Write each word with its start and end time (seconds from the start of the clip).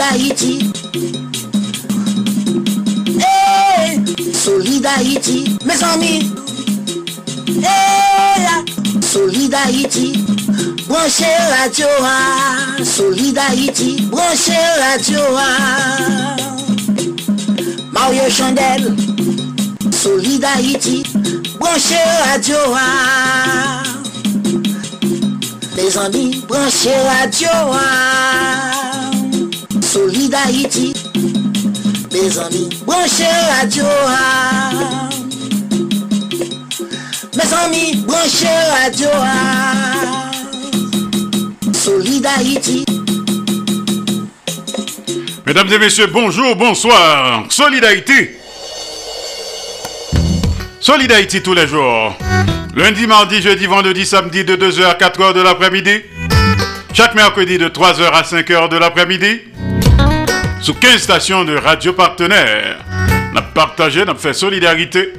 Solidarity. 0.00 0.72
Hey, 3.20 4.00
solidarity, 4.32 5.58
mes 5.66 5.82
amis. 5.82 6.24
Hey, 7.60 8.46
ah, 8.48 8.64
solidarity. 9.02 10.24
Branchez 10.88 11.26
la 11.50 11.66
é 11.66 11.68
Dioa. 11.68 12.18
Solidarity. 12.82 14.00
Branchez 14.06 14.54
é 14.54 14.78
la 14.78 14.96
Dioa. 14.96 15.48
Mario 17.92 18.30
Chandel. 18.30 18.96
Solidarity. 19.92 21.02
Branchez 21.58 22.06
la 22.24 22.38
Dioa. 22.38 23.82
Mes 25.76 25.96
amis, 25.98 26.40
branchez 26.46 27.04
la 27.04 27.26
Dioa. 27.26 28.79
Solid 29.92 30.32
Haïti. 30.32 30.94
Mes 32.12 32.38
amis, 32.38 32.68
branchez 32.86 33.24
radio. 33.58 33.84
Mes 37.34 37.52
amis, 37.52 37.96
branchez 38.06 38.46
radio, 38.70 39.08
ah. 39.12 40.30
Solid 41.72 42.24
Haïti. 42.24 42.84
Mesdames 45.44 45.72
et 45.72 45.78
messieurs, 45.80 46.06
bonjour, 46.06 46.54
bonsoir. 46.54 47.46
Solidarité. 47.48 48.38
Solidarité 50.78 51.42
tous 51.42 51.54
les 51.54 51.66
jours. 51.66 52.16
Lundi, 52.76 53.08
mardi, 53.08 53.42
jeudi, 53.42 53.66
vendredi, 53.66 54.06
samedi 54.06 54.44
de 54.44 54.54
2h 54.54 54.84
à 54.84 54.94
4h 54.94 55.34
de 55.34 55.40
l'après-midi. 55.40 56.02
Chaque 56.92 57.16
mercredi 57.16 57.58
de 57.58 57.68
3h 57.68 58.08
à 58.12 58.22
5h 58.22 58.68
de 58.68 58.76
l'après-midi. 58.76 59.49
Sous 60.62 60.74
15 60.74 61.00
stations 61.00 61.44
de 61.44 61.56
radio 61.56 61.94
partenaires. 61.94 62.84
N'a 63.32 63.40
partagé, 63.40 64.04
n'a 64.04 64.14
fait 64.14 64.34
solidarité. 64.34 65.14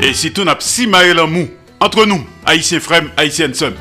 Et 0.00 0.14
surtout, 0.14 0.44
n'a 0.44 0.54
si 0.60 0.86
en 0.86 1.26
mou. 1.26 1.48
Entre 1.80 2.06
nous, 2.06 2.24
haïtiens 2.46 2.78
frères, 2.78 3.02
haïtiennes 3.16 3.54
sœurs. 3.54 3.72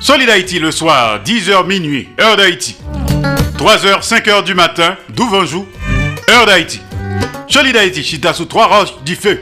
Solidarité 0.00 0.58
le 0.58 0.72
soir, 0.72 1.20
10h 1.24 1.66
minuit, 1.66 2.08
heure 2.20 2.36
d'Haïti. 2.36 2.76
3h, 3.56 4.02
5h 4.02 4.42
du 4.42 4.54
matin, 4.54 4.96
d'Ouvanjou, 5.08 5.68
heure 6.28 6.46
d'Haïti. 6.46 6.80
Solidarité, 7.46 8.02
chita 8.02 8.32
sous 8.32 8.46
trois 8.46 8.66
roches 8.66 8.94
du 9.04 9.14
feu. 9.14 9.40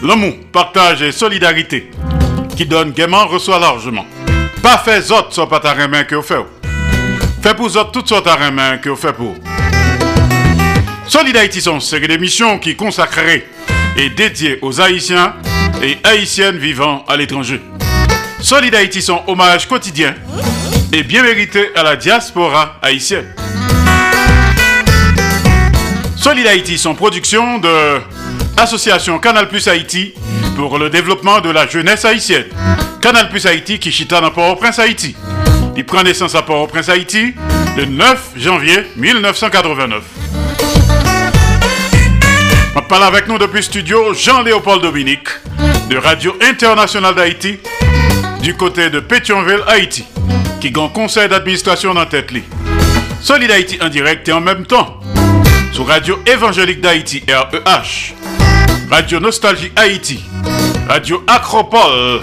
L'amour, 0.00 0.34
partage 0.52 1.02
et 1.02 1.10
solidarité. 1.10 1.90
Qui 2.56 2.64
donne 2.64 2.92
gaiement, 2.92 3.26
reçoit 3.26 3.58
largement. 3.58 4.06
Pas 4.62 4.78
fait 4.78 5.10
autres 5.10 5.32
soit 5.32 5.48
pas 5.48 5.58
ta 5.58 5.74
main 5.88 6.04
que 6.04 6.14
vous 6.14 6.22
faites. 6.22 6.46
Fait 7.42 7.54
pour 7.54 7.66
autres 7.66 7.90
toutes 7.90 8.08
sortes 8.08 8.26
de 8.26 8.50
main 8.50 8.78
que 8.78 8.90
vous 8.90 8.96
faites 8.96 9.16
pour. 9.16 9.34
Solidarité 11.06 11.60
sont 11.60 11.80
série 11.80 12.08
d'émissions 12.08 12.58
qui 12.58 12.76
consacrées 12.76 13.46
et 13.96 14.08
dédiées 14.10 14.58
aux 14.62 14.80
Haïtiens 14.80 15.34
et 15.82 15.98
Haïtiennes 16.02 16.56
vivant 16.56 17.04
à 17.06 17.16
l'étranger. 17.16 17.60
Solidarité 18.40 19.00
son 19.00 19.22
hommage 19.26 19.68
quotidien 19.68 20.14
et 20.92 21.02
bien 21.02 21.22
mérité 21.22 21.70
à 21.76 21.82
la 21.82 21.96
diaspora 21.96 22.78
haïtienne. 22.82 23.26
Solidarité 26.16 26.76
son 26.78 26.94
production 26.94 27.58
de 27.58 28.00
Association 28.56 29.18
Canal 29.18 29.48
Plus 29.48 29.68
Haïti 29.68 30.14
pour 30.56 30.78
le 30.78 30.88
développement 30.88 31.40
de 31.40 31.50
la 31.50 31.66
jeunesse 31.66 32.04
haïtienne. 32.04 32.46
Canal 33.02 33.28
Plus 33.28 33.44
Haïti 33.44 33.78
qui 33.78 33.92
chita 33.92 34.20
dans 34.22 34.30
Port-au-Prince 34.30 34.78
Haïti. 34.78 35.14
Il 35.76 35.84
prend 35.84 36.02
naissance 36.02 36.34
à 36.34 36.42
Port-au-Prince 36.42 36.88
Haïti 36.88 37.34
le 37.76 37.84
9 37.84 38.30
janvier 38.36 38.86
1989. 38.96 40.13
On 42.76 42.82
parle 42.82 43.04
avec 43.04 43.28
nous 43.28 43.38
depuis 43.38 43.62
studio 43.62 44.12
Jean-Léopold 44.14 44.82
Dominique 44.82 45.28
de 45.88 45.96
Radio 45.96 46.36
Internationale 46.42 47.14
d'Haïti 47.14 47.58
du 48.42 48.56
côté 48.56 48.90
de 48.90 48.98
Pétionville, 48.98 49.62
Haïti, 49.68 50.04
qui 50.60 50.72
gagne 50.72 50.90
conseil 50.90 51.28
d'administration 51.28 51.94
dans 51.94 52.04
tête 52.04 52.32
Solid 53.20 53.50
Haïti 53.50 53.78
en 53.80 53.88
direct 53.88 54.28
et 54.28 54.32
en 54.32 54.40
même 54.40 54.66
temps 54.66 54.98
sur 55.72 55.86
Radio 55.86 56.18
Évangélique 56.26 56.80
d'Haïti, 56.80 57.22
REH, 57.28 58.14
Radio 58.90 59.20
Nostalgie 59.20 59.70
Haïti, 59.76 60.24
Radio 60.88 61.22
Acropole 61.28 62.22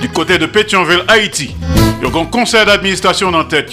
du 0.00 0.08
côté 0.08 0.38
de 0.38 0.46
Pétionville, 0.46 1.04
Haïti. 1.06 1.54
Il 2.02 2.08
y 2.08 2.12
a 2.12 2.20
un 2.20 2.24
conseil 2.26 2.66
d'administration 2.66 3.30
dans 3.30 3.44
tête. 3.44 3.70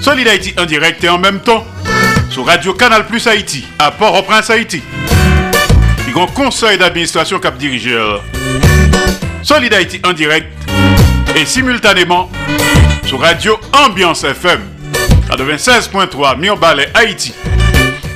Solid 0.00 0.26
Haïti 0.26 0.52
en 0.58 0.64
direct 0.64 1.02
et 1.04 1.08
en 1.08 1.18
même 1.18 1.38
temps 1.38 1.64
sur 2.34 2.46
Radio 2.46 2.74
Canal 2.74 3.06
Plus 3.06 3.24
Haïti 3.28 3.64
à 3.78 3.92
Port-au-Prince, 3.92 4.50
Haïti. 4.50 4.82
Il 6.08 6.16
y 6.16 6.18
a 6.18 6.22
un 6.24 6.26
conseil 6.26 6.76
d'administration 6.76 7.38
cap 7.38 7.56
dirigeur. 7.56 8.24
Solid 9.44 9.72
Haïti 9.72 10.00
en 10.04 10.12
direct 10.12 10.48
et 11.36 11.46
simultanément 11.46 12.28
sur 13.06 13.20
Radio 13.20 13.56
Ambiance 13.72 14.24
FM 14.24 14.62
96.3 15.30 16.36
Mionbalais 16.36 16.88
Haïti. 16.94 17.32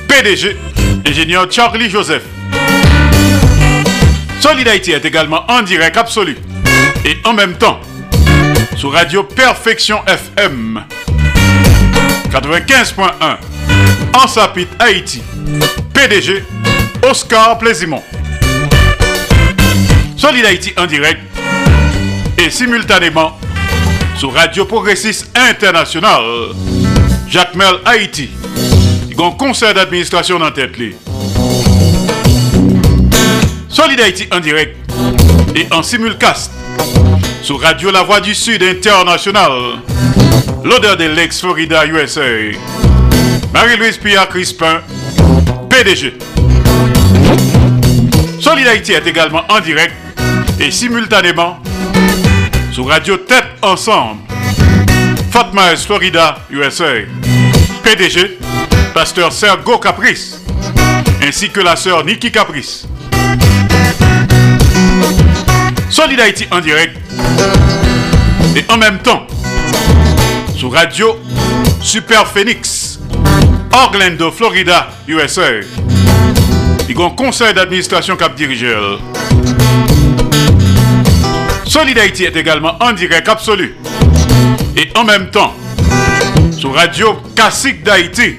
PDG, 0.09 0.57
ingénieur 1.07 1.49
Charlie 1.49 1.89
Joseph. 1.89 2.23
Solid 4.41 4.67
Haïti 4.67 4.91
est 4.91 5.05
également 5.05 5.49
en 5.49 5.61
direct 5.61 5.95
absolu 5.95 6.35
et 7.05 7.15
en 7.23 7.31
même 7.31 7.57
temps 7.57 7.79
sur 8.75 8.91
Radio 8.91 9.23
Perfection 9.23 10.01
FM 10.05 10.83
95.1 12.29 13.58
en 14.13 14.27
Sapit 14.27 14.67
Haïti. 14.79 15.21
PDG 15.93 16.43
Oscar 17.09 17.57
Plaisimont. 17.57 18.03
Solid 20.17 20.45
Haïti 20.45 20.73
en 20.77 20.85
direct 20.85 21.21
et 22.37 22.49
simultanément 22.49 23.37
sur 24.17 24.33
Radio 24.33 24.65
Progressiste 24.65 25.29
International 25.35 26.21
Jacques 27.27 27.55
Mel 27.55 27.75
Haïti. 27.85 28.29
Un 29.17 29.31
conseil 29.31 29.73
d'administration 29.73 30.39
dans 30.39 30.51
tête. 30.51 30.77
Solid 33.67 33.99
Haïti 33.99 34.27
en 34.31 34.39
direct 34.39 34.77
et 35.55 35.67
en 35.71 35.83
simulcast 35.83 36.51
sur 37.41 37.61
Radio 37.61 37.91
La 37.91 38.03
Voix 38.03 38.21
du 38.21 38.33
Sud 38.33 38.63
International. 38.63 39.51
L'odeur 40.63 40.97
de 40.97 41.05
l'ex 41.05 41.39
Florida 41.41 41.85
USA. 41.85 42.21
Marie-Louise 43.53 43.97
Pierre 43.97 44.29
Crispin, 44.29 44.81
PDG. 45.69 46.17
Solid 48.39 48.67
Haïti 48.67 48.93
est 48.93 49.05
également 49.07 49.41
en 49.49 49.59
direct 49.59 49.93
et 50.59 50.71
simultanément 50.71 51.57
sur 52.71 52.87
Radio 52.87 53.17
Tête 53.17 53.45
Ensemble. 53.61 54.21
Fatma 55.31 55.75
Florida 55.75 56.39
USA. 56.49 56.85
PDG, 57.83 58.37
pasteur 58.93 59.31
Sergo 59.31 59.77
Caprice, 59.77 60.41
ainsi 61.23 61.49
que 61.49 61.59
la 61.59 61.75
sœur 61.75 62.05
Nikki 62.05 62.31
Caprice. 62.31 62.87
Solid 65.89 66.19
Haïti 66.19 66.45
en 66.51 66.59
direct 66.59 66.95
Et 68.55 68.63
en 68.69 68.77
même 68.77 68.99
temps, 68.99 69.25
sur 70.55 70.71
Radio 70.71 71.19
Super 71.81 72.27
Phoenix, 72.27 72.78
Orlando, 73.71 74.31
Florida, 74.31 74.89
USA. 75.07 75.61
Il 76.87 76.97
y 76.97 77.01
a 77.01 77.05
un 77.05 77.09
conseil 77.11 77.53
d'administration 77.53 78.15
cap 78.15 78.35
dirigeur. 78.35 78.99
Solid 81.65 81.97
Haïti 81.97 82.23
est 82.25 82.35
également 82.35 82.77
en 82.79 82.93
direct 82.93 83.27
absolu. 83.27 83.75
Et 84.75 84.89
en 84.97 85.03
même 85.03 85.29
temps, 85.29 85.53
sur 86.57 86.73
Radio 86.73 87.19
Classique 87.35 87.83
d'Haïti, 87.83 88.37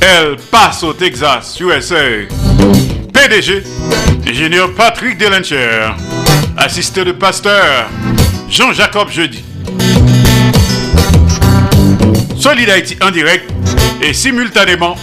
El 0.00 0.36
Paso, 0.50 0.92
Texas, 0.94 1.58
USA. 1.60 2.26
PDG, 3.12 3.62
ingénieur 4.26 4.74
Patrick 4.74 5.16
Delencher, 5.16 5.90
assisté 6.56 7.04
de 7.04 7.12
pasteur 7.12 7.88
Jean-Jacob 8.50 9.10
Jeudi. 9.10 9.44
Solid 12.36 12.68
en 13.02 13.10
direct 13.10 13.50
et 14.02 14.12
simultanément 14.12 14.96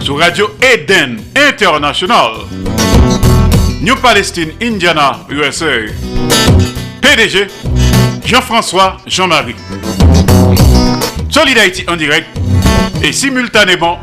sur 0.00 0.18
Radio 0.18 0.50
Eden 0.60 1.20
International, 1.36 2.32
New 3.80 3.96
Palestine, 3.96 4.52
Indiana, 4.60 5.20
USA. 5.30 5.66
PDG, 7.00 7.46
Jean-François 8.24 8.96
Jean-Marie. 9.06 9.54
Solid 11.30 11.58
Haïti 11.58 11.84
en 11.88 11.96
direct 11.96 12.28
et 13.02 13.12
simultanément 13.12 14.00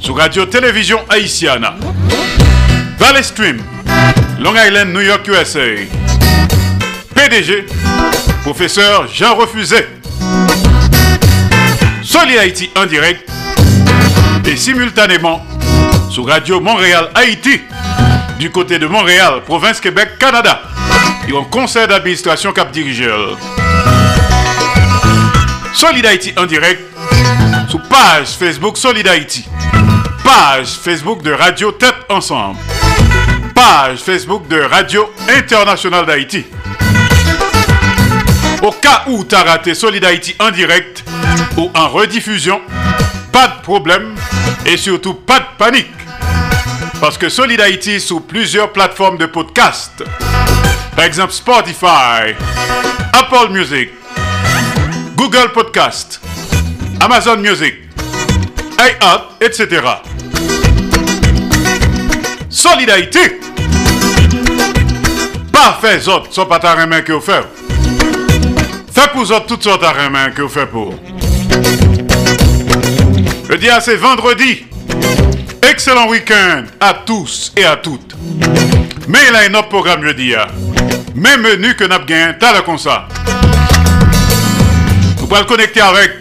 sur 0.00 0.16
Radio 0.16 0.46
Télévision 0.46 1.00
Haïtiana. 1.08 1.74
Valley 2.98 3.22
Stream, 3.22 3.58
Long 4.40 4.54
Island, 4.54 4.92
New 4.92 5.00
York, 5.00 5.26
USA. 5.28 5.60
PDG, 7.14 7.66
professeur 8.42 9.06
Jean 9.12 9.34
Refusé. 9.34 9.95
Solid 12.18 12.38
Haïti 12.38 12.70
en 12.74 12.86
direct 12.86 13.28
et 14.46 14.56
simultanément 14.56 15.44
sur 16.10 16.26
Radio 16.26 16.60
Montréal 16.60 17.10
Haïti 17.14 17.60
du 18.38 18.50
côté 18.50 18.78
de 18.78 18.86
Montréal, 18.86 19.42
province 19.44 19.82
Québec, 19.82 20.12
Canada. 20.18 20.62
Et 21.28 21.36
un 21.36 21.44
conseil 21.44 21.86
d'administration 21.86 22.54
cap 22.54 22.70
dirigeur. 22.70 23.36
Solid 25.74 26.06
Haïti 26.06 26.32
en 26.38 26.46
direct 26.46 26.80
sous 27.68 27.80
page 27.80 28.28
Facebook 28.28 28.78
Solid 28.78 29.06
Haïti. 29.06 29.44
Page 30.24 30.68
Facebook 30.68 31.22
de 31.22 31.32
Radio 31.32 31.72
Tête 31.72 31.96
Ensemble. 32.08 32.58
Page 33.54 33.98
Facebook 33.98 34.48
de 34.48 34.62
Radio 34.62 35.12
Internationale 35.28 36.06
d'Haïti. 36.06 36.46
Au 38.66 38.72
cas 38.72 39.04
où 39.06 39.22
tu 39.22 39.32
as 39.32 39.44
raté 39.44 39.76
Solid 39.76 40.04
en 40.40 40.50
direct 40.50 41.04
ou 41.56 41.70
en 41.72 41.88
rediffusion, 41.88 42.60
pas 43.30 43.46
de 43.46 43.62
problème 43.62 44.16
et 44.64 44.76
surtout 44.76 45.14
pas 45.14 45.38
de 45.38 45.44
panique. 45.56 45.86
Parce 47.00 47.16
que 47.16 47.28
Solid 47.28 47.60
Haïti 47.60 48.00
sous 48.00 48.18
plusieurs 48.18 48.72
plateformes 48.72 49.18
de 49.18 49.26
podcast. 49.26 50.02
Par 50.96 51.04
exemple 51.04 51.32
Spotify, 51.32 52.34
Apple 53.12 53.52
Music, 53.52 53.90
Google 55.14 55.52
Podcast, 55.54 56.20
Amazon 56.98 57.36
Music, 57.36 57.72
iHeart, 58.80 59.36
etc. 59.42 59.80
Solid 62.50 62.90
Haïti. 62.90 63.30
Pas 65.52 65.78
fait 65.80 66.08
autres, 66.08 66.32
sont 66.34 66.46
pas 66.46 66.58
ta 66.58 66.84
main 66.84 67.02
que 67.02 67.12
vous 67.12 67.20
faites. 67.20 67.65
Fait 68.96 69.12
pour 69.12 69.30
autres 69.30 69.44
toutes 69.44 69.62
sortes 69.62 69.82
de 69.82 70.08
main 70.08 70.30
que 70.30 70.40
vous 70.40 70.48
faites 70.48 70.70
pour. 70.70 70.94
Le 73.46 73.58
dia 73.58 73.78
c'est 73.78 73.96
vendredi. 73.96 74.64
Excellent 75.70 76.08
week-end 76.08 76.64
à 76.80 76.94
tous 77.04 77.52
et 77.58 77.66
à 77.66 77.76
toutes. 77.76 78.16
Mais 79.06 79.18
il 79.28 79.36
a 79.36 79.40
un 79.50 79.54
autre 79.58 79.68
programme 79.68 80.02
jeudi. 80.02 80.32
Même 81.14 81.42
menu 81.42 81.76
que 81.76 81.84
pas 81.84 81.98
t'as 82.40 82.62
comme 82.62 82.78
ça. 82.78 83.06
Vous 85.18 85.26
pouvez 85.26 85.40
le 85.40 85.46
connecter 85.46 85.82
avec 85.82 86.12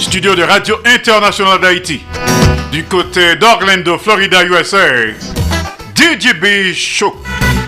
studio 0.00 0.34
de 0.34 0.44
Radio 0.44 0.76
Internationale 0.86 1.60
d'Haïti 1.60 2.00
du 2.72 2.84
côté 2.84 3.36
d'Orlando, 3.36 3.98
Florida, 3.98 4.46
USA. 4.46 4.78
DJB 5.94 6.72
Show 6.74 7.22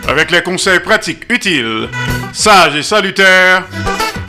avec 0.09 0.31
les 0.31 0.43
conseils 0.43 0.81
pratiques 0.81 1.25
utiles, 1.29 1.91
sages 2.33 2.77
et 2.77 2.83
salutaires, 2.83 3.65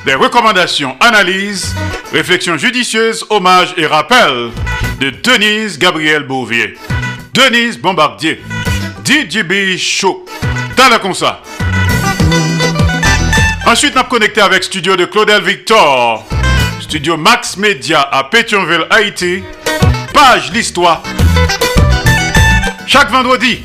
des 0.06 0.16
recommandations, 0.16 0.98
analyses, 1.00 1.76
réflexions 2.12 2.58
judicieuses, 2.58 3.26
hommages 3.30 3.74
et 3.78 3.86
rappels 3.86 4.50
de 5.00 5.10
Denise 5.10 5.78
Gabriel 5.78 6.24
Bouvier. 6.24 6.76
Denise 7.34 7.78
Bombardier. 7.78 8.42
DJB 9.04 9.78
Show. 9.78 10.26
T'as 10.76 10.90
la 10.90 11.00
comme 11.00 11.14
ça. 11.14 11.42
Ensuite, 13.66 13.96
a 13.98 14.04
connecté 14.04 14.42
avec 14.42 14.64
studio 14.64 14.96
de 14.96 15.06
Claudel 15.06 15.42
Victor, 15.42 16.26
studio 16.80 17.18
Max 17.18 17.58
Media 17.58 18.02
à 18.02 18.24
Pétionville, 18.26 18.86
Haïti. 18.90 19.44
Page 20.14 20.52
l'histoire. 20.52 21.02
Chaque 22.86 23.10
vendredi, 23.10 23.62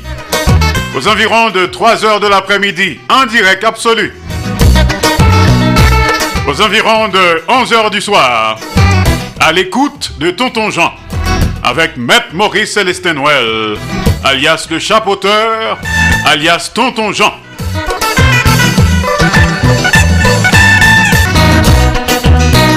aux 0.95 1.07
environs 1.07 1.49
de 1.49 1.65
3 1.65 2.05
heures 2.05 2.19
de 2.19 2.27
l'après-midi, 2.27 2.99
en 3.09 3.25
direct 3.25 3.63
absolu. 3.63 4.13
Aux 6.47 6.61
environs 6.61 7.09
de 7.09 7.43
11 7.49 7.73
heures 7.73 7.89
du 7.91 7.99
soir, 7.99 8.57
à 9.41 9.51
l'écoute 9.51 10.13
de 10.17 10.31
Tonton 10.31 10.71
Jean, 10.71 10.93
avec 11.61 11.97
Maître 11.97 12.29
Maurice 12.31 12.71
Célestin 12.73 13.15
Noël, 13.15 13.77
alias 14.23 14.65
le 14.69 14.79
chapeauteur, 14.79 15.77
alias 16.25 16.71
Tonton 16.73 17.11
Jean. 17.11 17.33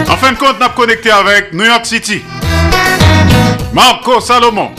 En 0.09 0.17
fin 0.17 0.33
de 0.33 0.37
compte, 0.37 0.61
a 0.61 0.69
connecté 0.71 1.13
avec 1.13 1.53
New 1.53 1.65
York 1.65 1.87
City. 1.87 2.23
Marco 3.73 4.21
Salomon, 4.21 4.73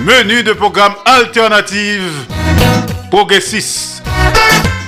menu 0.00 0.42
de 0.42 0.52
programme 0.52 0.92
alternative 1.06 2.12
progressiste. 3.10 4.02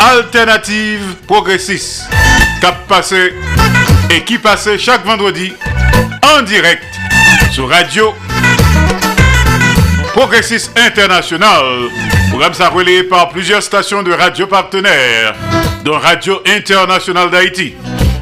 Alternative 0.00 1.14
progressiste. 1.26 2.08
Cap 2.62 2.86
passé 2.88 3.34
et 4.10 4.24
qui 4.24 4.38
passait 4.38 4.78
chaque 4.78 5.04
vendredi 5.04 5.52
en 6.22 6.40
direct 6.42 6.82
sur 7.52 7.68
Radio 7.68 8.14
Progressiste 10.14 10.72
International. 10.78 11.64
Programme 12.30 12.54
ça 12.54 12.70
relayé 12.70 13.04
par 13.04 13.28
plusieurs 13.28 13.62
stations 13.62 14.02
de 14.02 14.12
radio 14.12 14.46
partenaires, 14.46 15.34
dont 15.84 15.98
Radio 15.98 16.40
International 16.46 17.30
d'Haïti. 17.30 17.74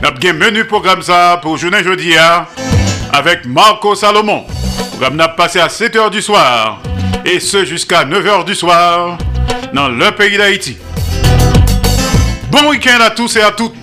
Notre 0.02 0.32
menu 0.32 0.64
programme 0.64 1.02
ça 1.02 1.38
pour 1.40 1.58
journée 1.58 1.85
jeudi 1.85 2.12
avec 3.12 3.47
Marco 3.47 3.94
Salomon. 3.94 4.44
Programme 4.90 5.14
n'a 5.14 5.28
passé 5.28 5.61
à 5.61 5.68
7h 5.68 6.11
du 6.11 6.23
soir 6.23 6.82
et 7.25 7.38
ce 7.38 7.64
jusqu'à 7.64 8.04
9h 8.04 8.44
du 8.44 8.56
soir 8.56 9.16
dans 9.73 9.88
le 9.88 10.11
pays 10.11 10.37
d'Haïti. 10.37 10.76
Bon 12.50 12.71
week-end 12.71 12.99
à 13.00 13.11
tous 13.11 13.37
et 13.37 13.43
à 13.43 13.50
toutes. 13.50 13.75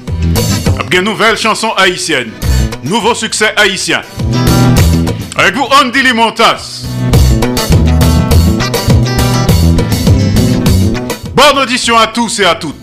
Une 0.91 1.01
nouvelle 1.01 1.37
chanson 1.37 1.71
haïtienne. 1.77 2.31
Nouveau 2.83 3.13
succès 3.13 3.53
haïtien. 3.55 4.01
Avec 5.35 5.55
vous, 5.55 5.65
Andy 5.83 6.01
Limontas. 6.01 6.83
Bonne 11.35 11.59
audition 11.61 11.97
à 11.97 12.07
tous 12.07 12.39
et 12.39 12.45
à 12.45 12.55
toutes. 12.55 12.77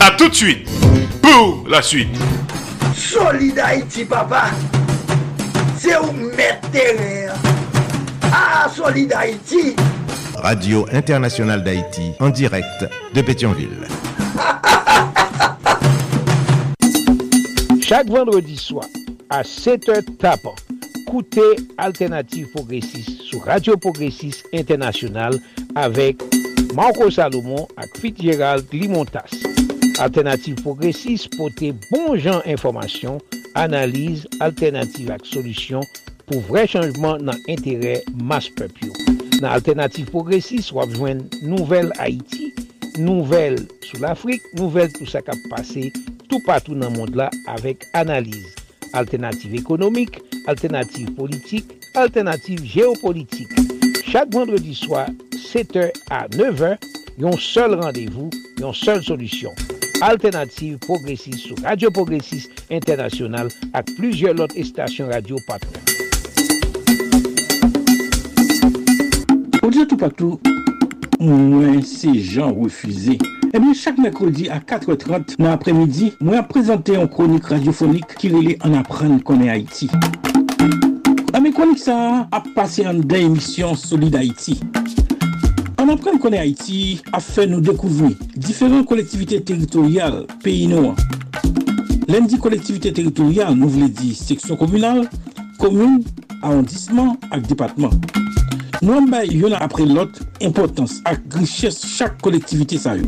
À 0.00 0.12
tout 0.12 0.28
de 0.28 0.34
suite 0.34 0.68
pour 1.20 1.64
la 1.68 1.82
suite. 1.82 2.10
Solid 2.94 3.58
Haïti, 3.58 4.04
papa. 4.04 4.50
C'est 5.78 5.96
où 5.98 6.12
mettre 6.36 6.68
Ah, 8.32 8.68
Solid 8.74 9.12
Haïti. 9.14 9.74
Radio 10.36 10.86
Internationale 10.92 11.64
d'Haïti, 11.64 12.12
en 12.20 12.28
direct 12.28 12.86
de 13.14 13.20
Pétionville. 13.22 13.88
Chak 17.90 18.06
vendredi 18.06 18.54
swa, 18.54 18.84
a 19.34 19.40
7h 19.42 20.12
tapan, 20.22 20.54
koute 21.08 21.42
Alternative 21.76 22.46
Progressive 22.52 23.16
sou 23.26 23.40
Radio 23.42 23.74
Progressive 23.82 24.44
Internationale 24.54 25.40
avek 25.74 26.22
Marco 26.78 27.08
Salomon 27.10 27.66
ak 27.74 27.98
Fitzgerald 27.98 28.70
Limontas. 28.70 29.34
Alternative 29.98 30.54
Progressive 30.62 31.26
pote 31.34 31.72
bon 31.88 32.14
jan 32.14 32.46
informasyon, 32.46 33.18
analize, 33.58 34.22
alternative 34.38 35.10
ak 35.18 35.26
solisyon 35.26 35.82
pou 36.30 36.38
vre 36.46 36.68
chanjman 36.70 37.26
nan 37.26 37.42
entere 37.50 38.04
mas 38.14 38.46
pepyo. 38.54 38.94
Nan 39.42 39.50
Alternative 39.50 40.06
Progressive 40.14 40.78
wap 40.78 40.94
jwen 40.94 41.26
Nouvel 41.42 41.90
Haiti 41.98 42.52
nouvel 42.98 43.56
sous 43.82 43.98
l'Afrique, 44.00 44.42
nouvel 44.54 44.92
tout 44.92 45.06
ça 45.06 45.22
qui 45.22 45.30
a 45.30 45.34
passé 45.48 45.92
tout 46.30 46.40
patou 46.46 46.78
nan 46.78 46.94
mond 46.94 47.16
la 47.18 47.28
avek 47.50 47.84
analize. 47.98 48.54
Alternative 48.94 49.58
ekonomik, 49.58 50.20
alternative 50.50 51.10
politik, 51.18 51.74
alternative 51.98 52.62
geopolitik. 52.64 53.50
Chak 54.06 54.30
vendredi 54.34 54.74
swa, 54.74 55.06
7h 55.34 55.90
a 56.10 56.24
9h, 56.34 56.76
yon 57.20 57.36
sol 57.38 57.76
randevou, 57.82 58.30
yon 58.62 58.74
sol 58.74 59.02
solusyon. 59.06 59.54
Alternative 60.00 60.78
Progressiste 60.86 61.50
sou 61.50 61.58
Radio 61.66 61.90
Progressiste 61.92 62.64
Internasyonal 62.72 63.50
ak 63.76 63.90
plujye 63.98 64.32
lot 64.32 64.54
estasyon 64.58 65.10
radio 65.12 65.36
patron. 65.46 65.82
Odiyo 69.60 69.84
tou 69.84 70.00
patou, 70.00 70.38
mwen 71.20 71.82
se 71.82 72.08
jan 72.08 72.54
refuze. 72.62 73.18
Ebyen, 73.52 73.74
chak 73.74 73.98
mekrodi 73.98 74.48
a 74.48 74.58
4.30 74.58 75.36
nan 75.38 75.52
apremidi, 75.52 76.12
mwen 76.20 76.40
ap 76.40 76.48
prezante 76.52 76.94
yon 76.96 77.10
kronik 77.12 77.50
radiofonik 77.52 78.14
ki 78.20 78.30
rele 78.32 78.56
an 78.64 78.78
apren 78.78 79.18
konen 79.26 79.50
Haiti. 79.50 79.90
Ame 81.36 81.52
kronik 81.52 81.82
sa 81.82 81.96
ap 82.32 82.48
pase 82.56 82.86
an 82.88 83.02
den 83.04 83.32
emisyon 83.32 83.76
Solid 83.76 84.16
Haiti. 84.16 84.56
An 85.76 85.92
apren 85.92 86.20
konen 86.22 86.40
Haiti 86.40 87.00
a 87.12 87.20
fe 87.24 87.44
nou 87.50 87.60
dekouvri 87.64 88.14
diferent 88.36 88.88
kolektivite 88.88 89.42
teritorial 89.44 90.22
peyi 90.44 90.70
nou 90.70 90.94
an. 90.94 91.20
Len 92.10 92.26
di 92.26 92.40
kolektivite 92.40 92.94
teritorial 92.96 93.52
nou 93.58 93.70
vle 93.70 93.90
di 94.00 94.14
seksyon 94.16 94.58
komunal, 94.58 95.04
komoun, 95.60 96.00
arondisman 96.40 97.16
ak 98.80 98.86
depatman. 98.86 98.88
Nou 98.88 98.96
an 98.96 99.10
bay 99.10 99.28
yon 99.28 99.52
apre 99.52 99.84
lot, 99.84 100.20
impotans 100.40 101.00
ak 101.04 101.20
griches 101.28 101.80
chak 101.98 102.20
kolektivite 102.22 102.78
sa 102.78 102.96
yo. 102.96 103.04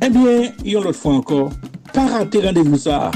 Ebyen, 0.00 0.52
yon 0.64 0.84
lot 0.84 0.96
fwa 0.96 1.18
ankor, 1.18 1.52
para 1.92 2.24
te 2.24 2.40
randevou 2.40 2.78
sa. 2.78 3.10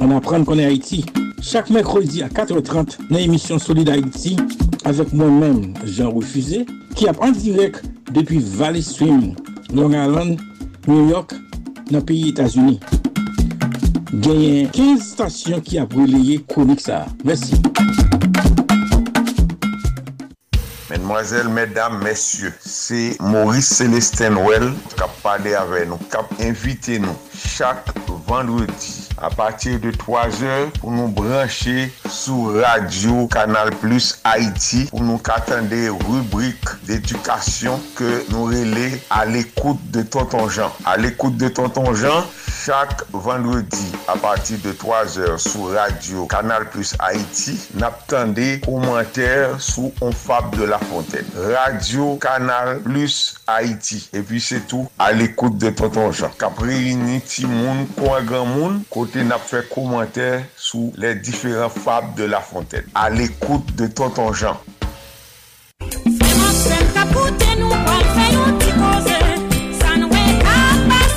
An 0.00 0.12
apren 0.12 0.44
konen 0.44 0.66
Haiti, 0.66 1.04
chak 1.42 1.70
mekrodi 1.70 2.22
a 2.22 2.28
4.30 2.28 3.10
nan 3.10 3.20
emisyon 3.22 3.60
Solid 3.62 3.88
Haiti, 3.88 4.36
avek 4.84 5.12
mwen 5.14 5.38
men, 5.40 5.62
Jean 5.86 6.12
Refusé, 6.14 6.64
ki 6.94 7.08
ap 7.08 7.22
an 7.22 7.34
direk 7.34 7.80
depi 8.12 8.40
Valley 8.40 8.82
Swim, 8.82 9.34
Long 9.72 9.94
Island, 9.94 10.40
New 10.86 11.08
York, 11.08 11.34
nan 11.90 12.02
peyi 12.04 12.32
Etasuni. 12.32 12.80
Genyen 14.22 14.70
15 14.74 15.00
stasyon 15.02 15.62
ki 15.66 15.80
ap 15.82 15.94
releye 15.98 16.42
konik 16.50 16.82
sa. 16.82 17.04
Mersi. 17.26 17.58
Mesdemoiselles, 21.04 21.48
mesdames, 21.50 22.02
messieurs, 22.02 22.54
c'est 22.64 23.16
Maurice 23.20 23.68
Célestin 23.68 24.36
Well 24.36 24.72
qui 24.96 25.02
a 25.02 25.08
parlé 25.22 25.54
avec 25.54 25.86
nous, 25.86 25.98
qui 25.98 26.16
a 26.16 26.48
invité 26.48 26.98
nous 26.98 27.14
chaque 27.36 27.84
vendredi. 28.26 29.03
a 29.18 29.30
patir 29.30 29.78
de 29.78 29.90
3 29.90 30.42
or 30.42 30.70
pou 30.80 30.90
nou 30.90 31.08
branche 31.14 31.90
sou 32.10 32.54
radio 32.58 33.26
Kanal 33.30 33.70
Plus 33.82 34.14
Haiti 34.26 34.84
pou 34.90 35.04
nou 35.04 35.22
katande 35.22 35.78
rubrik 36.02 36.74
d'edukasyon 36.88 37.78
ke 37.98 38.10
nou 38.32 38.50
rele 38.50 38.90
al 39.14 39.36
ekoute 39.38 39.92
de 39.94 40.02
Tonton 40.02 40.48
Jean. 40.48 40.74
Al 40.88 41.06
ekoute 41.06 41.38
de 41.38 41.50
Tonton 41.54 41.92
Jean, 41.94 42.26
chak 42.64 43.04
vendredi 43.12 43.86
a 44.10 44.16
patir 44.18 44.58
de 44.64 44.74
3 44.82 45.18
or 45.28 45.38
sou 45.42 45.70
radio 45.74 46.26
Kanal 46.30 46.66
Plus 46.74 46.94
Haiti 46.98 47.56
nap 47.78 48.02
tande 48.10 48.58
komenter 48.66 49.54
sou 49.62 49.92
On 50.02 50.12
Fab 50.12 50.50
de 50.56 50.66
la 50.66 50.78
Fontaine. 50.78 51.28
Radio 51.54 52.16
Kanal 52.22 52.80
Plus 52.82 53.36
Haiti. 53.46 54.02
E 54.14 54.24
pi 54.26 54.42
se 54.42 54.60
tou 54.68 54.90
al 54.98 55.22
ekoute 55.22 55.60
de 55.62 55.70
Tonton 55.76 56.10
Jean. 56.12 56.34
Kapri 56.40 56.96
ni 56.98 57.20
ti 57.22 57.46
moun, 57.46 57.86
kwa 57.94 58.20
gran 58.26 58.50
moun, 58.50 58.82
kwa 58.90 59.03
kote 59.04 59.24
nap 59.26 59.42
fè 59.44 59.60
komenter 59.68 60.44
sou 60.56 60.92
les 60.96 61.14
différents 61.14 61.68
fab 61.68 62.14
de 62.16 62.24
la 62.24 62.40
Fontaine. 62.40 62.86
A 62.94 63.10
l'ekoute 63.10 63.74
de 63.76 63.86
Tonton 63.86 64.32
Jean. 64.32 64.56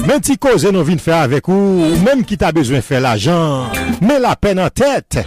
Men 0.08 0.24
ti 0.24 0.36
koze 0.40 0.72
nou 0.72 0.88
vin 0.88 1.00
fè 1.00 1.16
avek 1.16 1.48
ou, 1.52 1.94
menm 2.04 2.26
ki 2.28 2.40
ta 2.40 2.52
bezwen 2.56 2.84
fè 2.84 3.00
l'ajan, 3.04 3.72
men 4.04 4.20
la 4.24 4.36
pen 4.40 4.64
an 4.64 4.72
tèt. 4.72 5.22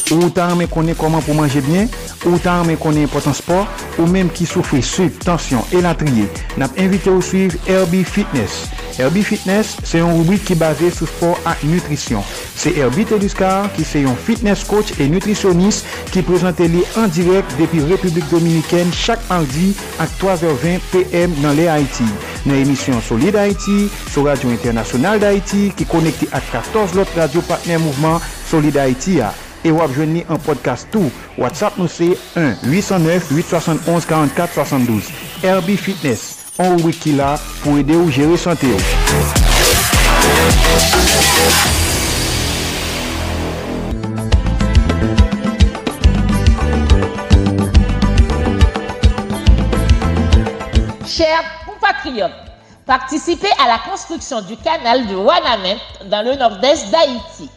Ou 0.08 0.30
tan 0.32 0.54
me 0.56 0.64
konen 0.70 0.96
koman 0.96 1.20
pou 1.20 1.36
manje 1.36 1.60
bien? 1.66 1.90
Ou 2.26 2.40
ta 2.42 2.58
anmen 2.62 2.78
konen 2.80 3.06
impotant 3.06 3.36
sport, 3.36 3.86
ou 3.98 4.08
menm 4.10 4.32
ki 4.34 4.48
soufri 4.48 4.82
sub, 4.82 5.14
tensyon, 5.22 5.62
elatriye, 5.76 6.26
nap 6.58 6.74
invite 6.80 7.12
ou 7.12 7.22
suiv 7.22 7.54
Herbie 7.68 8.06
Fitness. 8.06 8.66
Herbie 8.98 9.22
Fitness 9.22 9.76
se 9.86 10.00
yon 10.00 10.16
rubrik 10.18 10.42
ki 10.48 10.56
base 10.58 10.90
sou 10.90 11.06
sport 11.06 11.46
ak 11.46 11.62
nutrisyon. 11.70 12.24
Se 12.58 12.72
Herbie 12.74 13.06
Teduscar 13.06 13.70
ki 13.76 13.86
se 13.86 14.02
yon 14.02 14.18
fitness 14.18 14.66
coach 14.66 14.98
e 14.98 15.06
nutrisyonis 15.06 15.84
ki 16.10 16.24
prezante 16.26 16.66
li 16.66 16.82
an 16.98 17.12
direk 17.14 17.54
depi 17.60 17.84
Republik 17.86 18.26
Dominiken 18.32 18.90
chak 18.90 19.22
mardi 19.30 19.70
ak 20.02 20.18
3h20 20.18 20.90
PM 20.90 21.38
nan 21.44 21.54
le 21.58 21.70
Haiti. 21.70 22.08
Nan 22.48 22.58
emisyon 22.58 23.02
Solid 23.06 23.38
Haiti, 23.38 23.86
sou 24.10 24.26
Radio 24.26 24.50
Internasyonal 24.50 25.22
d'Haiti 25.22 25.68
ki 25.78 25.86
konekte 25.86 26.32
ak 26.34 26.50
14 26.58 26.98
lot 26.98 27.18
radio 27.18 27.44
partner 27.46 27.78
mouvment 27.78 28.18
Solid 28.50 28.82
Haiti 28.82 29.22
a. 29.22 29.30
E 29.64 29.70
wap 29.74 29.90
jwenni 29.90 30.22
an 30.30 30.38
podcast 30.46 30.86
tou. 30.94 31.10
WhatsApp 31.38 31.78
nou 31.80 31.88
se 31.90 32.16
1-809-871-4472. 32.38 35.02
Herbie 35.42 35.76
Fitness. 35.76 36.38
An 36.58 36.82
wiki 36.82 37.12
la 37.14 37.38
pou 37.62 37.78
ede 37.78 37.94
ou 37.94 38.10
sante 38.38 38.66
ou. 38.66 38.78
Chers 51.06 51.44
compatriotes, 51.66 52.32
participez 52.86 53.48
à 53.58 53.66
la 53.66 53.78
construction 53.90 54.40
du 54.42 54.56
canal 54.56 55.06
de 55.08 55.16
Wanamet 55.16 55.78
dans 56.10 56.22
le 56.22 56.36
nord-est 56.36 56.90
d'Haïti. 56.90 57.50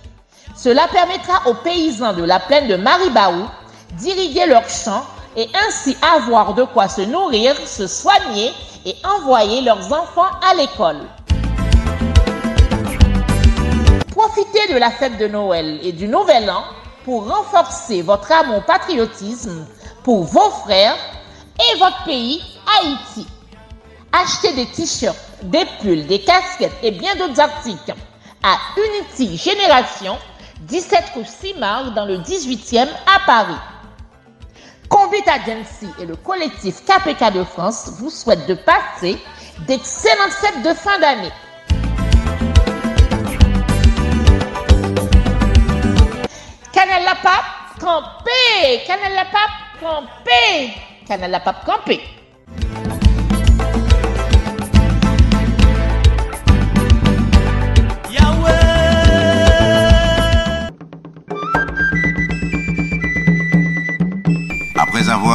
Cela 0.56 0.88
permettra 0.88 1.48
aux 1.48 1.54
paysans 1.54 2.14
de 2.14 2.24
la 2.24 2.40
plaine 2.40 2.68
de 2.68 2.76
Maribaou 2.76 3.46
d'irriguer 3.94 4.46
leurs 4.46 4.70
champs 4.70 5.06
et 5.36 5.48
ainsi 5.68 5.98
avoir 6.02 6.54
de 6.54 6.64
quoi 6.64 6.88
se 6.88 7.02
nourrir, 7.02 7.56
se 7.66 7.88
soigner 7.88 8.52
et 8.86 8.96
envoyer 9.04 9.62
leurs 9.62 9.94
enfants 9.94 10.30
à 10.50 10.54
l'école. 10.56 11.00
Profitez 14.12 14.74
de 14.74 14.78
la 14.78 14.92
fête 14.92 15.18
de 15.18 15.28
Noël 15.28 15.80
et 15.84 15.94
du 15.94 16.08
Nouvel 16.08 16.50
An 16.50 16.64
pour 17.06 17.28
renforcer 17.28 18.02
votre 18.02 18.32
amour 18.32 18.64
patriotisme 18.64 19.66
pour 20.04 20.24
vos 20.26 20.50
frères 20.66 20.98
et 21.60 21.78
votre 21.80 22.04
pays, 22.04 22.42
Haïti. 22.80 23.26
Achetez 24.12 24.54
des 24.54 24.66
t-shirts, 24.68 25.16
des 25.44 25.66
pulls, 25.80 26.06
des 26.08 26.22
casquettes 26.22 26.76
et 26.84 26.92
bien 26.92 27.16
d'autres 27.16 27.40
articles 27.40 27.96
à 28.44 28.58
Unity 28.78 29.38
Génération 29.38 30.18
17 30.62 31.04
rue 31.16 31.26
Simard 31.26 31.94
dans 31.94 32.06
le 32.06 32.18
18e 32.18 32.88
à 33.06 33.20
Paris. 33.26 33.60
Convite 34.90 35.28
Agency 35.28 35.88
et 36.00 36.06
le 36.06 36.16
collectif 36.16 36.84
KPK 36.86 37.34
de 37.34 37.44
France 37.44 37.92
vous 38.00 38.10
souhaitent 38.10 38.48
de 38.48 38.56
passer 38.56 39.18
d'excellentes 39.68 40.34
fêtes 40.34 40.64
de 40.64 40.74
fin 40.74 41.00
d'année. 41.00 41.32
la 47.12 47.16
pape, 47.16 47.80
campé. 47.80 48.84
Canal 48.86 49.14
la 49.14 49.26
pape, 49.26 49.80
campé. 49.80 50.74
Canal 51.08 51.32
la 51.32 51.40
pape, 51.40 51.66
campé. 51.66 52.02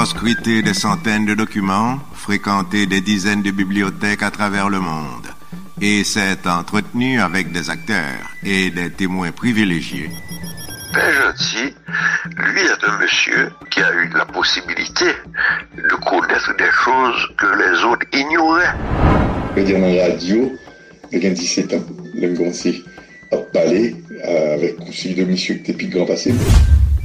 Scruté 0.07 0.63
des 0.63 0.73
centaines 0.73 1.27
de 1.27 1.35
documents, 1.35 1.99
fréquenté 2.15 2.87
des 2.87 3.01
dizaines 3.01 3.43
de 3.43 3.51
bibliothèques 3.51 4.23
à 4.23 4.31
travers 4.31 4.69
le 4.69 4.79
monde, 4.79 5.27
et 5.81 6.05
s'est 6.05 6.47
entretenu 6.47 7.21
avec 7.21 7.51
des 7.51 7.71
acteurs 7.71 8.23
et 8.45 8.71
des 8.71 8.89
témoins 8.91 9.33
privilégiés. 9.33 10.09
Père 10.95 11.13
Gentil, 11.13 11.75
lui 12.37 12.61
est 12.61 12.85
un 12.89 12.99
monsieur 12.99 13.51
qui 13.69 13.81
a 13.81 13.93
eu 13.95 14.09
la 14.15 14.25
possibilité 14.27 15.07
de 15.77 15.95
connaître 15.97 16.57
des 16.57 16.71
choses 16.85 17.29
que 17.37 17.47
les 17.47 17.83
autres 17.83 18.07
ignoraient. 18.13 18.75
Je 19.57 19.61
veux 19.61 19.67
dire, 19.67 19.81
dans 19.81 19.93
la 19.93 20.13
radio, 20.13 20.57
il 21.11 21.25
y 21.25 21.27
a 21.27 21.31
17 21.31 21.75
ans, 21.75 21.85
le 22.15 22.33
à 23.33 23.37
parler 23.53 23.97
euh, 24.25 24.55
avec 24.55 24.77
celui 24.93 25.17
de 25.17 25.25
monsieur 25.25 25.57
qui 25.57 25.73
était 25.73 25.73
plus 25.73 25.89
grand 25.89 26.07
passé. 26.07 26.33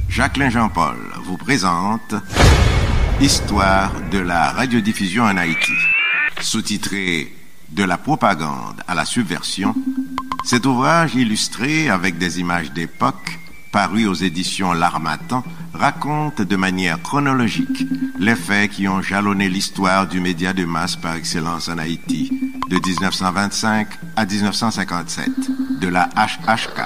Jacqueline 0.08 0.50
Jean-Paul 0.50 0.96
vous 1.24 1.36
présente 1.36 2.14
Histoire 3.20 3.92
de 4.10 4.18
la 4.18 4.50
radiodiffusion 4.50 5.24
en 5.24 5.36
Haïti. 5.36 5.72
Sous-titré 6.40 7.32
De 7.70 7.84
la 7.84 7.96
propagande 7.96 8.82
à 8.88 8.94
la 8.94 9.04
subversion, 9.04 9.74
cet 10.44 10.66
ouvrage 10.66 11.14
illustré 11.14 11.88
avec 11.88 12.18
des 12.18 12.40
images 12.40 12.72
d'époque, 12.72 13.38
paru 13.72 14.06
aux 14.06 14.14
éditions 14.14 14.74
L'Armatan, 14.74 15.42
raconte 15.72 16.42
de 16.42 16.56
manière 16.56 17.00
chronologique 17.00 17.88
les 18.18 18.36
faits 18.36 18.70
qui 18.70 18.86
ont 18.86 19.00
jalonné 19.00 19.48
l'histoire 19.48 20.06
du 20.06 20.20
média 20.20 20.52
de 20.52 20.66
masse 20.66 20.94
par 20.94 21.16
excellence 21.16 21.68
en 21.68 21.78
Haïti, 21.78 22.30
de 22.68 22.76
1925 22.76 23.88
à 24.14 24.26
1957, 24.26 25.30
de 25.80 25.88
la 25.88 26.10
HHK 26.14 26.82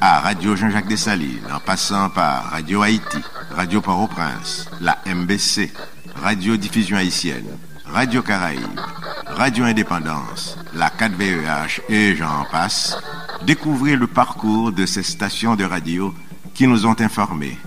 à 0.00 0.20
Radio 0.20 0.54
Jean-Jacques 0.54 0.88
Dessalines, 0.88 1.40
en 1.50 1.58
passant 1.58 2.10
par 2.10 2.50
Radio 2.50 2.82
Haïti, 2.82 3.18
Radio 3.50 3.80
Port-au-Prince, 3.80 4.68
la 4.82 4.98
MBC, 5.06 5.72
Radio 6.16 6.58
Diffusion 6.58 6.98
Haïtienne, 6.98 7.46
Radio 7.86 8.20
Caraïbe, 8.20 8.80
Radio 9.26 9.64
Indépendance, 9.64 10.58
la 10.74 10.90
4VEH 10.90 11.80
et 11.88 12.14
j'en 12.14 12.44
passe, 12.52 12.98
découvrez 13.46 13.96
le 13.96 14.06
parcours 14.06 14.72
de 14.72 14.84
ces 14.84 15.02
stations 15.02 15.56
de 15.56 15.64
radio 15.64 16.14
qui 16.56 16.66
nous 16.66 16.86
ont 16.86 16.98
informés, 16.98 17.58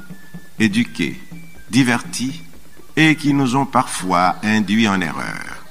éduqués, 0.57 1.21
divertis 1.69 2.41
et 2.95 3.15
qui 3.15 3.35
nous 3.35 3.55
ont 3.55 3.67
parfois 3.67 4.37
induits 4.41 4.87
en 4.87 4.99
erreur. 4.99 5.63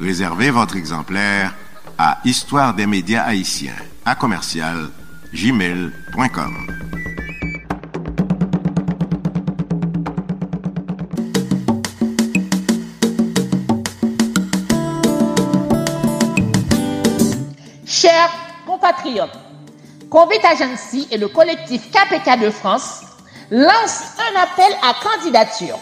Réservez 0.00 0.50
votre 0.50 0.74
exemplaire 0.74 1.54
à 1.96 2.18
Histoire 2.24 2.74
des 2.74 2.86
médias 2.86 3.22
haïtiens, 3.22 3.76
à 4.04 4.16
commercial 4.16 4.90
gmail.com. 5.32 6.66
Chers 17.86 18.30
compatriotes, 18.66 19.43
Convit 20.14 20.38
Agency 20.46 21.08
et 21.10 21.18
le 21.18 21.26
collectif 21.26 21.90
KPK 21.90 22.40
de 22.40 22.50
France 22.50 23.00
lancent 23.50 24.14
un 24.16 24.40
appel 24.40 24.72
à 24.80 24.94
candidature 25.02 25.76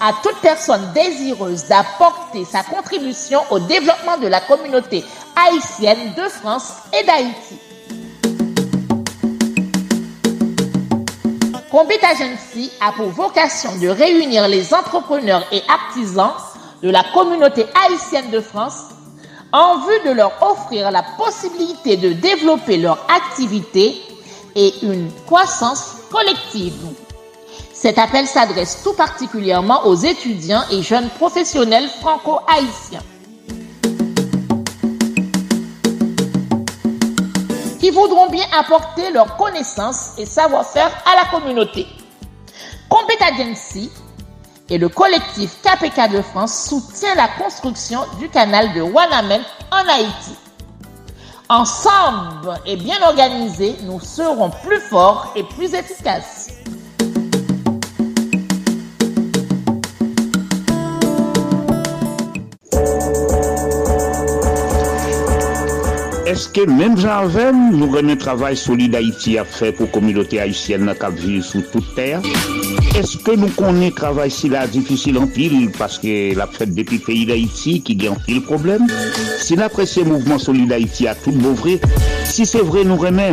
à 0.00 0.14
toute 0.22 0.40
personne 0.40 0.94
désireuse 0.94 1.66
d'apporter 1.66 2.46
sa 2.46 2.62
contribution 2.62 3.38
au 3.50 3.58
développement 3.58 4.16
de 4.16 4.28
la 4.28 4.40
communauté 4.40 5.04
haïtienne 5.36 6.14
de 6.16 6.22
France 6.22 6.72
et 6.98 7.04
d'Haïti. 7.04 7.58
Combit 11.70 11.98
Agency 12.02 12.72
a 12.80 12.92
pour 12.92 13.10
vocation 13.10 13.76
de 13.76 13.88
réunir 13.88 14.48
les 14.48 14.72
entrepreneurs 14.72 15.46
et 15.52 15.60
artisans 15.68 16.32
de 16.82 16.88
la 16.88 17.04
communauté 17.12 17.66
haïtienne 17.74 18.30
de 18.30 18.40
France 18.40 18.95
en 19.56 19.78
vue 19.78 20.00
de 20.04 20.10
leur 20.10 20.32
offrir 20.42 20.90
la 20.90 21.02
possibilité 21.02 21.96
de 21.96 22.12
développer 22.12 22.76
leur 22.76 22.98
activité 23.10 23.96
et 24.54 24.74
une 24.82 25.10
croissance 25.24 25.96
collective. 26.12 26.74
Cet 27.72 27.98
appel 27.98 28.26
s'adresse 28.26 28.82
tout 28.84 28.92
particulièrement 28.92 29.86
aux 29.86 29.94
étudiants 29.94 30.62
et 30.70 30.82
jeunes 30.82 31.08
professionnels 31.08 31.88
franco-haïtiens. 32.00 33.02
qui 37.78 37.90
voudront 37.92 38.28
bien 38.30 38.44
apporter 38.58 39.10
leurs 39.12 39.36
connaissances 39.36 40.18
et 40.18 40.26
savoir-faire 40.26 40.90
à 41.06 41.14
la 41.14 41.30
communauté. 41.30 41.86
Et 44.68 44.78
le 44.78 44.88
collectif 44.88 45.58
KPK 45.62 46.12
de 46.12 46.22
France 46.22 46.68
soutient 46.68 47.14
la 47.14 47.28
construction 47.28 48.00
du 48.18 48.28
canal 48.28 48.72
de 48.74 48.82
Wanamen 48.82 49.42
en 49.70 49.88
Haïti. 49.88 50.36
Ensemble 51.48 52.58
et 52.66 52.76
bien 52.76 53.00
organisés, 53.02 53.76
nous 53.82 54.00
serons 54.00 54.50
plus 54.50 54.80
forts 54.80 55.32
et 55.36 55.44
plus 55.44 55.74
efficaces. 55.74 56.35
Est-ce 66.26 66.48
que 66.48 66.68
même 66.68 66.98
j'avais, 66.98 67.52
nous 67.52 67.88
remet 67.88 68.16
travail 68.16 68.56
solide 68.56 68.96
Haïti 68.96 69.38
à 69.38 69.44
faire 69.44 69.72
pour 69.72 69.86
la 69.86 69.92
communauté 69.92 70.40
haïtienne 70.40 70.92
qui 70.98 71.22
vit 71.24 71.40
sous 71.40 71.62
toute 71.70 71.94
terre? 71.94 72.20
Est-ce 72.98 73.18
que 73.18 73.30
nous 73.30 73.46
connaissons 73.50 73.94
travail 73.94 74.30
si 74.32 74.48
la 74.48 74.66
difficile 74.66 75.18
en 75.18 75.28
pile 75.28 75.70
parce 75.78 76.00
que 76.00 76.34
la 76.36 76.48
fête 76.48 76.74
depuis 76.74 76.98
pays 76.98 77.26
d'Haïti 77.26 77.80
qui 77.80 77.94
gagne 77.94 78.16
pile 78.26 78.42
problème? 78.42 78.88
Si 79.38 79.54
l'apprécié 79.54 80.02
mouvement 80.02 80.40
solide 80.40 80.72
Haïti 80.72 81.06
a 81.06 81.14
tout 81.14 81.30
vrai, 81.30 81.78
si 82.24 82.44
c'est 82.44 82.58
vrai 82.58 82.82
nous 82.82 82.96
remet, 82.96 83.30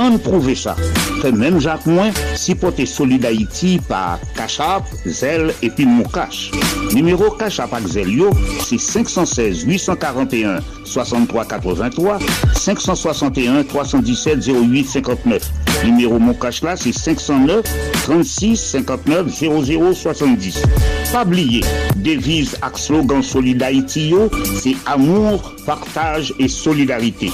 on 0.00 0.18
prouve 0.18 0.52
ça. 0.56 0.74
Fait 1.20 1.30
même 1.30 1.60
Jacques 1.60 1.86
Moins, 1.86 2.10
si 2.34 2.56
porter 2.56 2.86
solide 2.86 3.24
Haïti 3.24 3.80
par 3.88 4.18
Cachap, 4.34 4.82
Zel 5.06 5.54
et 5.62 5.70
puis 5.70 5.86
Moukache. 5.86 6.50
Numéro 6.92 7.30
Cachap 7.30 7.72
avec 7.72 7.86
Zel 7.86 8.10
yo, 8.10 8.30
c'est 8.64 8.80
516 8.80 9.62
841 9.62 10.58
63 10.92 11.44
83 11.46 12.18
561 12.54 13.64
317 13.64 14.48
08 14.48 14.84
59. 14.84 15.50
Numéro 15.84 16.18
Moukache 16.18 16.62
là, 16.62 16.76
c'est 16.76 16.92
509 16.92 17.64
36 18.04 18.56
59 18.56 19.28
00 19.28 19.94
70. 19.94 20.62
Pas 21.12 21.24
oublier, 21.24 21.62
devise 21.96 22.56
ak 22.62 22.78
slogan 22.78 23.22
Solid 23.22 23.62
c'est 24.60 24.76
amour, 24.86 25.54
partage 25.66 26.32
et 26.38 26.48
solidarité. 26.48 27.30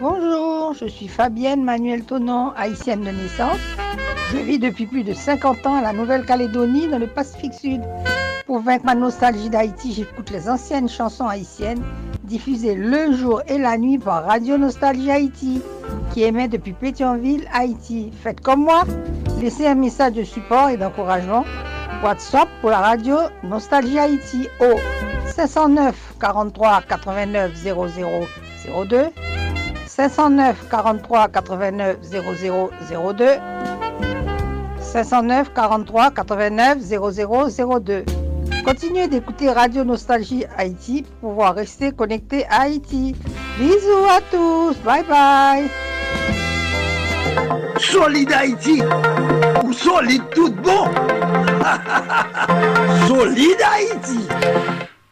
Bonjour, 0.00 0.74
je 0.80 0.86
suis 0.86 1.08
Fabienne 1.08 1.64
Manuel 1.64 2.04
Tonon, 2.04 2.52
haïtienne 2.56 3.00
de 3.00 3.10
naissance. 3.10 3.58
Je 4.32 4.38
vis 4.38 4.58
depuis 4.58 4.86
plus 4.86 5.04
de 5.04 5.14
50 5.14 5.66
ans 5.66 5.74
à 5.76 5.82
la 5.82 5.92
Nouvelle-Calédonie, 5.92 6.88
dans 6.88 6.98
le 6.98 7.06
Pacifique 7.06 7.54
Sud. 7.54 7.80
Pour 8.58 8.64
vaincre 8.64 8.86
ma 8.86 8.96
nostalgie 8.96 9.50
d'Haïti, 9.50 9.92
j'écoute 9.92 10.30
les 10.32 10.48
anciennes 10.48 10.88
chansons 10.88 11.28
haïtiennes 11.28 11.80
diffusées 12.24 12.74
le 12.74 13.12
jour 13.12 13.40
et 13.46 13.56
la 13.56 13.78
nuit 13.78 13.98
par 13.98 14.24
Radio 14.24 14.58
Nostalgie 14.58 15.12
Haïti, 15.12 15.62
qui 16.12 16.24
émet 16.24 16.48
depuis 16.48 16.72
Pétionville, 16.72 17.46
Haïti. 17.54 18.10
Faites 18.20 18.40
comme 18.40 18.64
moi, 18.64 18.82
laissez 19.40 19.64
un 19.64 19.76
message 19.76 20.14
de 20.14 20.24
support 20.24 20.70
et 20.70 20.76
d'encouragement. 20.76 21.44
WhatsApp 22.02 22.48
pour 22.60 22.70
la 22.70 22.80
radio 22.80 23.16
Nostalgie 23.44 23.96
Haïti 23.96 24.48
au 24.58 24.76
509 25.28 26.16
43 26.20 26.82
89 26.88 27.54
00 27.54 27.86
02 28.88 29.04
509 29.86 30.68
43 30.68 31.28
89 31.28 31.96
00 32.02 32.70
02 33.14 33.24
509 34.80 35.52
43 35.54 36.10
89 36.10 36.78
00 36.80 37.78
02 37.78 38.17
Continuez 38.68 39.08
d'écouter 39.08 39.50
Radio 39.50 39.82
Nostalgie 39.82 40.44
Haïti 40.58 41.02
pour 41.22 41.30
pouvoir 41.30 41.54
rester 41.54 41.90
connecté 41.90 42.44
à 42.50 42.64
Haïti. 42.64 43.16
Bisous 43.58 44.04
à 44.10 44.20
tous, 44.30 44.76
bye 44.84 45.02
bye. 45.08 45.64
Solide 47.78 48.30
Haïti 48.30 48.82
ou 49.64 49.72
solide 49.72 50.20
tout 50.34 50.50
bon 50.50 50.84
Solide 53.08 53.62
Haïti 53.72 54.28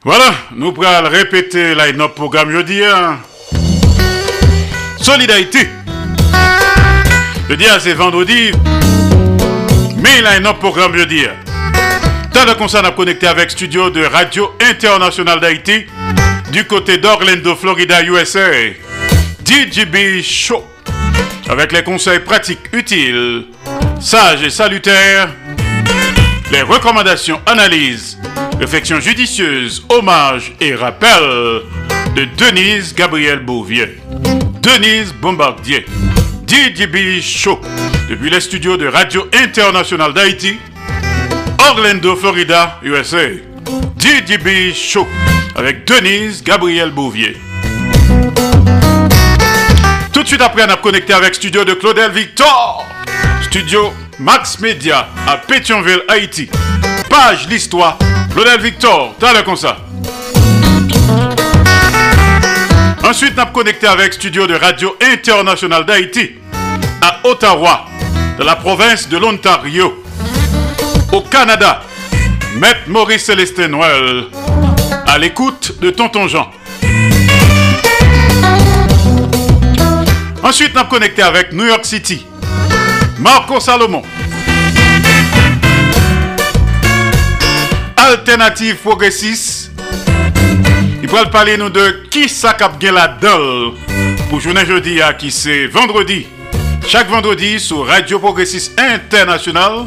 Voilà, 0.04 0.34
nous 0.54 0.72
pourrons 0.72 1.08
répéter 1.08 1.74
line-up 1.74 2.14
programme 2.14 2.50
jeudi. 2.50 2.82
hein. 2.84 3.16
Solidarité. 5.00 5.66
Je 7.48 7.54
dis 7.54 7.64
c'est 7.80 7.94
vendredi, 7.94 8.50
mais 9.96 10.18
il 10.18 10.26
a 10.26 10.32
un 10.32 10.44
autre 10.44 10.58
Tant 12.36 12.44
de 12.44 12.52
concert 12.52 12.84
à 12.84 12.90
connecté 12.90 13.26
avec 13.26 13.50
studio 13.50 13.88
de 13.88 14.04
Radio 14.04 14.52
Internationale 14.60 15.40
d'Haïti 15.40 15.86
du 16.52 16.66
côté 16.66 16.98
d'Orlando, 16.98 17.54
Florida, 17.54 18.02
USA. 18.02 18.50
DJB 19.42 20.20
Show. 20.22 20.62
Avec 21.48 21.72
les 21.72 21.82
conseils 21.82 22.20
pratiques 22.20 22.68
utiles, 22.74 23.46
sages 24.02 24.42
et 24.42 24.50
salutaires, 24.50 25.30
les 26.52 26.60
recommandations, 26.60 27.40
analyses, 27.46 28.18
réflexions 28.60 29.00
judicieuses, 29.00 29.86
hommages 29.88 30.52
et 30.60 30.74
rappels 30.74 31.62
de 32.14 32.26
Denise 32.36 32.94
Gabriel 32.94 33.38
Bouvier. 33.38 33.96
Denise 34.60 35.14
Bombardier. 35.14 35.86
DJB 36.46 37.22
Show. 37.22 37.58
Depuis 38.10 38.28
les 38.28 38.42
studios 38.42 38.76
de 38.76 38.88
Radio 38.88 39.26
Internationale 39.32 40.12
d'Haïti, 40.12 40.58
Orlando, 41.58 42.16
Florida, 42.16 42.78
USA. 42.82 43.28
DJB 43.98 44.74
Show. 44.74 45.06
Avec 45.54 45.86
Denise 45.86 46.42
Gabriel 46.42 46.90
Bouvier. 46.90 47.36
Tout 50.12 50.22
de 50.22 50.28
suite 50.28 50.40
après, 50.40 50.64
on 50.66 50.70
a 50.70 50.76
connecté 50.76 51.12
avec 51.12 51.34
studio 51.34 51.64
de 51.64 51.74
Claudel 51.74 52.10
Victor. 52.10 52.84
Studio 53.42 53.92
Max 54.18 54.60
Media 54.60 55.08
à 55.26 55.36
Pétionville, 55.36 56.02
Haïti. 56.08 56.48
Page 57.08 57.48
l'histoire. 57.48 57.98
Claudel 58.32 58.60
Victor, 58.60 59.14
t'as 59.18 59.32
le 59.32 59.42
comme 59.42 59.56
ça. 59.56 59.78
Ensuite, 63.04 63.34
on 63.36 63.42
a 63.42 63.46
connecté 63.46 63.86
avec 63.86 64.12
studio 64.14 64.46
de 64.46 64.54
Radio 64.54 64.96
Internationale 65.00 65.84
d'Haïti 65.86 66.32
à 67.00 67.20
Ottawa, 67.24 67.86
de 68.38 68.42
la 68.42 68.56
province 68.56 69.08
de 69.08 69.16
l'Ontario. 69.16 70.05
Au 71.16 71.22
Canada, 71.22 71.80
Maître 72.56 72.80
Maurice 72.88 73.24
Célestin 73.24 73.68
Noël, 73.68 74.24
à 75.06 75.16
l'écoute 75.16 75.80
de 75.80 75.88
Tonton 75.88 76.28
Jean. 76.28 76.50
Ensuite, 80.42 80.76
a 80.76 80.84
connecté 80.84 81.22
avec 81.22 81.54
New 81.54 81.64
York 81.64 81.86
City, 81.86 82.26
Marco 83.18 83.58
Salomon. 83.60 84.02
Alternative 87.96 88.76
progressiste. 88.76 89.70
Il 91.02 91.08
pourrait 91.08 91.30
parler 91.30 91.56
nous 91.56 91.70
de 91.70 92.02
qui 92.10 92.28
ça 92.28 92.52
cap 92.52 92.74
la 92.82 93.08
dalle 93.08 93.70
pour 94.28 94.40
journée 94.40 94.66
jeudi 94.66 95.00
à 95.00 95.14
qui 95.14 95.30
c'est 95.30 95.66
vendredi. 95.66 96.26
Chaque 96.86 97.08
vendredi 97.08 97.58
sur 97.58 97.86
Radio 97.86 98.18
Progressiste 98.18 98.78
International. 98.78 99.86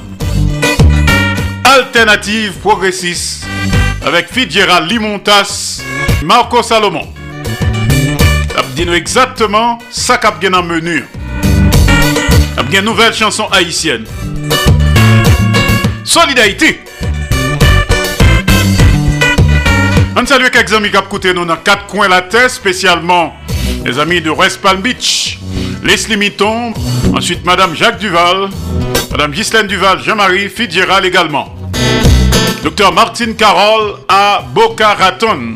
Alternative 1.72 2.54
progressiste 2.62 3.46
avec 4.04 4.34
Fitzgerald 4.34 4.90
Limontas, 4.90 5.84
Marco 6.24 6.64
Salomon. 6.64 7.08
Dis-nous 8.76 8.94
exactement 8.94 9.78
ça 9.92 10.18
qu'a 10.18 10.32
bien 10.32 10.52
en 10.56 10.64
menu. 10.64 11.06
Une 12.74 12.82
nouvelle 12.82 13.14
chanson 13.14 13.48
haïtienne. 13.52 14.06
Solidarité. 16.04 16.82
On 20.16 20.26
salue 20.26 20.48
quelques 20.52 20.74
amis 20.74 20.90
qui 20.90 20.98
ont 20.98 21.34
nous 21.36 21.46
dans 21.46 21.58
quatre 21.58 21.86
coins 21.86 22.08
de 22.08 22.14
la 22.14 22.24
tête, 22.24 22.50
spécialement 22.50 23.36
les 23.86 24.00
amis 24.00 24.22
de 24.22 24.32
West 24.32 24.60
Palm 24.60 24.82
Beach, 24.82 25.38
Leslie 25.84 26.18
Mitton, 26.18 26.74
ensuite 27.16 27.46
Madame 27.46 27.76
Jacques 27.76 28.00
Duval, 28.00 28.50
Madame 29.12 29.32
Ghislaine 29.32 29.68
Duval, 29.68 30.02
Jean-Marie 30.04 30.50
Fitzgerald 30.50 31.06
également. 31.06 31.59
Docteur 32.64 32.92
Martine 32.94 33.36
Carole 33.36 33.94
à 34.10 34.44
Boca 34.54 34.94
Raton. 34.94 35.54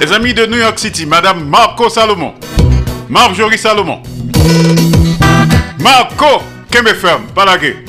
Les 0.00 0.12
amis 0.12 0.32
de 0.32 0.46
New 0.46 0.56
York 0.58 0.78
City, 0.78 1.04
Madame 1.04 1.44
Marco 1.44 1.88
Salomon, 1.88 2.34
Marjorie 3.08 3.58
Salomon, 3.58 4.00
Marco 5.80 6.42
Kemefem, 6.70 7.26
Palagé, 7.34 7.84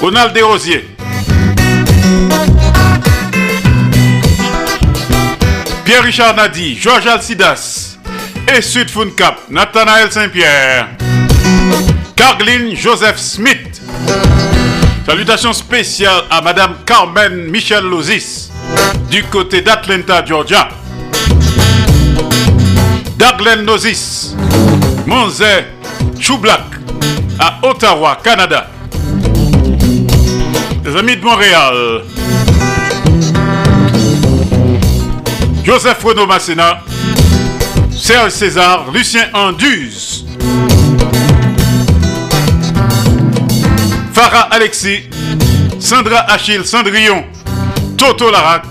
Ronald 0.00 0.32
Desrosiers, 0.32 0.88
Pierre-Richard 5.84 6.36
Nadi, 6.36 6.76
Georges 6.76 7.06
Alcidas, 7.08 7.98
et 8.56 8.62
Sud 8.62 8.88
Cap, 9.16 9.40
Nathanaël 9.50 10.10
Saint-Pierre, 10.12 10.88
Carline 12.16 12.74
Joseph 12.76 13.18
Smith. 13.18 13.82
Salutations 15.08 15.54
spéciales 15.54 16.24
à 16.28 16.42
Madame 16.42 16.74
Carmen 16.84 17.50
Michel 17.50 17.82
Lozis 17.82 18.50
du 19.10 19.24
côté 19.24 19.62
d'Atlanta, 19.62 20.22
Georgia. 20.22 20.68
Darlene 23.16 23.64
Nozis, 23.64 24.36
Monze 25.06 25.42
Choublak 26.20 26.60
à 27.38 27.58
Ottawa, 27.62 28.18
Canada. 28.22 28.68
Les 30.84 30.94
amis 30.94 31.16
de 31.16 31.24
Montréal. 31.24 32.02
Joseph 35.64 36.04
Renaud 36.04 36.26
Masséna, 36.26 36.82
Serge 37.90 38.32
César, 38.32 38.84
Lucien 38.92 39.24
Anduze. 39.32 40.07
Farah 44.18 44.48
Alexis, 44.50 45.02
Sandra 45.78 46.26
Achille 46.28 46.66
Cendrillon, 46.66 47.24
Toto 47.96 48.32
Larac, 48.32 48.64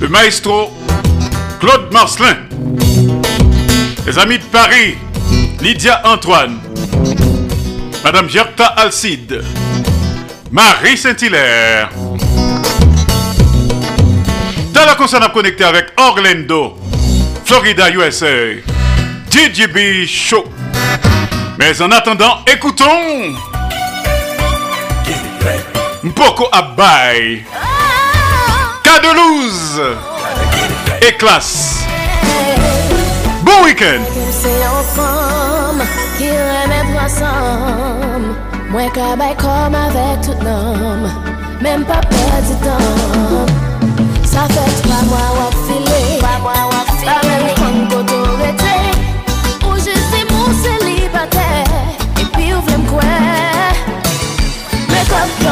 le 0.00 0.06
maestro 0.06 0.72
Claude 1.58 1.92
Marcelin, 1.92 2.36
les 4.06 4.18
amis 4.20 4.38
de 4.38 4.44
Paris, 4.44 4.94
Lydia 5.60 6.00
Antoine, 6.04 6.60
Madame 8.04 8.28
Gerta 8.28 8.66
Alcide, 8.66 9.42
Marie 10.52 10.96
Saint-Hilaire. 10.96 11.90
Dans 14.72 14.86
la 14.86 14.94
concert, 14.94 15.32
connecté 15.32 15.64
avec 15.64 15.86
Orlando, 15.96 16.78
Florida, 17.44 17.90
USA, 17.90 18.28
DJB 19.28 20.06
Show. 20.06 20.44
Mais 21.58 21.80
en 21.80 21.90
attendant, 21.90 22.38
écoutons. 22.46 23.34
Mpoko 26.02 26.48
Abay, 26.52 27.44
Cadelouse 28.82 29.82
et 31.00 31.12
classe. 31.16 31.84
Bon 33.42 33.64
week-end. 33.64 34.02
Mwen 38.74 38.90
ka 38.90 39.12
bay 39.14 39.34
kom 39.38 39.74
avek 39.78 40.22
tout 40.26 40.40
nom 40.42 41.04
Mem 41.62 41.84
pa 41.86 42.00
tan 42.10 42.42
Sa 44.26 44.48
pa 44.50 44.98
mwa 45.06 45.22
wap 45.38 45.53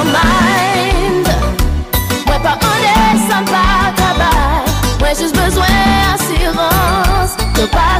your 0.03 0.13
mind. 0.13 1.27
Ouais, 2.27 2.41
pas 2.43 2.59
on 2.63 3.15
est 3.15 3.31
sympa, 3.31 3.93
tabac 3.97 5.03
Ouais, 5.03 5.15
juste 5.19 5.37
besoin 5.37 5.67
assurance 6.15 7.37
De 7.55 7.67
pas 7.67 7.97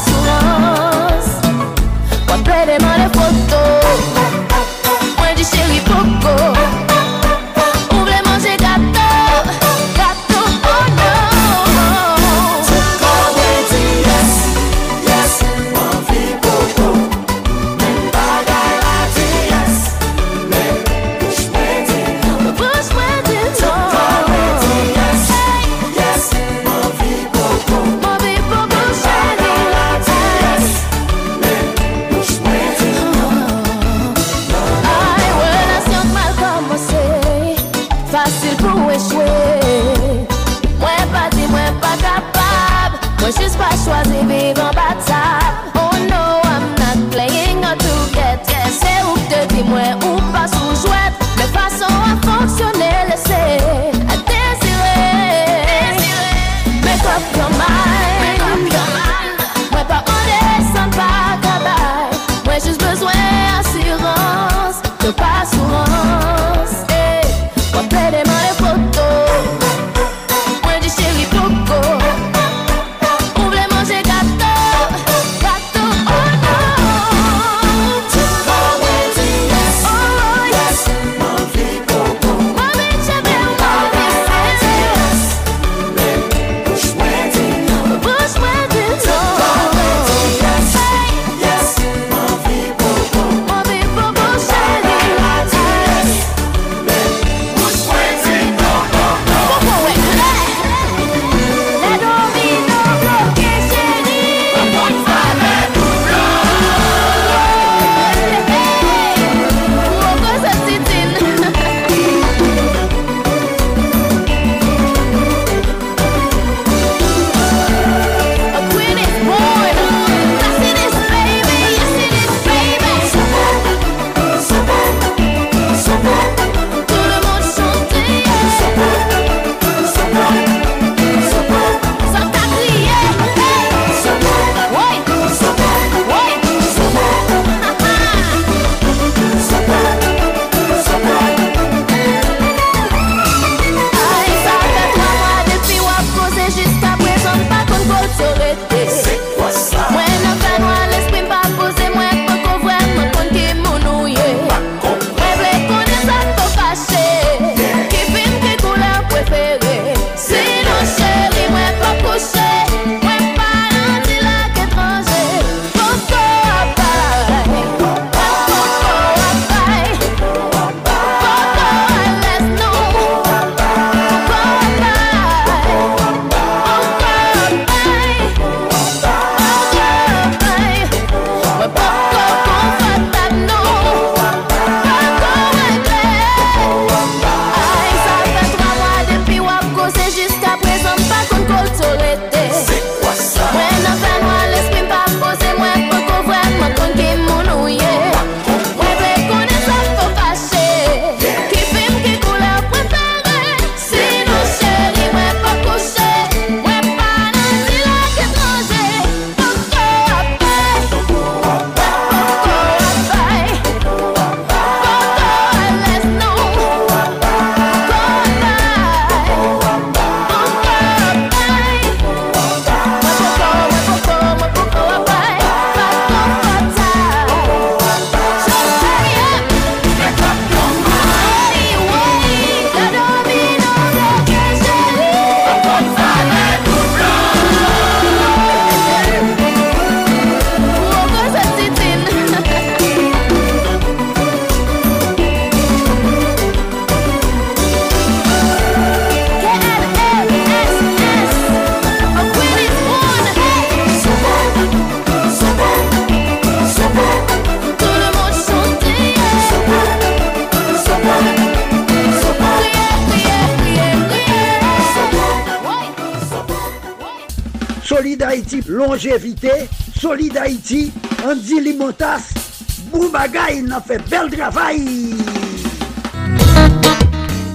Boubagaï, 273.73 273.79
n'a 273.79 273.81
fait 273.81 274.11
bel 274.11 274.31
travail. 274.31 275.15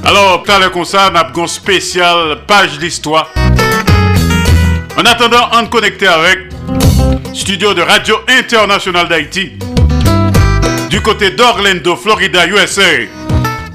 Alors, 0.04 0.44
t'as 0.46 0.60
le 0.60 0.70
concert, 0.70 1.12
n'a 1.12 1.32
un 1.36 1.48
spécial 1.48 2.40
page 2.48 2.80
d'histoire. 2.80 3.30
En 4.98 5.06
attendant, 5.06 5.50
on 5.54 5.68
connecté 5.68 6.08
avec 6.08 6.50
studio 7.34 7.74
de 7.74 7.82
Radio 7.82 8.16
Internationale 8.28 9.08
d'Haïti 9.08 9.54
du 10.90 11.02
côté 11.02 11.32
d'Orlando, 11.32 11.96
Florida, 11.96 12.48
USA. 12.48 12.82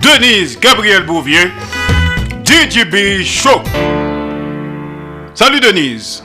Denise 0.00 0.59
Gabriel 0.59 1.05
Bouvier, 1.05 1.52
DJB 2.44 3.22
Show. 3.22 3.62
Salut 5.35 5.61
Denise. 5.61 6.22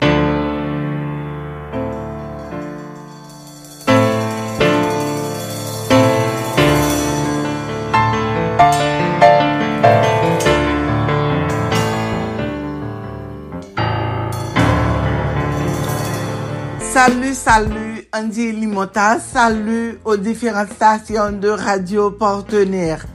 Limota. 18.88 19.18
Salut 19.20 19.98
aux 20.04 20.16
différentes 20.16 20.72
stations 20.72 21.32
de 21.32 21.48
radio 21.48 22.10
partenaires, 22.10 23.06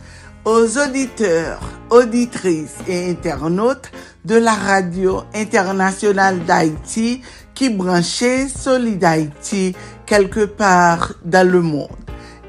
aux 0.45 0.77
auditeurs, 0.77 1.61
auditrices 1.89 2.75
et 2.87 3.09
internautes 3.09 3.91
de 4.25 4.35
la 4.35 4.53
radio 4.53 5.23
internationale 5.33 6.43
d'Haïti 6.45 7.21
qui 7.53 7.69
branchait 7.69 8.47
Solid 8.47 9.03
Haïti 9.03 9.75
quelque 10.05 10.45
part 10.45 11.13
dans 11.23 11.47
le 11.47 11.61
monde. 11.61 11.89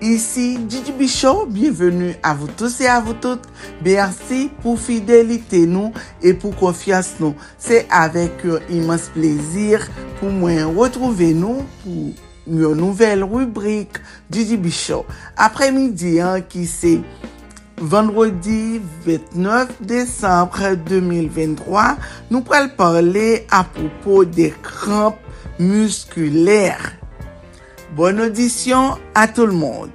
Ici 0.00 0.58
Gigi 0.68 0.92
Bichot, 0.92 1.46
bienvenue 1.46 2.14
à 2.22 2.34
vous 2.34 2.48
tous 2.48 2.80
et 2.80 2.86
à 2.86 3.00
vous 3.00 3.14
toutes. 3.14 3.44
Merci 3.84 4.50
pour 4.60 4.78
fidélité 4.78 5.66
nous 5.66 5.92
et 6.22 6.34
pour 6.34 6.54
confiance 6.56 7.14
nous. 7.20 7.34
C'est 7.58 7.86
avec 7.90 8.32
immense 8.68 9.08
plaisir 9.14 9.88
pour 10.20 10.30
moi 10.30 10.64
retrouver 10.64 11.32
nous 11.32 11.62
pour 11.82 12.12
une 12.46 12.72
nouvelle 12.74 13.24
rubrique 13.24 13.96
Gigi 14.30 14.56
Bichot. 14.56 15.06
Après-midi, 15.36 16.20
hein, 16.20 16.40
qui 16.40 16.66
c'est 16.66 17.00
vendredi 17.78 18.80
29 19.04 19.82
décembre 19.82 20.76
2023, 20.86 21.96
nous 22.30 22.40
pourrons 22.40 22.68
parler 22.76 23.46
à 23.50 23.64
propos 23.64 24.24
des 24.24 24.54
crampes 24.62 25.18
musculaires. 25.58 26.92
Bonne 27.96 28.20
audition 28.20 28.96
à 29.14 29.28
tout 29.28 29.46
le 29.46 29.52
monde. 29.52 29.90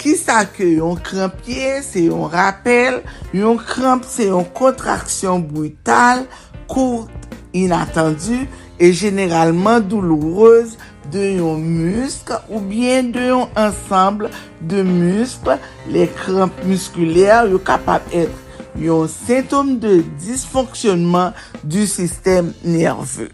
Qui 0.00 0.14
sa 0.16 0.46
ke 0.48 0.64
yon 0.64 0.94
krampye, 0.96 1.82
se 1.84 2.00
yon 2.06 2.24
rappel, 2.32 3.02
yon 3.36 3.58
kramp 3.60 4.06
se 4.08 4.30
yon 4.30 4.46
kontraksyon 4.56 5.42
brutal, 5.44 6.22
kourt, 6.70 7.10
inattendu, 7.52 8.46
et 8.80 8.94
généralement 8.94 9.78
douloureuse 9.78 10.78
de 11.12 11.24
yon 11.38 11.58
musk 11.58 12.30
ou 12.48 12.60
bien 12.60 13.10
de 13.12 13.26
yon 13.30 13.48
ansamble 13.58 14.30
de 14.60 14.82
musk, 14.86 15.50
le 15.90 16.06
kramp 16.20 16.54
muskulèr 16.68 17.50
yo 17.50 17.60
kapap 17.62 18.06
etre 18.12 18.78
yon 18.80 19.08
sintom 19.10 19.76
de 19.82 20.00
disfonksyonman 20.22 21.36
du 21.64 21.86
sistem 21.90 22.52
nerveux. 22.64 23.30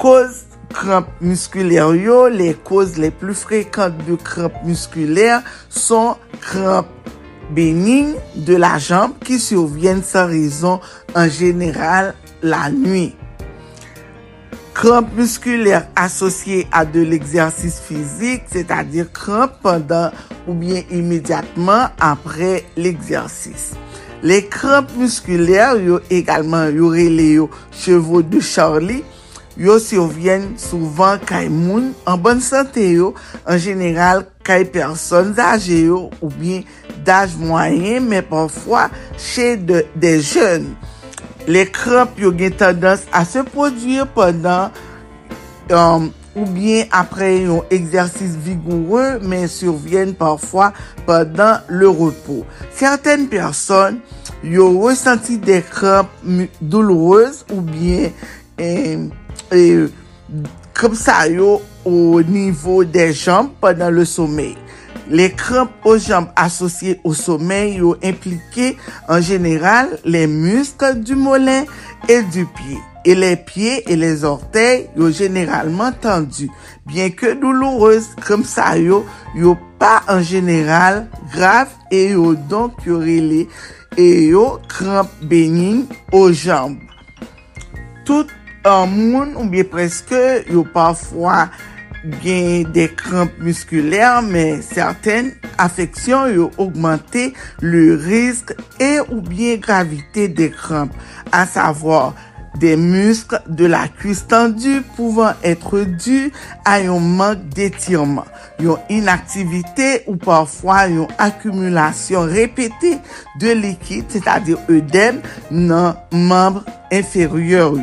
Koz 0.00 0.44
kramp 0.74 1.08
muskulèr 1.24 1.94
yo, 1.98 2.26
le 2.28 2.52
koz 2.66 2.98
le 3.00 3.10
plou 3.10 3.36
frekant 3.36 3.94
de 4.06 4.18
kramp 4.20 4.60
muskulèr 4.66 5.40
son 5.68 6.16
kramp 6.40 6.88
bénigne 7.50 8.14
de 8.36 8.56
la 8.56 8.76
jambe 8.78 9.18
ki 9.26 9.40
souvyen 9.42 10.04
sa 10.06 10.26
rizon 10.30 10.78
en 11.16 11.28
general 11.28 12.14
la 12.42 12.68
nui. 12.70 13.10
Kramp 14.80 15.10
muskulèr 15.12 15.82
asosye 15.92 16.62
a 16.72 16.86
de 16.86 17.02
l'exersis 17.02 17.74
fizik, 17.86 18.44
c'est-à-dire 18.50 19.12
kramp 19.12 19.50
pendant 19.60 20.08
ou 20.48 20.54
bien 20.54 20.80
imediatman 20.90 21.90
apre 22.00 22.62
l'exersis. 22.78 23.74
Le 24.22 24.40
kramp 24.48 24.88
muskulèr 24.96 25.76
yo 25.84 25.98
egalman 26.08 26.72
yo 26.72 26.88
rele 26.94 27.26
yo 27.34 27.50
chevaux 27.76 28.22
de 28.22 28.40
Charlie, 28.40 29.04
yo 29.60 29.76
survyen 29.84 30.54
souvan 30.56 31.20
kay 31.28 31.50
moun 31.52 31.90
an 32.08 32.16
bon 32.16 32.40
sante 32.40 32.86
yo, 32.94 33.12
an 33.44 33.60
general 33.60 34.24
kay 34.48 34.64
person 34.64 35.34
zaje 35.36 35.82
yo 35.90 36.06
ou 36.22 36.32
bien 36.32 36.64
daj 37.04 37.36
mwayen, 37.36 38.08
men 38.08 38.24
panfwa 38.32 38.88
che 39.18 39.58
de, 39.60 39.84
de 40.00 40.16
jen. 40.24 40.70
le 41.48 41.64
kremp 41.72 42.18
yo 42.20 42.32
gen 42.36 42.54
tendans 42.60 43.06
a 43.16 43.24
se 43.28 43.44
produye 43.46 44.04
pendant 44.14 44.70
um, 45.72 46.10
ou 46.36 46.46
bien 46.46 46.86
apre 46.94 47.26
yon 47.42 47.64
egzersis 47.74 48.36
vigoureux 48.44 49.18
men 49.26 49.48
survyen 49.50 50.12
parfwa 50.18 50.70
pendant 51.06 51.64
le 51.68 51.88
repos. 51.88 52.44
Serten 52.76 53.26
person 53.32 53.98
yo 54.46 54.68
resenti 54.84 55.38
de 55.42 55.60
kremp 55.72 56.10
douloureuse 56.60 57.44
ou 57.50 57.60
bien 57.66 58.12
eh, 58.58 58.98
eh, 59.50 59.88
kremp 60.76 60.96
sa 60.98 61.24
yo 61.28 61.58
ou 61.84 62.22
nivou 62.22 62.84
de 62.84 63.10
jamb 63.10 63.50
pendant 63.60 63.90
le 63.90 64.04
somey. 64.04 64.54
Le 65.10 65.26
kramp 65.34 65.70
o 65.84 65.96
jamb 65.98 66.28
asosye 66.38 67.00
o 67.04 67.14
somen 67.18 67.72
yo 67.80 67.96
implike 68.06 68.76
en 69.10 69.20
general 69.20 69.96
le 70.04 70.26
muskle 70.30 71.00
du 71.02 71.16
molen 71.16 71.66
et 72.08 72.22
du 72.22 72.46
pied. 72.46 72.78
Et 73.04 73.14
les 73.14 73.34
pieds 73.34 73.90
et 73.90 73.96
les 73.96 74.24
orteils 74.24 74.86
yo 74.96 75.10
generalman 75.10 75.92
tendu. 76.00 76.50
Bien 76.86 77.10
que 77.10 77.34
douloureuse, 77.34 78.14
kramp 78.20 78.46
sa 78.46 78.76
yo 78.78 79.04
yo 79.34 79.56
pa 79.80 80.02
en 80.06 80.22
general 80.22 81.08
grave 81.32 81.74
et 81.90 82.12
yo 82.12 82.34
donk 82.34 82.84
yo 82.86 83.00
rele 83.00 83.48
et 83.96 84.28
yo 84.30 84.60
kramp 84.68 85.10
benign 85.22 85.86
o 86.12 86.28
jamb. 86.30 86.78
Tout 88.04 88.30
an 88.68 88.86
moun 88.86 89.34
ou 89.34 89.48
bien 89.48 89.64
preske 89.64 90.44
yo 90.52 90.62
pafwa 90.74 91.48
gen 92.22 92.66
de 92.74 92.86
kramp 92.96 93.38
muskulèr, 93.42 94.20
men 94.24 94.62
certaine 94.64 95.34
afeksyon 95.60 96.30
yo 96.34 96.50
augmente 96.58 97.30
le 97.60 97.96
risk 98.00 98.54
e 98.80 98.98
ou 99.08 99.20
bien 99.20 99.60
gravité 99.60 100.28
de 100.28 100.48
kramp, 100.48 100.90
a 101.32 101.46
savoir 101.46 102.14
des 102.58 102.76
muscles 102.76 103.40
de 103.48 103.66
la 103.66 103.88
cuisse 103.88 104.26
tendue 104.26 104.82
pouvant 104.96 105.32
être 105.42 105.80
dus 105.80 106.32
à 106.64 106.76
un 106.76 106.98
manque 106.98 107.48
d'étirement, 107.48 108.24
une 108.58 108.76
inactivité 108.88 110.02
ou 110.06 110.16
parfois 110.16 110.86
une 110.88 111.06
accumulation 111.18 112.22
répétée 112.22 112.98
de 113.38 113.50
liquide, 113.52 114.04
c'est-à-dire 114.08 114.58
œdème, 114.68 115.20
dans 115.50 115.96
membres 116.12 116.64
inférieurs. 116.92 117.74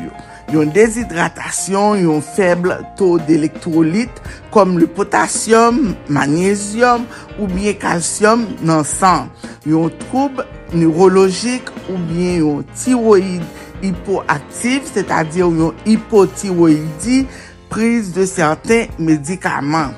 yon 0.53 0.71
déshydratasyon, 0.75 2.03
yon 2.05 2.21
feble 2.23 2.77
to 2.99 3.15
d'elektrolit 3.27 4.21
kom 4.53 4.77
le 4.79 4.87
potasyum, 4.87 5.93
magnezyum 6.07 7.05
ou 7.37 7.49
bien 7.51 7.75
kalsyum 7.79 8.45
nan 8.65 8.85
san, 8.87 9.27
yon 9.67 9.91
troub 10.07 10.43
neurologik 10.73 11.71
ou 11.87 11.99
bien 12.09 12.41
yon 12.43 12.63
tiroid 12.77 13.43
hipoaktif, 13.83 14.87
se 14.93 15.03
ta 15.07 15.23
dir 15.27 15.51
yon 15.51 15.75
hipotiroidi, 15.85 17.25
priz 17.71 18.13
de 18.15 18.25
certain 18.25 18.87
medikaman. 18.97 19.91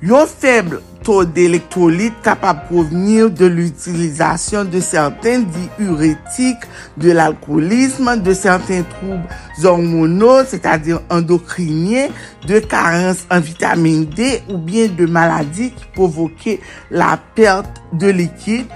Yon 0.00 0.28
feble 0.30 0.80
taux 1.02 1.24
d'électrolyte 1.24 2.14
capable 2.22 2.66
provenir 2.66 3.30
de 3.30 3.46
l'utilisation 3.46 4.64
de 4.64 4.80
certains 4.80 5.44
diurétiques, 5.78 6.64
de 6.96 7.12
l'alcoolisme, 7.12 8.20
de 8.22 8.32
certains 8.34 8.82
troubles 8.82 9.26
hormonaux, 9.64 10.44
c'est-à-dire 10.46 11.00
endocriniens, 11.10 12.08
de 12.46 12.58
carence 12.60 13.26
en 13.30 13.40
vitamine 13.40 14.04
D 14.04 14.42
ou 14.48 14.58
bien 14.58 14.88
de 14.88 15.06
maladies 15.06 15.70
qui 15.70 15.84
provoquaient 15.94 16.60
la 16.90 17.18
perte 17.34 17.82
de 17.92 18.08
liquide 18.08 18.66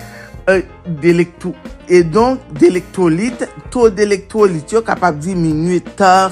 euh, 0.48 0.62
et 1.88 2.04
donc 2.04 2.38
d'électrolyte. 2.58 3.48
Taux 3.70 3.90
d'électrolyte 3.90 4.84
capable 4.84 5.18
de 5.18 5.24
diminuer 5.24 5.80
tard 5.80 6.30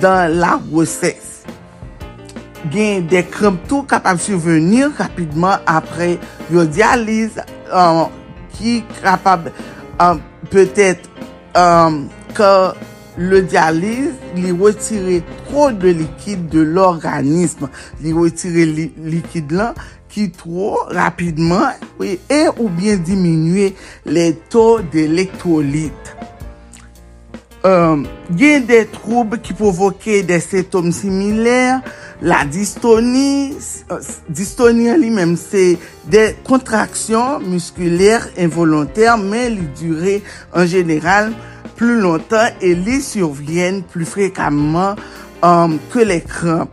dans 0.00 0.32
la 0.32 0.60
grossesse. 0.70 1.33
gen 2.72 3.06
de 3.10 3.22
krem 3.28 3.58
tou 3.68 3.84
kapab 3.88 4.20
souvenir 4.22 4.92
rapidman 4.98 5.62
apre 5.68 6.14
yo 6.52 6.64
dialize 6.68 7.44
um, 7.68 8.06
ki 8.54 8.80
kapab 9.00 9.50
euh, 9.50 10.14
um, 10.14 10.22
petet 10.52 11.08
um, 11.58 11.60
euh, 11.60 11.98
ke 12.34 12.50
le 13.16 13.42
dialize 13.46 14.14
li 14.34 14.52
wetire 14.58 15.20
tro 15.44 15.70
de 15.70 15.92
likid 15.94 16.48
de 16.50 16.62
l'organisme. 16.66 17.70
Li 18.02 18.14
wetire 18.16 18.66
li, 18.66 18.88
likid 19.06 19.54
lan 19.54 19.78
ki 20.10 20.28
tro 20.34 20.74
rapidman 20.94 21.78
e 22.02 22.44
ou 22.56 22.68
bien 22.68 22.98
diminue 22.98 23.72
le 24.06 24.32
to 24.50 24.80
de 24.92 25.06
elektrolit. 25.08 26.14
um, 27.64 28.04
gen 28.36 28.66
de 28.68 28.82
troub 28.92 29.34
ki 29.42 29.56
provoke 29.58 30.20
de 30.28 30.38
setom 30.42 30.90
similer, 30.94 31.80
la 32.24 32.44
distoni, 32.48 33.54
euh, 33.90 34.12
distoni 34.28 34.92
li 35.00 35.10
menm 35.12 35.34
se 35.40 35.74
de 36.12 36.28
kontraksyon 36.46 37.44
muskuler 37.48 38.28
involonter, 38.40 39.16
men 39.20 39.56
li 39.56 39.66
dure 39.80 40.20
en 40.54 40.68
general 40.70 41.32
plus 41.74 41.98
lontan 42.04 42.54
e 42.62 42.74
li 42.78 43.00
survyen 43.02 43.82
plus 43.90 44.08
frekamman 44.12 44.94
um, 45.42 45.74
euh, 45.74 45.78
ke 45.92 46.06
le 46.06 46.20
kramp. 46.28 46.70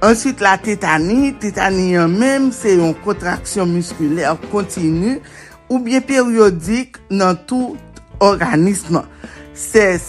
Answit 0.00 0.40
la 0.40 0.54
tetani, 0.56 1.34
tetani 1.36 1.90
an 2.00 2.12
menm 2.14 2.48
se 2.56 2.72
yon 2.78 2.94
kontraksyon 3.04 3.68
muskuler 3.68 4.32
kontinu 4.48 5.18
ou 5.68 5.76
bien 5.84 6.00
peryodik 6.00 6.96
nan 7.12 7.36
tout 7.46 7.76
organisme. 8.24 9.02
Se 9.60 10.00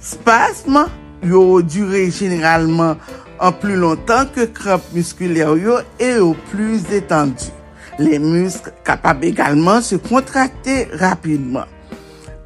spasme 0.00 0.86
yo 1.26 1.60
dure 1.66 2.04
generalman 2.14 3.00
an 3.42 3.54
plu 3.58 3.74
lontan 3.82 4.28
ke 4.34 4.46
kramp 4.54 4.84
muskuler 4.94 5.56
yo 5.58 5.80
e 5.98 6.12
yo 6.20 6.34
plu 6.52 6.76
etendu. 6.94 7.50
Le 7.98 8.20
musk 8.22 8.70
kapab 8.86 9.24
egalman 9.26 9.82
se 9.82 9.98
kontrakte 9.98 10.84
rapidman. 11.00 11.66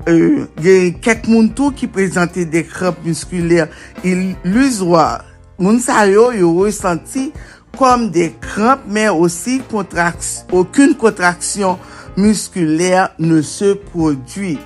Euh, 0.08 0.46
Gen 0.64 0.94
kek 1.04 1.28
moun 1.28 1.50
tou 1.52 1.74
ki 1.76 1.90
prezante 1.92 2.46
de 2.48 2.64
kramp 2.64 3.04
muskuler 3.04 3.68
iluzwa. 4.00 5.26
Moun 5.60 5.82
sa 5.84 6.06
yo 6.08 6.30
yo 6.32 6.54
resanti 6.62 7.28
kom 7.76 8.08
de 8.14 8.30
kramp 8.40 8.88
men 8.88 9.12
osi 9.12 9.60
kontraks, 9.68 10.38
akoun 10.48 10.96
kontraksyon 10.96 11.76
muskuler 12.16 13.12
ne 13.20 13.44
se 13.44 13.74
prodwi. 13.90 14.56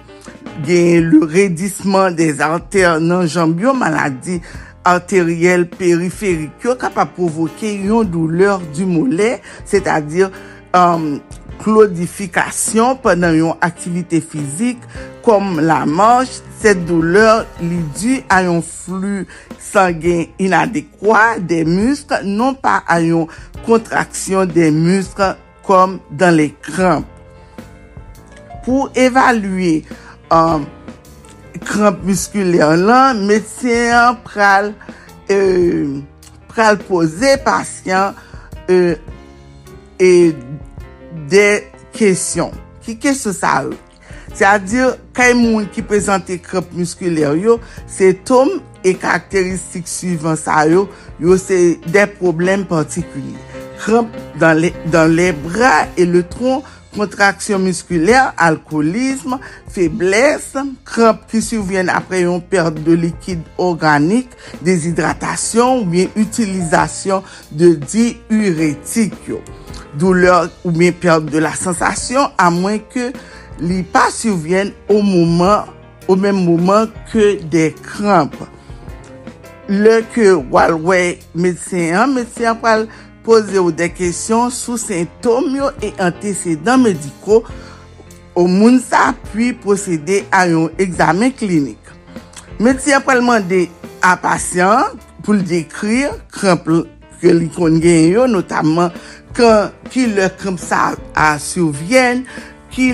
gen 0.62 1.08
le 1.10 1.24
redisman 1.26 2.14
des 2.14 2.40
arter 2.44 3.00
nan 3.02 3.26
jambyo 3.26 3.74
maladi 3.74 4.40
arteriel 4.84 5.66
periferik 5.70 6.64
yo 6.64 6.76
kapap 6.78 7.14
provoke 7.16 7.70
yon 7.86 8.04
douleur 8.04 8.60
du 8.74 8.86
moulet, 8.86 9.40
se 9.66 9.80
tadir 9.82 10.30
um, 10.74 11.16
euh, 11.16 11.40
klodifikasyon 11.64 12.98
penan 13.02 13.36
yon 13.38 13.64
aktivite 13.64 14.20
fizik 14.20 14.82
kom 15.24 15.58
la 15.64 15.84
manche, 15.88 16.42
set 16.60 16.82
douleur 16.88 17.44
li 17.62 17.80
di 17.96 18.18
a 18.32 18.42
yon 18.44 18.60
flu 18.64 19.24
sangen 19.62 20.28
inadekwa 20.42 21.38
de 21.40 21.62
musk, 21.68 22.12
non 22.26 22.56
pa 22.60 22.80
a 22.90 23.00
yon 23.04 23.30
kontraksyon 23.64 24.50
de 24.52 24.68
musk 24.74 25.22
kom 25.64 25.98
dan 26.12 26.36
le 26.36 26.50
kramp. 26.66 27.08
Pou 28.64 28.88
evalue 28.96 29.84
um, 30.34 30.66
kramp 31.64 32.02
muskuler 32.06 32.74
lan, 32.80 33.22
medsyen 33.28 34.18
pral, 34.26 34.72
euh, 35.32 36.00
pral 36.50 36.78
pose 36.88 37.36
pasyen 37.44 38.14
euh, 38.70 38.96
e 40.00 40.12
de 41.30 41.48
kesyon. 41.94 42.52
Ki 42.84 42.98
kesyon 43.00 43.36
sa 43.36 43.56
ou? 43.68 43.78
Se 44.34 44.46
a 44.48 44.56
dir, 44.58 44.96
kay 45.14 45.34
moun 45.38 45.68
ki 45.70 45.84
prezante 45.86 46.40
kramp 46.42 46.72
muskuler 46.74 47.38
yo, 47.38 47.60
se 47.90 48.12
tom 48.26 48.56
e 48.84 48.92
karakteristik 48.98 49.88
suivant 49.88 50.40
sa 50.40 50.64
yo, 50.68 50.88
yo 51.22 51.38
se 51.40 51.78
de 51.86 52.06
problem 52.18 52.66
partikulye. 52.68 53.38
Kramp 53.84 54.14
dan 54.40 54.58
le, 54.62 54.72
le 55.12 55.30
bra 55.44 55.84
e 55.96 56.06
le 56.08 56.24
tron 56.30 56.64
kontraksyon 56.94 57.62
muskuler, 57.64 58.32
alkoolizm, 58.40 59.36
feblesse, 59.74 60.62
kramp 60.86 61.26
ki 61.30 61.42
souvyen 61.44 61.90
apre 61.92 62.22
yon 62.24 62.42
perte 62.50 62.82
de 62.86 62.96
likid 63.04 63.44
organik, 63.60 64.32
desidratasyon 64.64 65.82
ou 65.82 65.90
bien 65.90 66.10
utilizasyon 66.18 67.24
de 67.52 67.74
diuretik 67.84 69.16
yo. 69.28 69.42
Douleur 69.98 70.48
ou 70.64 70.72
bien 70.74 70.94
perte 70.94 71.30
de 71.30 71.42
la 71.42 71.54
sensasyon 71.58 72.34
a 72.40 72.50
mwen 72.54 72.80
ke 72.92 73.12
li 73.62 73.82
pa 73.94 74.08
souvyen 74.14 74.72
ou 74.88 75.02
mouman 75.04 75.70
ou 76.08 76.18
men 76.20 76.36
mouman 76.36 76.90
ke 77.12 77.34
de 77.52 77.70
kramp. 77.84 78.34
Le 79.70 80.02
ke 80.12 80.34
walwe 80.52 81.16
medisyen, 81.32 82.12
medisyen 82.12 82.58
pral 82.60 82.88
pose 83.24 83.56
ou 83.60 83.72
de 83.74 83.88
kesyon 83.92 84.52
sou 84.54 84.78
sintom 84.80 85.48
yo 85.56 85.70
e 85.84 85.92
antecedant 86.02 86.82
mediko 86.84 87.42
ou 88.34 88.50
moun 88.50 88.80
sa 88.82 89.10
apuy 89.12 89.52
posede 89.64 90.22
a 90.34 90.44
yon 90.50 90.72
examen 90.82 91.32
klinik. 91.34 91.80
Medisyen 92.60 93.00
apalman 93.00 93.46
de 93.48 93.64
a 94.04 94.14
pasyon 94.20 94.98
pou 95.24 95.34
l 95.36 95.44
dekrir 95.48 96.12
kramp 96.34 96.68
ke 97.22 97.32
li 97.32 97.48
kon 97.54 97.80
gen 97.82 98.10
yo, 98.12 98.26
notaman 98.30 98.92
ki 99.34 100.08
le 100.12 100.28
kramp 100.38 100.60
sa 100.60 100.92
a 101.16 101.34
souvyen, 101.42 102.24
ki, 102.74 102.90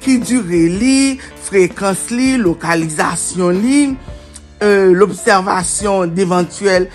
ki 0.00 0.18
dure 0.22 0.62
li, 0.72 1.18
frekans 1.48 2.10
li, 2.14 2.34
lokalizasyon 2.40 3.60
li, 3.64 3.80
euh, 4.62 4.92
l'observation 4.92 6.06
d'éventuels 6.06 6.88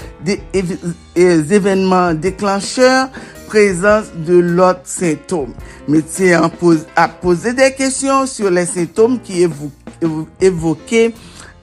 événements 1.15 2.13
déclencheurs, 2.13 3.09
présence 3.47 4.05
de 4.15 4.37
l'autre 4.37 4.81
symptôme. 4.85 5.53
Médecin 5.87 6.49
a 6.95 7.07
posé 7.07 7.53
des 7.53 7.73
questions 7.73 8.25
sur 8.25 8.49
les 8.49 8.65
symptômes 8.65 9.19
qui 9.19 9.43
évo 9.43 9.71
évo 10.01 10.27
évoquaient 10.39 11.13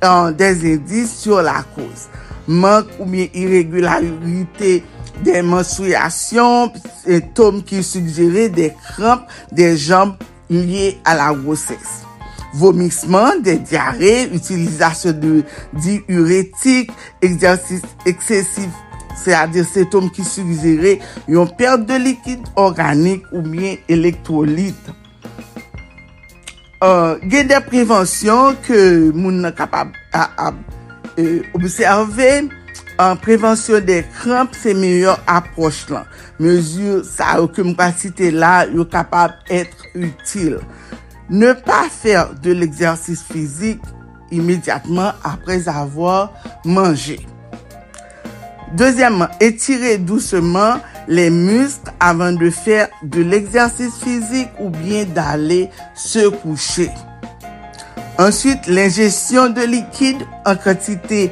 euh, 0.02 0.32
des 0.32 0.74
indices 0.74 1.16
sur 1.16 1.40
la 1.42 1.64
cause. 1.74 2.08
Manque 2.46 2.88
ou 2.98 3.06
bien 3.06 3.26
irrégularité 3.32 4.84
des 5.22 5.42
menstruations, 5.42 6.72
symptômes 7.06 7.62
qui 7.62 7.82
suggéraient 7.82 8.48
des 8.48 8.72
crampes 8.82 9.26
des 9.52 9.76
jambes 9.76 10.16
liées 10.50 10.98
à 11.04 11.14
la 11.14 11.32
grossesse. 11.32 12.03
vomisman, 12.60 13.42
de 13.44 13.58
diare, 13.66 14.14
utilizasyon 14.34 15.20
de 15.22 15.34
diuretik, 15.84 16.92
eksersis 17.24 17.84
eksesif, 18.08 18.72
se 19.16 19.34
a 19.36 19.46
de 19.50 19.62
setom 19.66 20.08
ki 20.12 20.24
surizere 20.26 20.98
yon 21.30 21.48
perte 21.58 21.86
de 21.88 22.00
likid 22.02 22.44
organik 22.60 23.26
ou 23.32 23.42
bien 23.46 23.78
elektrolit. 23.90 24.90
Uh, 26.84 27.16
gen 27.30 27.48
de 27.48 27.60
prevensyon 27.64 28.58
ke 28.66 28.78
moun 29.14 29.40
nan 29.44 29.54
kapab 29.56 29.94
a, 30.12 30.26
a, 30.36 30.50
e, 31.16 31.22
euh, 31.22 31.38
observe, 31.56 32.26
an 33.00 33.16
prevensyon 33.22 33.86
de 33.86 34.02
kramp 34.18 34.52
se 34.58 34.74
meyon 34.76 35.30
aproche 35.30 35.88
lan. 35.94 36.04
Mezur 36.42 37.00
sa 37.08 37.38
ou 37.40 37.48
ke 37.48 37.64
mou 37.64 37.78
pa 37.78 37.88
pasite 37.88 38.28
la 38.34 38.66
yo 38.68 38.84
kapab 38.90 39.38
etre 39.48 39.94
util. 39.96 40.58
Ne 41.30 41.54
pa 41.54 41.86
fèr 41.88 42.34
de 42.44 42.52
l'exersis 42.52 43.22
fizik 43.24 43.80
imediatman 44.34 45.14
apres 45.24 45.68
avò 45.70 46.28
manje. 46.64 47.16
Dezyèmman, 48.74 49.30
etire 49.40 49.96
douceman 49.98 50.82
le 51.08 51.30
musk 51.30 51.88
avan 52.00 52.36
de 52.36 52.50
fèr 52.50 52.88
de 53.02 53.22
l'exersis 53.22 53.94
fizik 54.02 54.50
ou 54.60 54.68
bien 54.68 55.04
d'ale 55.04 55.68
se 55.94 56.28
kouche. 56.28 56.90
Ensuite, 58.18 58.66
l'ingestion 58.66 59.48
de 59.48 59.62
likid 59.62 60.16
en 60.44 60.56
kratite 60.56 61.30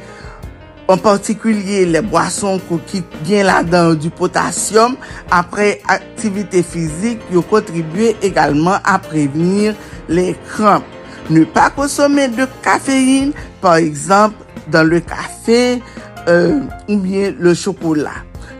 En 0.91 0.97
partikulye, 0.99 1.85
le 1.87 2.01
boason 2.03 2.59
ko 2.67 2.79
ki 2.89 3.03
gen 3.23 3.47
la 3.47 3.61
dan 3.63 3.93
du 3.95 4.09
potasyum 4.11 4.97
apre 5.31 5.77
aktivite 5.91 6.59
fizik 6.67 7.23
yo 7.31 7.43
kontribuye 7.47 8.17
egalman 8.25 8.83
a 8.83 8.97
prevenir 8.99 9.77
le 10.11 10.33
kramp. 10.49 10.83
Ne 11.31 11.45
pa 11.47 11.69
konsome 11.71 12.27
de 12.35 12.47
kafeine, 12.65 13.31
par 13.61 13.77
exemple, 13.79 14.43
dan 14.67 14.89
le 14.91 14.99
kafe 14.99 15.79
euh, 16.27 16.59
ou 16.89 16.97
bien 16.97 17.33
le 17.39 17.53
chokola. 17.53 18.11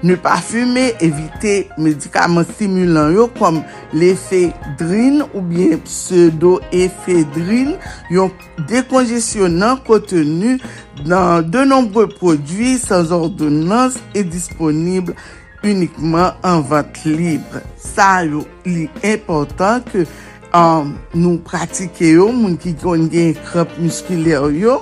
Ne 0.04 0.18
pa 0.20 0.36
fume, 0.43 0.89
evite 0.99 1.70
medikaman 1.80 2.43
simulan 2.58 3.14
yo 3.16 3.30
kom 3.38 3.62
l'efedrine 3.95 5.24
ou 5.30 5.39
bien 5.47 5.78
pseudo-efedrine 5.86 7.78
yon 8.12 8.34
dekonjesyonan 8.68 9.80
kontenu 9.88 10.58
dan 11.06 11.47
de 11.47 11.64
nombre 11.70 12.10
prodwi 12.18 12.76
sans 12.84 13.16
ordonans 13.16 13.95
e 14.12 14.26
disponible 14.28 15.16
unikman 15.64 16.36
an 16.43 16.68
vant 16.68 16.99
libre. 17.08 17.64
Sa 17.80 18.26
yo 18.28 18.43
li 18.68 18.89
important 19.08 19.88
ke 19.88 20.04
um, 20.51 20.97
nou 21.16 21.39
pratike 21.47 22.12
yo 22.18 22.28
moun 22.36 22.60
ki 22.60 22.76
kon 22.84 23.08
gen 23.08 23.38
krop 23.47 23.72
muskuler 23.80 24.51
yo. 24.51 24.82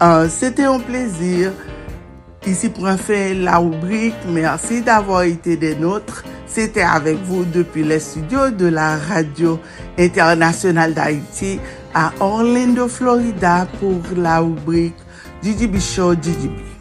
Uh, 0.00 0.24
Sete 0.32 0.64
yon 0.64 0.80
plezir. 0.88 1.52
Ici 2.46 2.68
pour 2.68 2.88
faire 2.92 3.34
la 3.34 3.58
rubrique. 3.58 4.14
Merci 4.28 4.80
d'avoir 4.80 5.22
été 5.22 5.56
des 5.56 5.74
nôtres. 5.74 6.22
C'était 6.46 6.82
avec 6.82 7.16
vous 7.24 7.44
depuis 7.44 7.82
les 7.82 7.98
studios 7.98 8.50
de 8.50 8.66
la 8.66 8.96
radio 8.96 9.58
internationale 9.98 10.94
d'Haïti 10.94 11.58
à 11.92 12.12
Orlando, 12.20 12.86
Florida 12.86 13.66
pour 13.80 14.00
la 14.16 14.38
rubrique 14.38 14.94
GGB 15.42 15.80
Show 15.80 16.14
GGB. 16.14 16.75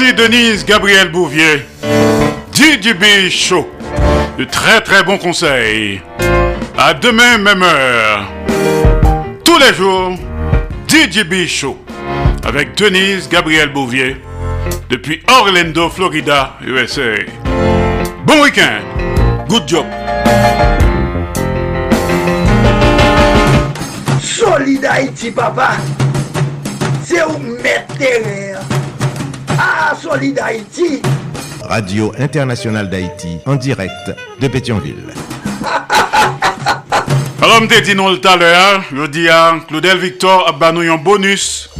Denise 0.00 0.64
Gabriel 0.64 1.10
Bouvier. 1.10 1.66
DJB 2.52 3.28
Show. 3.30 3.70
De 4.38 4.44
très 4.44 4.80
très 4.80 5.04
bons 5.04 5.18
conseils. 5.18 6.00
À 6.76 6.94
demain, 6.94 7.36
même 7.36 7.62
heure. 7.62 8.26
Tous 9.44 9.58
les 9.58 9.74
jours, 9.74 10.14
DJB 10.88 11.46
Show. 11.46 11.78
Avec 12.44 12.76
Denise 12.76 13.28
Gabriel 13.28 13.72
Bouvier. 13.72 14.16
Depuis 14.88 15.22
Orlando, 15.28 15.90
Florida, 15.90 16.56
USA. 16.66 17.16
Bon 18.24 18.42
week-end. 18.42 18.80
Good 19.48 19.68
job. 19.68 19.86
Solid 24.22 24.80
papa. 25.34 25.72
C'est 27.04 27.22
où 27.22 27.38
Haïti. 30.40 31.02
Radio 31.68 32.12
Internationale 32.18 32.88
d'Haïti, 32.88 33.38
en 33.44 33.56
direct 33.56 34.14
de 34.40 34.46
Pétionville. 34.46 35.12
Alors, 37.42 37.60
je 37.68 37.80
dit 37.80 37.94
non 37.96 38.14
tout 38.16 38.28
à 38.28 38.36
l'heure, 38.36 38.82
je 38.94 39.06
dis 39.06 39.28
à 39.28 39.54
Claudel 39.66 39.98
Victor 39.98 40.46
a 40.48 40.52
banou 40.52 40.80
un 40.82 40.96
bonus. 40.96 41.70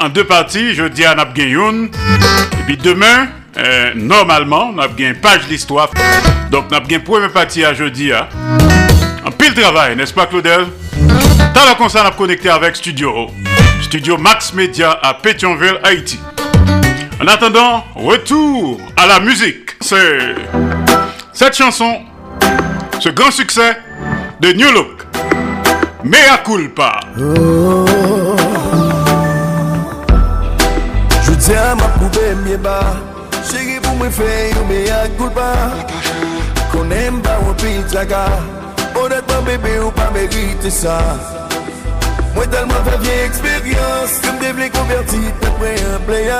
En 0.00 0.08
deux 0.08 0.24
parties, 0.24 0.74
je 0.74 0.84
dis 0.84 1.04
à 1.04 1.14
n'a 1.14 1.26
une. 1.36 1.84
Et 1.84 2.62
puis 2.66 2.76
demain, 2.76 3.28
euh, 3.58 3.92
normalement, 3.94 4.72
une 4.98 5.14
page 5.16 5.46
d'histoire. 5.48 5.90
Donc, 6.50 6.64
une 6.88 7.02
première 7.02 7.30
partie 7.30 7.64
à 7.64 7.74
jeudi. 7.74 8.10
Hein. 8.12 8.26
En 9.24 9.30
pile 9.30 9.54
travail, 9.54 9.96
n'est-ce 9.96 10.14
pas, 10.14 10.26
Claudel? 10.26 10.66
T'as 11.52 11.66
la 11.66 11.74
concert 11.74 12.06
à 12.06 12.10
connecter 12.10 12.48
avec 12.48 12.74
Studio. 12.76 13.30
Studio 13.82 14.16
Max 14.18 14.52
Media 14.52 14.98
à 15.02 15.14
Pétionville, 15.14 15.78
Haïti. 15.82 16.18
En 17.20 17.26
attendant, 17.26 17.84
retour 17.94 18.80
à 18.96 19.06
la 19.06 19.20
musique. 19.20 19.76
C'est 19.80 20.34
cette 21.32 21.56
chanson, 21.56 22.00
ce 23.00 23.08
grand 23.08 23.30
succès 23.30 23.76
de 24.40 24.52
New 24.52 24.70
Look. 24.72 25.06
Mea 26.04 26.38
culpa. 26.44 27.00
Je 31.22 31.32
tiens 31.38 31.74
ma 31.74 31.88
poupée 31.98 32.34
mieux 32.46 32.56
bas. 32.56 32.96
Chérie, 33.50 33.80
pour 33.82 33.96
me 33.96 34.08
faire 34.08 34.52
une 34.52 34.68
mea 34.68 35.08
culpa. 35.18 35.52
Qu'on 36.72 36.90
aime 36.90 37.20
pas 37.20 37.38
un 37.48 37.54
pizzaga. 37.54 38.26
Honnêtement, 38.94 39.42
bébé, 39.42 39.78
ou 39.84 39.90
pas 39.90 40.10
mériter 40.14 40.70
ça. 40.70 41.00
Développer 44.40 44.70
converti, 44.70 45.18
après 45.42 45.76
un 45.94 45.98
player. 46.06 46.32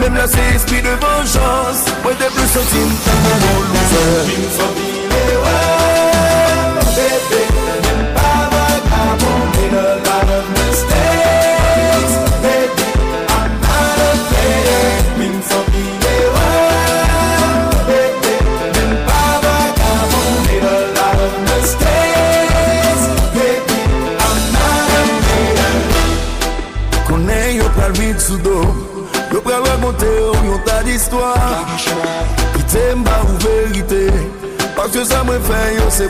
Même 0.00 0.14
là, 0.14 0.26
c'est 0.26 0.54
esprit 0.54 0.82
de 0.82 0.88
vengeance. 0.88 1.84
Moi, 2.02 2.12
t'es 2.18 2.26
plus 2.26 2.48
senti 2.48 2.82
comme 3.04 3.26
un 3.26 3.38
loser. 3.72 4.34
Une 4.36 4.50
famille, 4.58 5.36
ouais, 5.44 5.64
bébé. 6.96 7.42
Même 7.84 8.06
pas 8.14 8.40
vagabond, 8.52 9.40
made 9.54 9.78
a 9.78 9.96
lot 9.96 10.28
of 10.36 10.44
mistakes. 10.50 11.17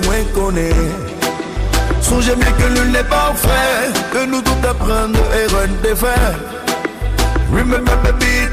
Moins 0.04 0.24
connaît 0.34 0.70
Songez 2.00 2.34
bien 2.36 2.52
que 2.52 2.68
nul 2.74 2.92
n'est 2.92 3.04
parfait. 3.04 3.90
Que 4.12 4.24
nous 4.26 4.40
tout 4.42 4.68
apprendre 4.68 5.18
et 5.34 5.46
run 5.52 5.68
des 5.82 5.96
faits 5.96 6.36
Remember 7.52 7.96
baby 8.02 8.52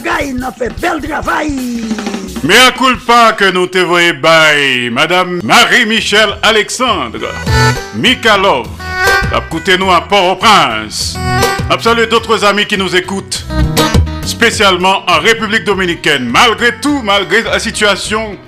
Boubagaï, 0.00 0.32
n'a 0.34 0.52
fait 0.52 0.72
bel 0.80 1.00
culpa 2.76 3.32
que 3.32 3.50
nous 3.50 3.66
te 3.66 3.78
voyons 3.78 4.14
by 4.14 4.90
Madame 4.90 5.40
Marie-Michel 5.42 6.36
Alexandre, 6.42 7.28
Mikalov, 7.94 8.66
écoutez-nous 9.36 9.90
à 9.90 10.00
Port-au-Prince. 10.02 11.18
Absolue 11.68 12.06
d'autres 12.06 12.44
amis 12.44 12.66
qui 12.66 12.78
nous 12.78 12.94
écoutent, 12.96 13.44
spécialement 14.24 15.04
en 15.06 15.20
République 15.20 15.64
Dominicaine, 15.64 16.24
malgré 16.24 16.76
tout, 16.80 17.02
malgré 17.02 17.42
la 17.42 17.58
situation 17.58 18.38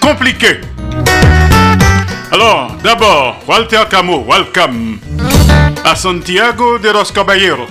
compliquée. 0.00 0.60
Alors, 2.30 2.76
d'abord, 2.82 3.42
Walter 3.46 3.82
Camo, 3.90 4.24
welcome 4.28 4.98
à 5.84 5.96
Santiago 5.96 6.78
de 6.78 6.90
los 6.90 7.10
Caballeros. 7.12 7.68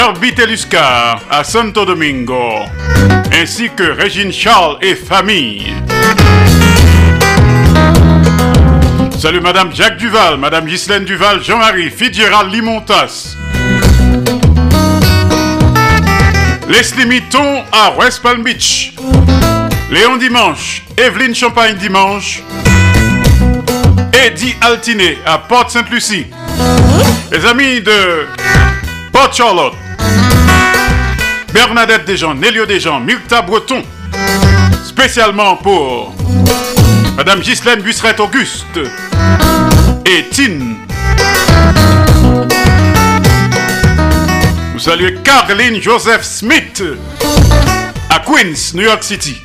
Herbie 0.00 0.32
Teluscar 0.32 1.20
à 1.30 1.44
Santo 1.44 1.84
Domingo, 1.84 2.60
ainsi 3.38 3.68
que 3.68 3.82
Régine 3.82 4.32
Charles 4.32 4.78
et 4.80 4.94
famille. 4.94 5.74
Salut 9.18 9.40
Madame 9.40 9.74
Jacques 9.74 9.98
Duval, 9.98 10.38
Madame 10.38 10.64
Ghislaine 10.64 11.04
Duval, 11.04 11.44
Jean-Marie, 11.44 11.90
Fitzgerald 11.90 12.50
Limontas. 12.50 13.36
Leslie 16.66 17.04
Mitton 17.04 17.62
à 17.70 17.92
West 17.98 18.22
Palm 18.22 18.42
Beach. 18.42 18.94
Léon 19.90 20.16
Dimanche, 20.16 20.82
Evelyne 20.96 21.34
Champagne 21.34 21.76
Dimanche. 21.76 22.42
Eddie 24.14 24.56
Altiné 24.62 25.18
à 25.26 25.36
Porte-Sainte-Lucie. 25.36 26.26
Les 27.30 27.44
amis 27.44 27.82
de 27.82 28.26
Port 29.12 29.30
Charlotte. 29.34 29.74
Bernadette 31.52 32.04
Desjans, 32.04 32.34
Nélio 32.34 32.66
Desjans, 32.66 33.00
Milta 33.00 33.42
Breton. 33.42 33.82
Spécialement 34.84 35.56
pour 35.56 36.14
Madame 37.16 37.40
Ghislaine 37.40 37.80
Busseret 37.80 38.20
Auguste 38.20 38.78
et 40.04 40.28
Tine. 40.30 40.76
Vous 44.72 44.78
saluez 44.78 45.16
Caroline 45.24 45.80
Joseph 45.80 46.22
Smith 46.22 46.82
à 48.08 48.20
Queens, 48.20 48.74
New 48.74 48.84
York 48.84 49.02
City. 49.02 49.40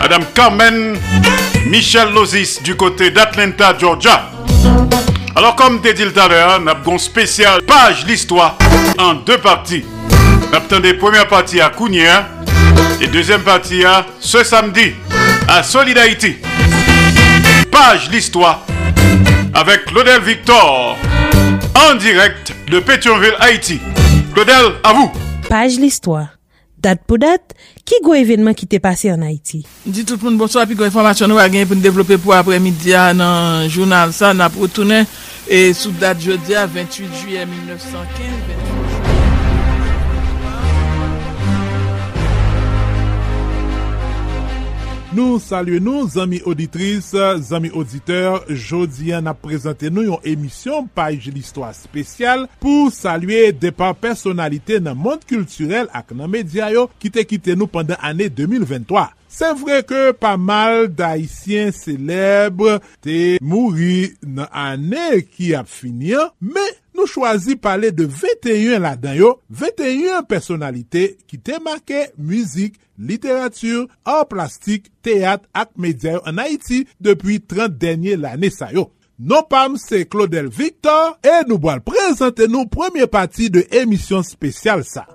Madame 0.00 0.24
Carmen 0.34 0.98
Michel 1.66 2.12
Lozis 2.12 2.60
du 2.62 2.74
côté 2.74 3.10
d'Atlanta, 3.10 3.74
Georgia. 3.78 4.30
Alors, 5.40 5.56
comme 5.56 5.80
t'ai 5.80 5.94
dit 5.94 6.04
tout 6.04 6.20
à 6.20 6.28
l'heure, 6.28 6.60
nous 6.60 6.68
avons 6.68 6.92
une 6.92 6.98
spéciale 6.98 7.62
page 7.62 8.04
l'histoire 8.04 8.58
en 8.98 9.14
deux 9.14 9.38
parties. 9.38 9.82
Nous 10.10 10.54
avons 10.54 10.80
des 10.80 10.92
premières 10.92 11.28
parties 11.28 11.62
à 11.62 11.70
Kounia 11.70 12.28
et 13.00 13.06
deuxième 13.06 13.40
partie 13.40 13.82
à 13.82 14.04
ce 14.20 14.44
samedi 14.44 14.92
à 15.48 15.62
Solidarité. 15.62 16.42
Page 17.72 18.10
l'histoire 18.10 18.66
avec 19.54 19.86
Claudel 19.86 20.20
Victor 20.20 20.98
en 21.88 21.94
direct 21.94 22.52
de 22.68 22.78
Pétionville, 22.80 23.34
Haïti. 23.40 23.80
Claudel, 24.34 24.74
à 24.84 24.92
vous. 24.92 25.10
Page 25.48 25.78
l'histoire. 25.78 26.26
Date 26.76 27.00
pour 27.06 27.16
date, 27.16 27.54
Ki 27.90 27.98
gwo 28.06 28.14
evenman 28.14 28.54
ki 28.54 28.68
te 28.70 28.78
pase 28.78 29.10
an 29.10 29.24
Haiti? 29.26 29.64
Di 29.82 30.04
tout 30.06 30.22
moun 30.22 30.38
bonso 30.38 30.60
api 30.62 30.76
gwo 30.78 30.86
informasyon 30.86 31.32
nou 31.32 31.42
a 31.42 31.48
gen 31.50 31.66
pou 31.66 31.74
nou 31.74 31.82
devlope 31.82 32.20
pou 32.22 32.36
apre 32.36 32.60
midya 32.62 33.08
nan 33.18 33.66
jounal 33.66 34.14
sa 34.14 34.30
nan 34.30 34.46
pou 34.54 34.68
protounen 34.68 35.08
e 35.50 35.66
sou 35.74 35.90
dat 35.98 36.22
jodia 36.22 36.68
28 36.70 37.24
juye 37.24 37.48
1915. 37.50 38.69
Nou 45.10 45.40
salye 45.42 45.80
nou, 45.82 46.04
zami 46.06 46.38
auditris, 46.46 47.08
zami 47.42 47.72
auditeur, 47.74 48.44
jodi 48.54 49.10
an 49.10 49.26
ap 49.32 49.40
prezante 49.42 49.88
nou 49.90 50.06
yon 50.06 50.22
emisyon 50.22 50.86
Paj 50.94 51.26
l'Histoire 51.34 51.74
Spesyal 51.74 52.44
pou 52.62 52.92
salye 52.94 53.48
depan 53.50 53.96
personalite 53.98 54.78
nan 54.78 54.94
mond 54.94 55.24
kulturel 55.26 55.90
ak 55.90 56.14
nan 56.14 56.30
media 56.30 56.68
yo 56.70 56.86
ki 57.02 57.10
te 57.16 57.24
kite 57.26 57.58
nou 57.58 57.66
pandan 57.66 57.98
ane 58.06 58.28
2023. 58.30 59.08
Se 59.34 59.50
vre 59.58 59.80
ke 59.86 60.12
pa 60.14 60.36
mal 60.38 60.86
da 60.94 61.16
isyen 61.18 61.74
celebre 61.74 62.78
te 63.02 63.40
mouri 63.42 64.12
nan 64.22 64.46
ane 64.54 65.24
ki 65.26 65.56
ap 65.58 65.66
finyan, 65.74 66.30
me... 66.38 66.68
nou 67.00 67.08
chwazi 67.08 67.56
pale 67.56 67.90
de 67.96 68.04
21 68.04 68.80
la 68.84 68.94
dan 69.00 69.16
yo, 69.16 69.34
21 69.48 70.26
personalite 70.28 71.06
ki 71.24 71.40
te 71.40 71.58
make 71.64 72.10
müzik, 72.16 72.76
literatur, 73.00 73.86
or 74.04 74.26
plastik, 74.28 74.90
teat 75.04 75.46
ak 75.56 75.72
medyay 75.80 76.20
an 76.28 76.42
Haiti 76.42 76.84
depi 77.00 77.40
30 77.40 77.78
denye 77.80 78.18
lane 78.20 78.52
sa 78.52 78.70
yo. 78.74 78.90
Non 79.20 79.44
pam 79.48 79.76
se 79.80 80.06
Claudel 80.08 80.48
Victor 80.48 81.16
e 81.24 81.40
nou 81.48 81.60
boal 81.60 81.82
prezante 81.84 82.48
nou 82.48 82.68
premye 82.72 83.08
pati 83.08 83.50
de 83.52 83.66
emisyon 83.82 84.24
spesyal 84.24 84.84
sa. 84.88 85.06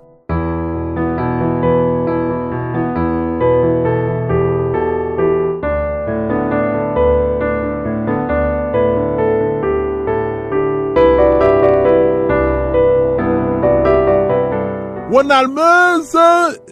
Ronald 15.16 15.48
Meuse, 15.48 16.24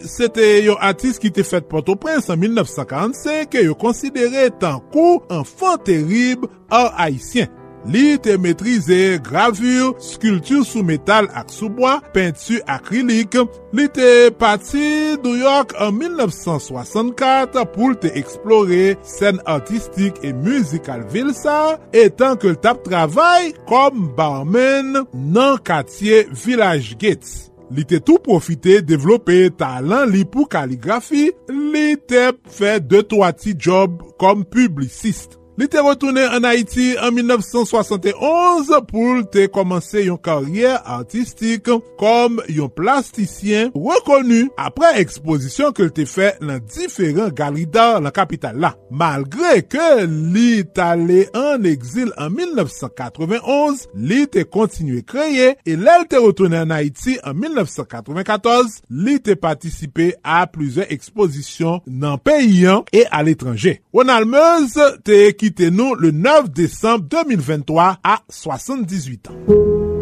se 0.04 0.26
te 0.28 0.44
yon 0.66 0.76
artist 0.84 1.22
ki 1.22 1.30
te 1.32 1.40
fet 1.48 1.64
Port-au-Prince 1.70 2.28
en 2.28 2.36
1945, 2.42 3.54
yo 3.64 3.72
konsidere 3.80 4.50
tan 4.60 4.82
kou 4.92 5.22
an 5.32 5.46
fan 5.48 5.78
terib 5.86 6.44
an 6.68 6.90
haisyen. 6.98 7.48
Li 7.88 8.18
te 8.20 8.34
metrize 8.40 8.98
gravur, 9.24 9.94
skultur 10.04 10.60
sou 10.68 10.84
metal 10.84 11.30
ak 11.32 11.48
souboa, 11.56 11.94
pentu 12.12 12.58
akrilik. 12.68 13.38
Li 13.72 13.88
te 13.96 14.10
pati 14.36 15.16
New 15.24 15.40
York 15.40 15.72
en 15.80 15.96
1964 16.02 17.64
pou 17.72 17.96
te 17.96 18.12
eksplore 18.20 18.98
sen 19.08 19.40
artistik 19.56 20.20
e 20.20 20.34
muzikal 20.36 21.08
vilsa 21.16 21.78
etan 21.96 22.36
ke 22.36 22.52
l 22.52 22.60
tap 22.60 22.84
travay 22.84 23.54
kom 23.72 24.10
barmen 24.20 25.00
nan 25.16 25.56
katye 25.64 26.26
Village 26.44 27.00
Gates. 27.00 27.53
Li 27.72 27.86
te 27.88 28.00
tou 28.02 28.20
profite 28.22 28.80
devlope 28.84 29.38
talan 29.60 30.10
li 30.12 30.24
pou 30.28 30.48
kaligrafi, 30.50 31.30
li 31.48 31.86
te 32.10 32.26
fe 32.52 32.76
2-3 32.82 33.32
ti 33.40 33.56
job 33.56 34.02
kom 34.20 34.44
publicist. 34.44 35.38
Li 35.54 35.68
te 35.70 35.78
retoune 35.78 36.22
an 36.34 36.42
Haiti 36.48 36.96
an 36.98 37.12
1971 37.14 38.72
pou 38.88 39.20
te 39.30 39.44
komanse 39.54 40.02
yon 40.02 40.18
karyer 40.18 40.80
artistik 40.96 41.68
kom 42.00 42.40
yon 42.50 42.72
plastisyen 42.74 43.70
rekonu 43.70 44.48
apre 44.58 44.90
ekspozisyon 44.98 45.70
ke 45.76 45.86
te 45.94 46.08
fe 46.10 46.32
nan 46.42 46.58
diferent 46.74 47.36
galida 47.38 48.00
lan 48.02 48.10
kapital 48.16 48.58
la. 48.64 48.72
Malgre 48.90 49.60
ke 49.70 50.08
li 50.08 50.64
tale 50.74 51.28
an 51.38 51.70
eksil 51.70 52.10
an 52.18 52.34
1991, 52.34 53.86
li 54.10 54.24
te 54.26 54.42
kontinue 54.50 55.04
kreye 55.06 55.52
e 55.62 55.78
lel 55.78 56.08
te 56.10 56.18
retoune 56.18 56.64
an 56.64 56.74
Haiti 56.74 57.14
an 57.22 57.38
1994, 57.38 58.80
li 59.06 59.20
te 59.22 59.38
patisipe 59.38 60.10
a 60.18 60.42
plize 60.50 60.90
ekspozisyon 60.90 61.86
nan 61.86 62.18
peyian 62.26 62.82
e 62.90 63.06
al 63.06 63.30
etranje. 63.30 63.78
Ronald 63.94 64.34
Meuse 64.34 64.90
te 65.06 65.22
ekip 65.28 65.43
Kite 65.44 65.66
nou 65.68 65.92
le 66.00 66.08
9 66.10 66.48
Desembre 66.56 67.04
2023 67.04 67.98
a 68.02 68.22
78 68.30 69.28
ans. 69.28 69.93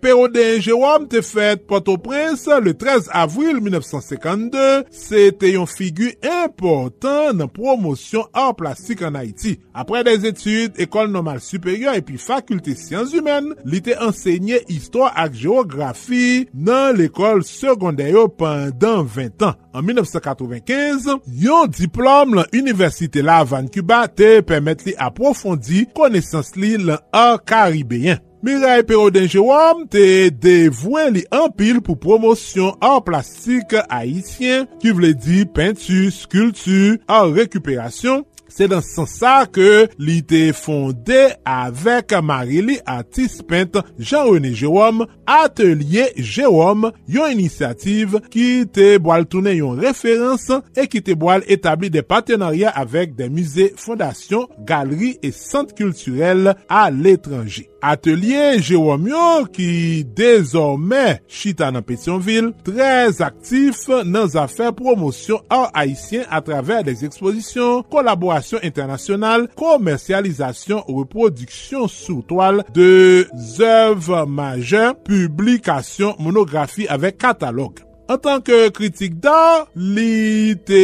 POD 0.00 0.38
Jérôme 0.60 1.08
te 1.08 1.20
fèt 1.20 1.66
Port-au-Prince 1.66 2.48
le 2.62 2.74
13 2.74 3.10
avril 3.12 3.60
1952, 3.60 4.84
se 4.90 5.26
te 5.36 5.50
yon 5.52 5.68
figu 5.68 6.14
important 6.24 7.36
nan 7.36 7.50
promosyon 7.52 8.28
art 8.32 8.56
plastik 8.58 9.04
an 9.04 9.18
Haiti. 9.20 9.58
Apre 9.74 10.02
des 10.04 10.26
etudes, 10.26 10.78
normale 11.08 11.40
supérieure 11.40 11.94
et 11.94 12.02
puis 12.02 12.18
faculté 12.18 12.74
sciences 12.74 13.12
humaines, 13.12 13.54
li 13.64 13.82
te 13.82 13.96
ensegnye 14.00 14.60
Histoire 14.68 15.12
ak 15.16 15.34
géographie 15.34 16.48
nan 16.54 16.96
l'Ekol 16.96 17.44
Secondaire 17.44 18.28
pendant 18.36 19.02
20 19.02 19.42
ans. 19.42 19.54
En 19.72 19.82
1995, 19.82 21.10
yon 21.28 21.66
diplome 21.66 22.34
lan 22.34 22.56
Universite 22.56 23.20
la 23.22 23.40
Havane 23.44 23.70
Cuba 23.70 24.06
te 24.08 24.40
permette 24.40 24.88
li 24.88 24.96
aprofondi 24.98 25.86
konesans 25.94 26.56
li 26.56 26.76
lan 26.80 26.98
or 27.12 27.44
Karibéen. 27.44 28.20
Mireille 28.42 28.84
Perrodin-Jérôme 28.84 29.86
te 29.92 30.30
devoué 30.32 31.10
li 31.12 31.26
anpil 31.34 31.82
pou 31.84 31.98
promosyon 32.00 32.72
an 32.80 33.02
plastik 33.04 33.74
haitien 33.92 34.64
ki 34.80 34.94
vle 34.96 35.10
di 35.12 35.42
pentu, 35.44 36.06
skultu, 36.14 36.96
an 37.04 37.34
rekuperasyon. 37.36 38.24
Se 38.50 38.66
dan 38.66 38.82
san 38.82 39.06
sa 39.06 39.44
ke 39.46 39.86
li 40.00 40.18
te 40.26 40.40
fonde 40.56 41.20
avek 41.46 42.16
Marili 42.24 42.80
Atis 42.88 43.38
Pent 43.46 43.78
Jean-René 43.98 44.54
Jérôme, 44.56 45.06
Atelier 45.28 46.10
Jérôme, 46.16 46.90
yon 47.06 47.30
inisiativ 47.36 48.18
ki 48.32 48.66
te 48.74 48.96
boal 48.98 49.28
toune 49.30 49.54
yon 49.60 49.78
referans 49.84 50.48
e 50.74 50.88
ki 50.90 51.04
te 51.06 51.14
boal 51.14 51.46
etabli 51.46 51.92
de 51.94 52.02
partenarya 52.02 52.74
avek 52.74 53.14
de 53.20 53.30
musey, 53.30 53.70
fondasyon, 53.78 54.48
galeri 54.66 55.14
e 55.22 55.30
sant 55.36 55.76
kulturel 55.78 56.56
a 56.66 56.88
l'etranji. 56.90 57.69
Atelier 57.82 58.60
Jérôme 58.60 59.48
ki 59.54 60.04
dezormè 60.16 61.20
chita 61.30 61.70
nan 61.74 61.84
Pétionville, 61.86 62.52
trez 62.66 63.20
aktif 63.24 63.86
nan 64.04 64.28
zafè 64.30 64.70
promosyon 64.76 65.42
an 65.52 65.68
Haitien 65.74 66.24
a 66.30 66.42
travèr 66.44 66.84
des 66.86 67.04
ekspozisyon, 67.08 67.84
kolaborasyon 67.92 68.64
internasyonal, 68.68 69.48
komersyalizasyon 69.58 70.86
ou 70.86 71.02
reproduksyon 71.02 71.90
sou 71.90 72.24
toal 72.28 72.64
de 72.76 73.26
zèv 73.56 74.12
majeur, 74.28 74.96
publikasyon, 75.08 76.18
monografi 76.22 76.88
avèk 76.90 77.20
katalog. 77.24 77.89
An 78.10 78.18
tanke 78.18 78.56
kritik 78.74 79.20
da, 79.22 79.62
li 79.78 80.56
te 80.66 80.80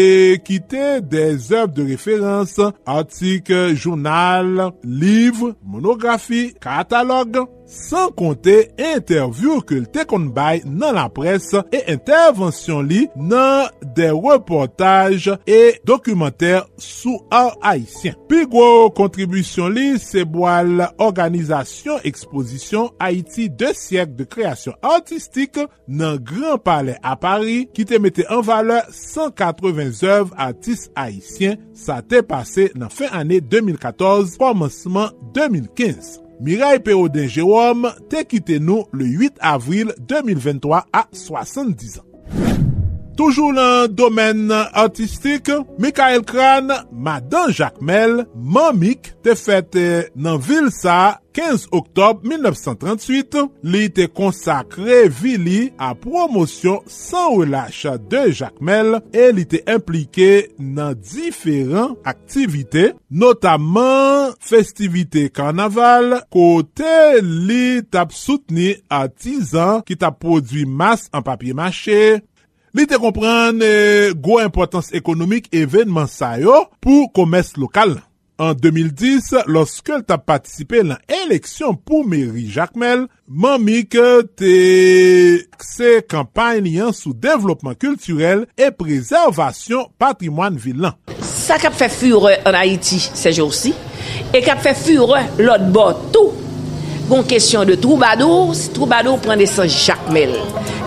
kite 0.47 1.01
des 1.11 1.49
ev 1.59 1.72
de 1.74 1.83
referans, 1.89 2.53
antik, 2.87 3.51
jounal, 3.74 4.68
liv, 4.87 5.41
monografi, 5.66 6.53
katalog, 6.62 7.41
San 7.66 8.12
konte 8.14 8.54
intervyou 8.78 9.58
ke 9.66 9.80
lte 9.82 10.04
kon 10.06 10.28
bay 10.34 10.60
nan 10.64 10.94
la 10.94 11.08
pres 11.12 11.48
e 11.74 11.80
intervensyon 11.90 12.86
li 12.86 13.00
nan 13.18 13.72
de 13.96 14.12
reportaj 14.14 15.32
e 15.50 15.58
dokumenter 15.86 16.62
sou 16.78 17.18
ar 17.34 17.56
haisyen. 17.64 18.14
Pi 18.30 18.44
gwo 18.50 18.88
kontribusyon 18.94 19.74
li 19.74 19.86
se 20.02 20.22
boal 20.22 20.84
organizasyon 21.02 22.06
ekspozisyon 22.06 22.92
Haiti 23.02 23.48
2 23.50 23.72
siyek 23.78 24.14
de 24.18 24.28
kreasyon 24.30 24.78
artistik 24.86 25.58
nan 25.86 26.20
Gran 26.22 26.60
Palais 26.62 27.00
a 27.02 27.16
Paris 27.18 27.66
ki 27.74 27.86
te 27.88 27.98
mette 28.02 28.26
an 28.30 28.44
vale 28.46 28.82
180 28.94 30.06
oev 30.06 30.36
artist 30.46 30.92
haisyen 30.94 31.58
sa 31.74 31.98
te 32.02 32.22
pase 32.22 32.70
nan 32.78 32.94
fin 32.94 33.10
ane 33.10 33.42
2014 33.42 34.38
pomanseman 34.38 35.10
2015. 35.34 36.26
Mireille 36.41 36.80
Perrodin 36.80 37.26
Jérôme 37.26 37.89
te 38.11 38.20
kite 38.28 38.59
nou 38.61 38.91
le 38.93 39.07
8 39.09 39.41
avril 39.41 39.95
2023 40.09 40.84
a 40.93 41.07
70 41.12 41.99
ans. 41.99 42.76
Toujou 43.16 43.48
nan 43.56 43.88
domen 43.96 44.50
artistik, 44.52 45.48
Mikael 45.80 46.20
Kran, 46.28 46.68
Madan 46.92 47.48
Jacquemel, 47.48 48.26
Mamik 48.36 49.08
te 49.24 49.32
fete 49.40 50.10
nan 50.12 50.36
vil 50.44 50.68
sa 50.74 51.16
15 51.32 51.64
oktob 51.72 52.26
1938. 52.28 53.46
Li 53.64 53.86
te 53.96 54.04
konsakre 54.12 55.06
vili 55.08 55.70
a 55.80 55.94
promosyon 55.96 56.84
san 56.92 57.32
relache 57.38 57.96
de 58.12 58.26
Jacquemel 58.34 58.98
e 59.16 59.30
li 59.32 59.48
te 59.48 59.62
implike 59.64 60.30
nan 60.60 61.00
diferan 61.00 61.96
aktivite, 62.04 62.90
notaman 63.08 64.36
festivite 64.44 65.30
karnaval, 65.32 66.18
kote 66.28 67.24
li 67.24 67.80
tap 67.88 68.12
souteni 68.12 68.74
artisan 68.92 69.80
ki 69.88 69.96
tap 70.04 70.20
prodwi 70.20 70.68
mas 70.68 71.08
an 71.16 71.24
papye 71.24 71.56
mache, 71.56 72.18
li 72.77 72.85
te 72.89 72.99
kompran 73.01 73.62
eh, 73.64 74.12
gwo 74.12 74.43
importans 74.45 74.93
ekonomik 74.97 75.49
evenman 75.57 76.11
sa 76.11 76.35
yo 76.41 76.66
pou 76.85 77.09
komes 77.16 77.55
lokal. 77.57 77.97
An 78.37 78.53
2010, 78.61 79.47
loske 79.49 79.95
l 79.97 80.03
ta 80.05 80.18
patisipe 80.20 80.83
lan 80.85 81.01
eleksyon 81.09 81.79
pou 81.89 82.05
Meri 82.05 82.45
Jacquemel, 82.53 83.07
mamik 83.24 83.97
te 84.37 84.53
kse 85.57 86.03
kampany 86.05 86.61
liyan 86.66 86.93
sou 86.93 87.16
devlopman 87.16 87.79
kulturel 87.81 88.45
e 88.61 88.68
prezervasyon 88.77 89.89
patrimwan 89.97 90.61
vilan. 90.61 90.99
Sa 91.24 91.57
kap 91.62 91.81
fe 91.81 91.89
fure 91.89 92.37
an 92.45 92.61
Haiti 92.61 93.01
se 93.01 93.33
jorsi, 93.33 93.72
e 94.37 94.45
kap 94.45 94.61
fe 94.61 94.77
fure 94.77 95.24
lot 95.41 95.72
bo 95.72 95.95
tou. 96.12 96.45
Gon 97.07 97.22
kesyon 97.22 97.68
de 97.68 97.76
troubadour, 97.78 98.50
si 98.59 98.72
troubadour 98.74 99.20
pren 99.22 99.38
nesans 99.38 99.70
Jacmel. 99.70 100.32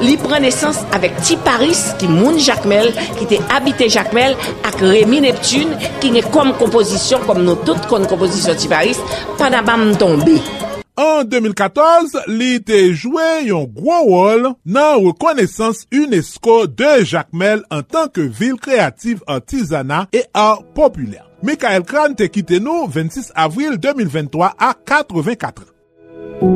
Li 0.03 0.17
pren 0.19 0.43
nesans 0.43 0.81
avèk 0.95 1.15
ti 1.23 1.37
Paris 1.45 1.85
ki 2.01 2.09
moun 2.11 2.35
Jacmel, 2.43 2.91
ki 3.15 3.27
te 3.31 3.39
habite 3.47 3.87
Jacmel 3.87 4.35
ak 4.67 4.81
Rémi 4.83 5.21
Neptune 5.23 5.77
ki 6.03 6.11
ne 6.11 6.23
kom 6.33 6.51
kompozisyon 6.59 7.23
kom 7.23 7.39
nou 7.45 7.55
tout 7.63 7.87
kon 7.87 8.03
kompozisyon 8.11 8.59
ti 8.59 8.67
Paris, 8.71 8.99
Panabam 9.39 9.93
tombe. 10.01 10.35
An 10.99 11.23
2014, 11.31 12.17
li 12.27 12.57
te 12.67 12.81
jwe 12.89 13.29
yon 13.47 13.69
gwo 13.71 14.01
wol 14.09 14.51
nan 14.67 14.99
rekonesans 15.05 15.85
UNESCO 15.95 16.65
de 16.67 16.97
Jacmel 17.07 17.63
an 17.71 17.87
tanke 17.87 18.27
vil 18.27 18.59
kreativ 18.59 19.23
artizana 19.23 20.03
e 20.11 20.27
an 20.35 20.67
populèr. 20.75 21.23
Mikael 21.47 21.87
Kran 21.87 22.19
te 22.19 22.27
kite 22.27 22.59
nou 22.59 22.91
26 22.91 23.31
avril 23.39 23.79
2023 23.79 24.55
a 24.59 24.75
84 24.75 25.63
an. 25.63 25.75
Yon 26.29 26.47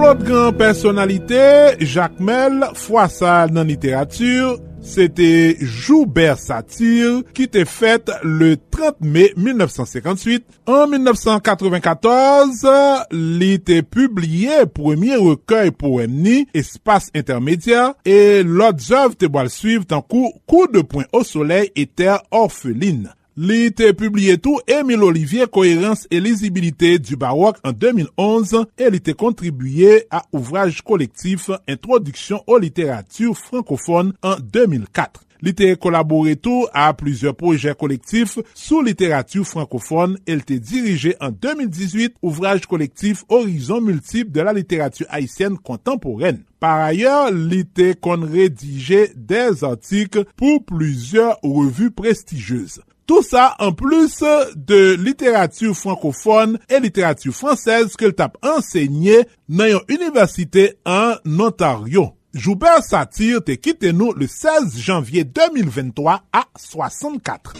lot 0.00 0.22
gran 0.24 0.52
personalite, 0.56 1.76
Jacques 1.80 2.20
Mel, 2.22 2.62
fwa 2.78 3.08
sal 3.12 3.52
nan 3.52 3.68
literatur, 3.68 4.56
C'était 4.82 5.56
Joubert 5.60 6.38
Satire 6.38 7.22
qui 7.32 7.44
était 7.44 7.64
faite 7.64 8.10
le 8.24 8.56
30 8.56 8.96
mai 9.00 9.32
1958. 9.36 10.44
En 10.66 10.88
1994, 10.88 12.68
l'était 13.12 13.82
publié 13.82 14.66
premier 14.66 15.16
recueil 15.16 15.70
poème 15.70 16.10
ni 16.12 16.48
Espace 16.52 17.10
Intermédiaire 17.14 17.94
et 18.04 18.42
l'autre 18.42 18.92
œuvre 18.92 19.16
te 19.16 19.26
boit 19.26 19.48
suivre 19.48 19.86
tant 19.86 20.02
coup 20.02 20.32
Coup 20.46 20.66
de 20.66 20.80
poing 20.80 21.04
au 21.12 21.22
soleil 21.22 21.70
et 21.76 21.86
Terre 21.86 22.22
orpheline. 22.30 23.14
Li 23.32 23.70
te 23.72 23.86
publie 23.96 24.34
tou 24.36 24.60
Emile 24.68 25.06
Olivier, 25.06 25.46
Koherens 25.48 26.06
et 26.10 26.20
Lisibilité 26.20 26.98
du 26.98 27.16
Baroque 27.16 27.56
en 27.64 27.72
2011 27.72 28.66
et 28.76 28.90
li 28.92 29.00
te 29.00 29.14
kontribuye 29.16 30.02
a 30.12 30.20
ouvrage 30.36 30.82
kolektif 30.84 31.48
Introduction 31.66 32.42
au 32.46 32.58
Littérature 32.58 33.32
Francophone 33.38 34.12
en 34.20 34.36
2004. 34.36 35.24
Li 35.40 35.56
te 35.56 35.70
kolaboré 35.80 36.36
tou 36.36 36.68
a 36.76 36.92
plusieurs 36.92 37.34
projets 37.34 37.72
kolektif 37.72 38.36
sous 38.52 38.82
Littérature 38.82 39.48
Francophone 39.48 40.18
et 40.26 40.36
li 40.36 40.44
te 40.44 40.60
dirige 40.60 41.16
en 41.18 41.32
2018 41.32 42.20
ouvrage 42.20 42.66
kolektif 42.66 43.24
Horizon 43.30 43.80
Multiple 43.80 44.30
de 44.30 44.42
la 44.42 44.52
Littérature 44.52 45.06
Haitienne 45.10 45.56
Contemporaine. 45.56 46.44
Par 46.60 46.82
ailleurs, 46.82 47.32
li 47.32 47.64
te 47.64 47.94
kon 47.96 48.28
redige 48.28 49.08
des 49.16 49.64
articles 49.64 50.26
pour 50.36 50.66
plusieurs 50.66 51.40
revues 51.42 51.90
prestigieuses. 51.90 52.82
Tout 53.06 53.26
sa 53.26 53.52
an 53.58 53.72
plus 53.74 54.22
de 54.54 54.94
literatur 54.94 55.74
francophone 55.74 56.58
e 56.70 56.78
literatur 56.82 57.34
fransez 57.34 57.96
ke 57.98 58.10
l 58.10 58.16
tap 58.16 58.38
ensegnye 58.46 59.24
nan 59.50 59.72
yon 59.74 59.86
universite 59.90 60.72
an 60.86 61.18
Ontario. 61.26 62.12
Joubert 62.32 62.86
Satir 62.86 63.42
te 63.44 63.58
kite 63.60 63.90
nou 63.92 64.14
le 64.16 64.28
16 64.30 64.78
janvye 64.80 65.26
2023 65.28 66.20
a 66.32 66.46
64. 66.56 67.58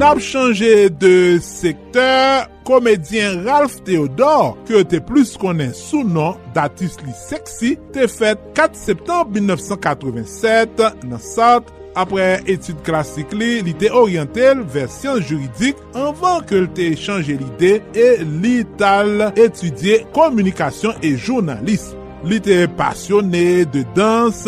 Nap 0.00 0.16
chanje 0.18 0.88
de 0.88 1.38
sekteur, 1.44 2.46
komedyen 2.64 3.42
Ralph 3.44 3.82
Theodore, 3.84 4.54
ki 4.64 4.80
te 4.88 4.96
plus 5.04 5.34
konen 5.36 5.74
sou 5.76 6.06
nan 6.08 6.38
datis 6.56 6.96
li 7.04 7.12
seksi, 7.26 7.74
te 7.92 8.08
fet 8.08 8.40
4 8.56 8.80
septembre 8.80 9.42
1987 9.42 11.04
nan 11.04 11.20
Sartre 11.20 11.76
apre 12.00 12.30
etude 12.48 12.80
klasik 12.88 13.36
li, 13.36 13.58
li 13.66 13.76
te 13.76 13.92
oryantel 13.92 14.64
ver 14.72 14.88
siyans 14.88 15.28
juridik 15.28 15.84
anvan 15.92 16.46
ke 16.48 16.64
li 16.64 16.74
te 16.80 16.90
chanje 16.96 17.36
li 17.36 17.52
de 17.60 17.76
e 17.92 18.10
li 18.40 18.56
tal 18.80 19.28
etudye 19.34 20.06
komunikasyon 20.16 21.04
e 21.04 21.18
jounalisme. 21.18 21.99
Li 22.20 22.36
te 22.44 22.66
pasyonè 22.76 23.64
de 23.72 23.80
dans, 23.96 24.40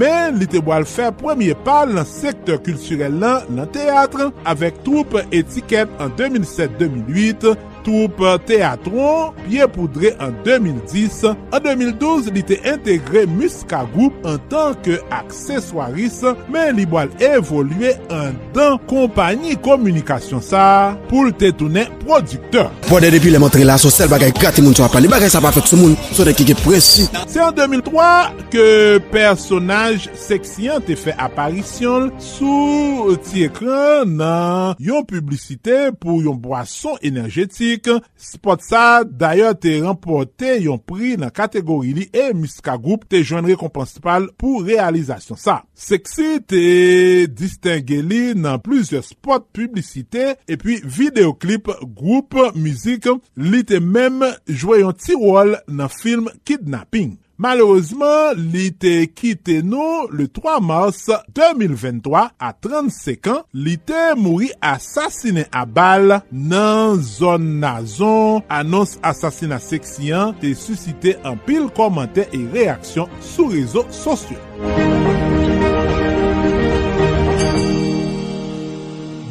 men 0.00 0.38
li 0.40 0.46
te 0.48 0.62
boal 0.64 0.86
fè 0.88 1.10
premier 1.20 1.58
pal 1.66 1.92
nan 1.92 2.06
sektor 2.08 2.56
kulturel 2.64 3.18
lan 3.20 3.50
nan 3.52 3.68
teatran 3.74 4.32
avèk 4.48 4.80
troupe 4.86 5.26
etiket 5.36 5.92
an 6.00 6.14
2007-2008 6.16 7.52
troupe 7.88 8.44
Teatron, 8.46 9.32
piye 9.46 9.66
Poudre 9.68 10.12
en 10.20 10.32
2010. 10.44 11.24
En 11.52 11.60
2012, 11.64 12.28
li 12.34 12.42
te 12.46 12.58
integre 12.68 13.24
Muska 13.30 13.84
Group 13.94 14.26
en 14.28 14.36
tanke 14.52 14.98
akseswaris, 15.14 16.20
men 16.52 16.76
li 16.76 16.84
boal 16.88 17.08
evolue 17.24 17.94
en 18.12 18.36
dan 18.56 18.76
kompanyi 18.90 19.56
komunikasyon 19.64 20.44
sa 20.44 20.64
pou 21.08 21.32
te 21.32 21.50
toune 21.56 21.86
produkteur. 22.02 22.68
Pwede 22.88 23.12
depi 23.14 23.32
le 23.32 23.40
montre 23.40 23.64
la, 23.64 23.78
so 23.80 23.92
sel 23.92 24.10
bagay 24.12 24.34
gati 24.36 24.64
moun 24.64 24.76
chwa 24.76 24.90
pali, 24.92 25.08
bagay 25.10 25.32
sa 25.32 25.42
pa 25.44 25.52
fek 25.54 25.70
sou 25.70 25.80
moun, 25.80 25.96
so 26.12 26.26
de 26.28 26.36
ki 26.36 26.50
ge 26.50 26.58
presi. 26.60 27.08
Se 27.24 27.40
en 27.44 27.56
2003, 27.56 28.08
ke 28.52 28.68
personaj 29.12 30.10
seksyen 30.18 30.84
te 30.84 30.96
fe 30.98 31.16
aparisyon 31.16 32.10
sou 32.22 33.16
ti 33.28 33.46
ekran 33.48 34.16
nan 34.20 34.76
yon 34.82 35.06
publicite 35.08 35.88
pou 35.96 36.20
yon 36.24 36.36
boason 36.42 36.98
enerjetik 37.06 37.77
Jamaik. 37.78 38.04
Spot 38.18 38.60
sa, 38.62 39.04
dayor 39.04 39.54
te 39.58 39.76
rempote 39.82 40.56
yon 40.64 40.80
pri 40.82 41.16
nan 41.20 41.30
kategori 41.34 41.94
li 41.94 42.06
e 42.12 42.32
Miska 42.34 42.76
Group 42.78 43.06
te 43.08 43.22
jwen 43.22 43.46
rekompansipal 43.46 44.28
pou 44.38 44.64
realizasyon 44.66 45.38
sa. 45.38 45.62
Seksi 45.74 46.40
te 46.46 47.26
distingue 47.30 48.02
li 48.02 48.34
nan 48.34 48.60
plizye 48.62 49.02
spot 49.02 49.48
publicite 49.54 50.36
e 50.46 50.58
pi 50.58 50.80
videoklip 50.82 51.70
group 51.94 52.36
muzik 52.56 53.08
li 53.36 53.62
te 53.64 53.80
mem 53.80 54.24
jwe 54.48 54.82
yon 54.82 54.98
ti 54.98 55.16
wol 55.18 55.56
nan 55.68 55.88
film 55.92 56.28
Kidnapping. 56.44 57.16
Malouzman, 57.38 58.34
li 58.50 58.72
te 58.82 59.04
kite 59.14 59.60
nou 59.62 60.08
le 60.10 60.24
3 60.34 60.56
mars 60.58 61.04
2023 61.38 62.24
a 62.34 62.50
35 62.66 63.30
an, 63.30 63.44
li 63.54 63.76
te 63.78 64.00
mouri 64.18 64.48
asasine 64.58 65.44
a 65.54 65.62
bal 65.62 66.16
nan 66.32 66.98
zon 66.98 67.46
nazon. 67.62 68.42
Anons 68.50 68.96
asasina 69.06 69.60
seksiyan 69.62 70.34
te 70.42 70.50
susite 70.58 71.14
an 71.22 71.38
pil 71.46 71.70
komante 71.78 72.26
e 72.34 72.42
reaksyon 72.58 73.06
sou 73.22 73.54
rezo 73.54 73.86
sosyo. 73.94 75.17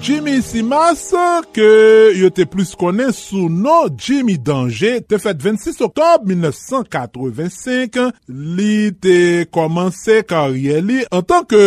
Jimmy 0.07 0.37
Simas, 0.39 1.01
ke 1.51 1.65
yo 2.15 2.29
te 2.31 2.45
plus 2.47 2.69
konen 2.79 3.09
sou 3.11 3.49
nou 3.51 3.89
Jimmy 3.91 4.37
Danger, 4.39 5.01
te 5.03 5.17
fet 5.19 5.41
26 5.43 5.81
oktob 5.83 6.29
1985, 6.29 7.97
li 8.31 8.93
te 9.03 9.17
komanse 9.51 10.21
karye 10.29 10.77
li 10.79 11.01
an 11.11 11.25
tanke 11.27 11.59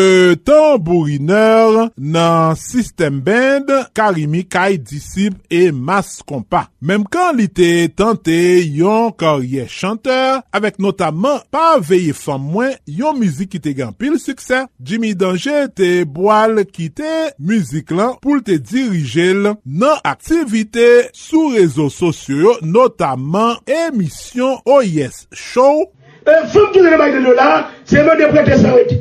tambourineur 0.49 1.91
nan 2.01 2.57
System 2.57 3.19
Band, 3.27 3.75
Karimi 3.93 4.47
Kai 4.49 4.79
Disip 4.81 5.37
e 5.53 5.67
Mas 5.69 6.23
Kompa. 6.25 6.71
Mem 6.81 7.05
kan 7.13 7.37
li 7.37 7.51
te 7.53 7.91
tante 7.93 8.39
yon 8.65 9.13
karye 9.21 9.69
chanteur, 9.69 10.41
avek 10.57 10.81
notaman 10.81 11.45
pa 11.53 11.75
veye 11.77 12.17
fam 12.17 12.49
mwen 12.55 12.73
yon 12.89 13.21
muzik 13.21 13.53
ki 13.53 13.61
te 13.69 13.77
gen 13.77 13.93
pil 14.01 14.17
suksè. 14.17 14.65
Jimmy 14.81 15.13
Danger 15.13 15.69
te 15.77 15.93
boal 16.09 16.65
kite 16.65 17.35
muzik 17.37 17.93
lan 17.93 18.17
pou 18.17 18.30
pou 18.31 18.39
te 18.47 18.61
dirijel 18.63 19.49
nan 19.67 19.97
aktivite 20.07 20.85
sou 21.17 21.51
rezo 21.57 21.89
sosyo, 21.91 22.53
notaman 22.63 23.57
emisyon 23.67 24.61
OYES 24.71 25.25
Show. 25.35 25.89
E 26.23 26.37
foun 26.53 26.69
ki 26.71 26.85
de 26.85 26.93
bay 27.01 27.11
de 27.17 27.25
nou 27.25 27.35
la, 27.35 27.49
se 27.91 28.05
nou 28.07 28.15
de 28.21 28.29
prete 28.31 28.61
sa 28.61 28.77
weti. 28.77 29.01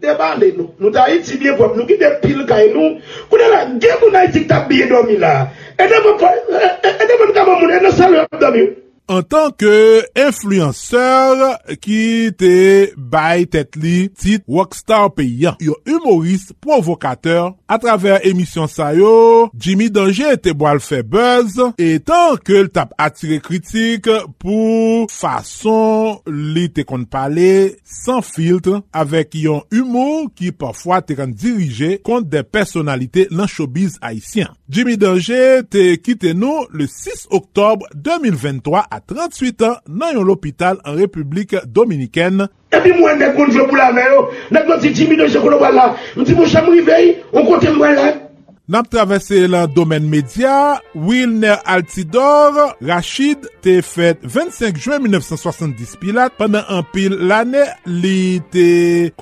De 0.00 0.14
bande 0.16 0.48
nou, 0.56 0.70
nou 0.80 0.94
ta 0.94 1.04
iti 1.12 1.36
biye 1.42 1.52
pop, 1.58 1.76
nou 1.76 1.84
ki 1.88 1.98
de 2.00 2.14
pil 2.24 2.40
kay 2.48 2.70
e 2.70 2.72
nou, 2.72 2.96
kou 3.28 3.42
de 3.42 3.52
la 3.52 3.60
gen 3.76 4.00
moun 4.00 4.16
a 4.16 4.24
iti 4.30 4.46
tak 4.48 4.70
biye 4.72 4.88
domi 4.88 5.20
la. 5.20 5.34
E 5.76 5.92
de 5.92 6.00
moun 6.06 6.24
e, 6.24 6.72
e, 6.96 7.30
kama 7.36 7.60
moun, 7.60 7.76
e 7.76 7.84
de 7.84 7.92
salwe 7.92 8.24
domi 8.40 8.64
ou. 8.64 8.74
an 9.12 9.22
tanke 9.30 9.70
influenceur 10.18 11.42
ki 11.82 12.32
te 12.38 12.54
bay 12.96 13.46
tet 13.50 13.78
li 13.78 14.08
tit 14.10 14.42
rockstar 14.50 15.12
peyan. 15.14 15.56
Yo 15.62 15.76
humorist, 15.86 16.52
provokateur, 16.62 17.52
a 17.70 17.78
traver 17.82 18.24
emisyon 18.26 18.70
sayo, 18.70 19.12
Jimmy 19.54 19.88
Danger 19.94 20.36
te 20.42 20.54
boal 20.58 20.80
fe 20.82 21.02
buzz, 21.06 21.58
etan 21.78 22.40
ke 22.42 22.64
l 22.66 22.70
tap 22.74 22.96
atire 23.02 23.38
kritik 23.44 24.10
pou 24.42 25.06
fason 25.12 26.18
li 26.26 26.66
te 26.74 26.86
kon 26.86 27.06
pale 27.10 27.76
san 27.86 28.22
filtre 28.26 28.82
avek 28.96 29.38
yon 29.38 29.62
humor 29.74 30.26
ki 30.34 30.52
pafwa 30.56 31.00
te 31.04 31.16
kan 31.18 31.30
dirije 31.30 31.96
kont 32.06 32.26
de 32.32 32.42
personalite 32.42 33.28
lan 33.30 33.50
showbiz 33.50 34.00
haisyen. 34.02 34.50
Jimmy 34.66 34.96
Danger 34.98 35.62
te 35.70 35.92
kite 36.02 36.32
nou 36.34 36.66
le 36.74 36.88
6 36.90 37.28
oktob 37.36 37.84
2023 37.94 38.82
a 38.90 38.95
a 38.96 39.00
38 39.04 39.64
an 39.68 39.80
nan 40.00 40.16
yon 40.16 40.26
l'opital 40.28 40.80
an 40.84 40.96
Republik 40.96 41.54
Dominiken. 41.66 42.46
Epi 42.72 42.94
mwen 42.96 43.20
dek 43.20 43.36
kon 43.36 43.52
vle 43.52 43.66
pou 43.68 43.78
la 43.78 43.90
veyo, 43.96 44.28
dek 44.52 44.64
kon 44.68 44.80
ti 44.82 44.94
timi 44.96 45.18
de 45.20 45.28
se 45.32 45.42
kono 45.42 45.60
wala, 45.60 45.90
mwen 46.14 46.28
ti 46.28 46.36
mwen 46.36 46.48
chanm 46.50 46.72
rivey, 46.72 47.12
on 47.32 47.46
konten 47.48 47.76
mwen 47.76 47.98
la. 47.98 48.12
Nap 48.66 48.88
travese 48.90 49.44
lan 49.46 49.68
domen 49.70 50.08
media, 50.10 50.80
Wilner 50.98 51.60
Altidor, 51.70 52.72
Rachid 52.82 53.44
te 53.62 53.76
fet 53.86 54.24
25 54.26 54.80
juen 54.82 55.04
1970 55.04 55.92
pilat, 56.02 56.34
Pendan 56.34 56.66
an 56.74 56.82
pil 56.90 57.14
lane 57.30 57.62
li 57.86 58.40
te 58.50 58.66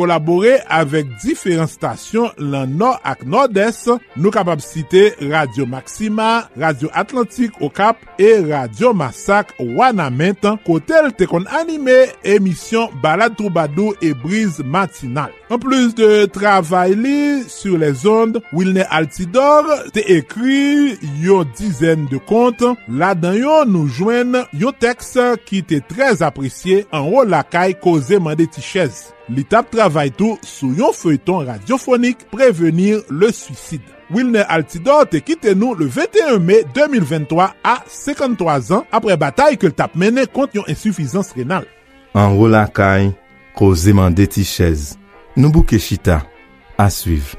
kolabore 0.01 0.55
avek 0.73 1.13
diferent 1.21 1.69
stasyon 1.69 2.41
lan 2.55 2.73
nor 2.81 2.97
ak 3.05 3.27
nordes, 3.29 3.83
nou 4.17 4.33
kapab 4.33 4.65
site 4.65 5.11
Radio 5.21 5.69
Maxima, 5.69 6.47
Radio 6.57 6.89
Atlantik 6.97 7.61
Okap 7.61 8.01
e 8.17 8.39
Radio 8.49 8.95
Massak 8.97 9.53
Wanament, 9.61 10.49
kotel 10.65 11.13
te 11.13 11.29
kon 11.29 11.45
anime 11.53 12.07
emisyon 12.25 12.97
Balad 13.05 13.37
Troubadou 13.37 13.93
e 14.01 14.17
Brise 14.25 14.65
Matinal. 14.65 15.44
En 15.55 15.59
plus 15.61 15.95
de 15.95 16.25
travay 16.27 16.97
li, 16.97 17.45
sur 17.47 17.79
les 17.79 18.09
ondes, 18.09 18.41
Wilner 18.53 18.89
Altidor 18.91 19.69
te 19.95 20.03
ekri 20.11 20.97
yon 21.23 21.47
dizen 21.55 22.09
de 22.11 22.19
kont. 22.27 22.65
La 22.91 23.13
dan 23.15 23.37
yon 23.39 23.71
nou 23.71 23.87
jwen 23.87 24.35
yon 24.51 24.75
teks 24.83 25.13
ki 25.47 25.61
te 25.63 25.79
trez 25.87 26.25
apresye 26.27 26.81
an 26.91 27.07
ou 27.07 27.23
lakay 27.29 27.77
koze 27.79 28.19
mande 28.19 28.49
ti 28.51 28.65
chez. 28.67 29.13
Li 29.31 29.45
tap 29.47 29.71
travay 29.71 30.11
tou 30.19 30.41
sou 30.43 30.73
yon 30.75 30.97
feuilleton 30.97 31.47
radiofonik 31.53 32.27
prevenir 32.35 33.07
le 33.07 33.31
suicide. 33.31 33.87
Wilner 34.11 34.51
Altidor 34.51 35.07
te 35.13 35.23
kite 35.23 35.55
nou 35.55 35.79
le 35.79 35.87
21 35.87 36.43
me 36.43 36.65
2023 36.75 37.49
a 37.63 37.77
53 37.87 38.75
an 38.75 38.91
apre 38.91 39.15
batay 39.23 39.55
ke 39.55 39.71
l 39.71 39.79
tap 39.79 39.95
mene 39.95 40.27
kont 40.27 40.59
yon 40.59 40.67
insufizans 40.67 41.31
renal. 41.39 41.71
An 42.11 42.35
ou 42.35 42.51
lakay 42.51 43.13
koze 43.55 43.95
mande 43.95 44.27
ti 44.27 44.43
chez. 44.43 44.97
Noubouke 45.37 45.79
Chita, 45.79 46.23
à 46.79 46.89
suivre. 46.91 47.37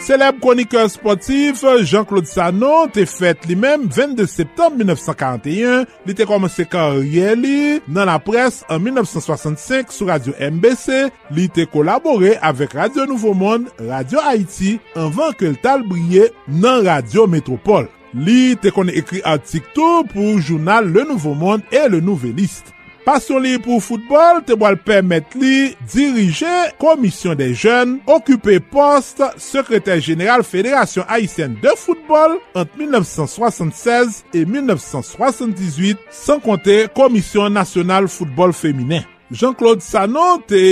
Seleb 0.00 0.40
kronikeur 0.40 0.90
sportif 0.90 1.62
Jean-Claude 1.86 2.26
Sanon 2.26 2.88
te 2.90 3.04
fèt 3.06 3.44
li 3.46 3.54
mèm 3.54 3.84
22 3.94 4.26
septembre 4.26 4.80
1941, 4.80 5.84
li 6.08 6.16
te 6.18 6.26
komanse 6.26 6.66
karye 6.72 7.36
li 7.38 7.60
nan 7.86 8.10
la 8.10 8.16
pres 8.18 8.64
en 8.66 8.82
1965 8.82 9.94
sou 9.94 10.10
Radio 10.10 10.34
MBC, 10.40 11.12
li 11.36 11.46
te 11.46 11.68
kolabore 11.70 12.34
avèk 12.42 12.74
Radio 12.80 13.06
Nouveau 13.06 13.38
Monde, 13.38 13.70
Radio 13.78 14.24
Haiti, 14.26 14.80
anvan 14.98 15.30
ke 15.38 15.52
l 15.52 15.60
tal 15.62 15.86
brye 15.86 16.26
nan 16.48 16.82
Radio 16.90 17.28
Metropole. 17.30 17.86
Li 18.10 18.56
te 18.58 18.74
konen 18.74 18.96
ekri 18.98 19.22
artik 19.22 19.70
tou 19.76 20.02
pou 20.10 20.42
jounal 20.42 20.90
Le 20.90 21.06
Nouveau 21.06 21.38
Monde 21.38 21.62
et 21.70 21.86
Le 21.86 22.00
Nouveliste. 22.00 22.74
Pasyon 23.10 23.42
li 23.42 23.56
pou 23.58 23.82
foutbol 23.82 24.36
te 24.46 24.54
boal 24.54 24.76
permet 24.86 25.32
li 25.34 25.72
dirije 25.90 26.68
komisyon 26.78 27.34
de 27.40 27.48
jen, 27.58 27.96
okupe 28.06 28.60
post 28.70 29.18
sekretèr 29.42 29.98
jeneral 29.98 30.44
Fédération 30.46 31.02
Haitienne 31.08 31.58
de 31.58 31.72
Foutbol 31.74 32.36
ant 32.54 32.76
1976 32.78 34.20
et 34.30 34.44
1978, 34.46 36.06
san 36.14 36.38
konte 36.44 36.84
komisyon 36.94 37.58
nasyonal 37.58 38.06
foutbol 38.06 38.54
féminin. 38.54 39.02
Jean-Claude 39.34 39.82
Sanon 39.82 40.44
te 40.46 40.62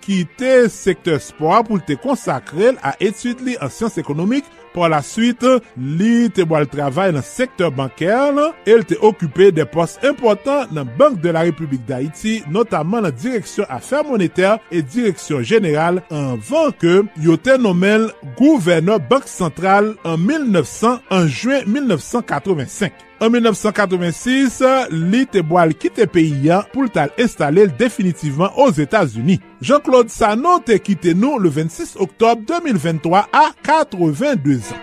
kite 0.00 0.70
sektor 0.72 1.20
sport 1.20 1.68
pou 1.68 1.80
te 1.84 1.98
konsakrel 2.00 2.80
a 2.80 2.94
etuit 3.04 3.44
li 3.44 3.60
an 3.60 3.68
siyans 3.72 4.00
ekonomik 4.00 4.48
Po 4.72 4.88
la 4.88 5.02
suite, 5.04 5.58
li 5.76 6.30
te 6.32 6.46
boal 6.48 6.66
travay 6.70 7.12
nan 7.12 7.24
sektor 7.26 7.72
banker 7.76 8.32
nan, 8.36 8.56
el 8.68 8.86
te 8.88 8.96
okupe 9.04 9.50
de 9.54 9.66
pos 9.68 9.98
important 10.08 10.72
nan 10.72 10.88
Bank 10.98 11.20
de 11.22 11.34
la 11.34 11.44
Republik 11.48 11.84
d'Haïti, 11.88 12.40
notaman 12.52 13.04
nan 13.06 13.12
Direksyon 13.12 13.68
Affaires 13.68 14.08
Monétaire 14.08 14.58
et 14.70 14.82
Direksyon 14.82 15.42
Générale, 15.42 16.02
anvan 16.10 16.72
ke 16.80 17.02
yote 17.20 17.58
nomel 17.60 18.10
gouverneur 18.38 19.00
Bank 19.00 19.28
Sentral 19.28 19.94
an 20.08 20.16
1900 20.18 21.00
an 21.12 21.28
juen 21.28 21.68
1985. 21.68 23.11
An 23.22 23.30
1986, 23.30 24.56
li 24.90 25.20
te 25.30 25.44
boal 25.46 25.76
kite 25.78 26.08
peyi 26.10 26.50
an 26.50 26.66
pou 26.72 26.90
tal 26.90 27.12
estalel 27.22 27.70
definitiveman 27.78 28.50
os 28.58 28.80
Etats-Unis. 28.82 29.38
Jean-Claude 29.62 30.10
Sano 30.10 30.56
te 30.66 30.80
kite 30.82 31.14
nou 31.14 31.38
le 31.38 31.52
26 31.54 31.94
oktob 32.02 32.42
2023 32.50 33.22
a 33.30 33.44
82 33.62 34.74
an. 34.74 34.82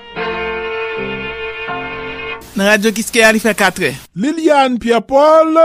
Nan 2.60 2.68
radyo 2.68 2.92
Kiske 2.92 3.22
a 3.24 3.30
li 3.32 3.40
fè 3.40 3.54
katre. 3.56 3.94
Liliane 4.20 4.82
Pierre-Paul, 4.84 5.56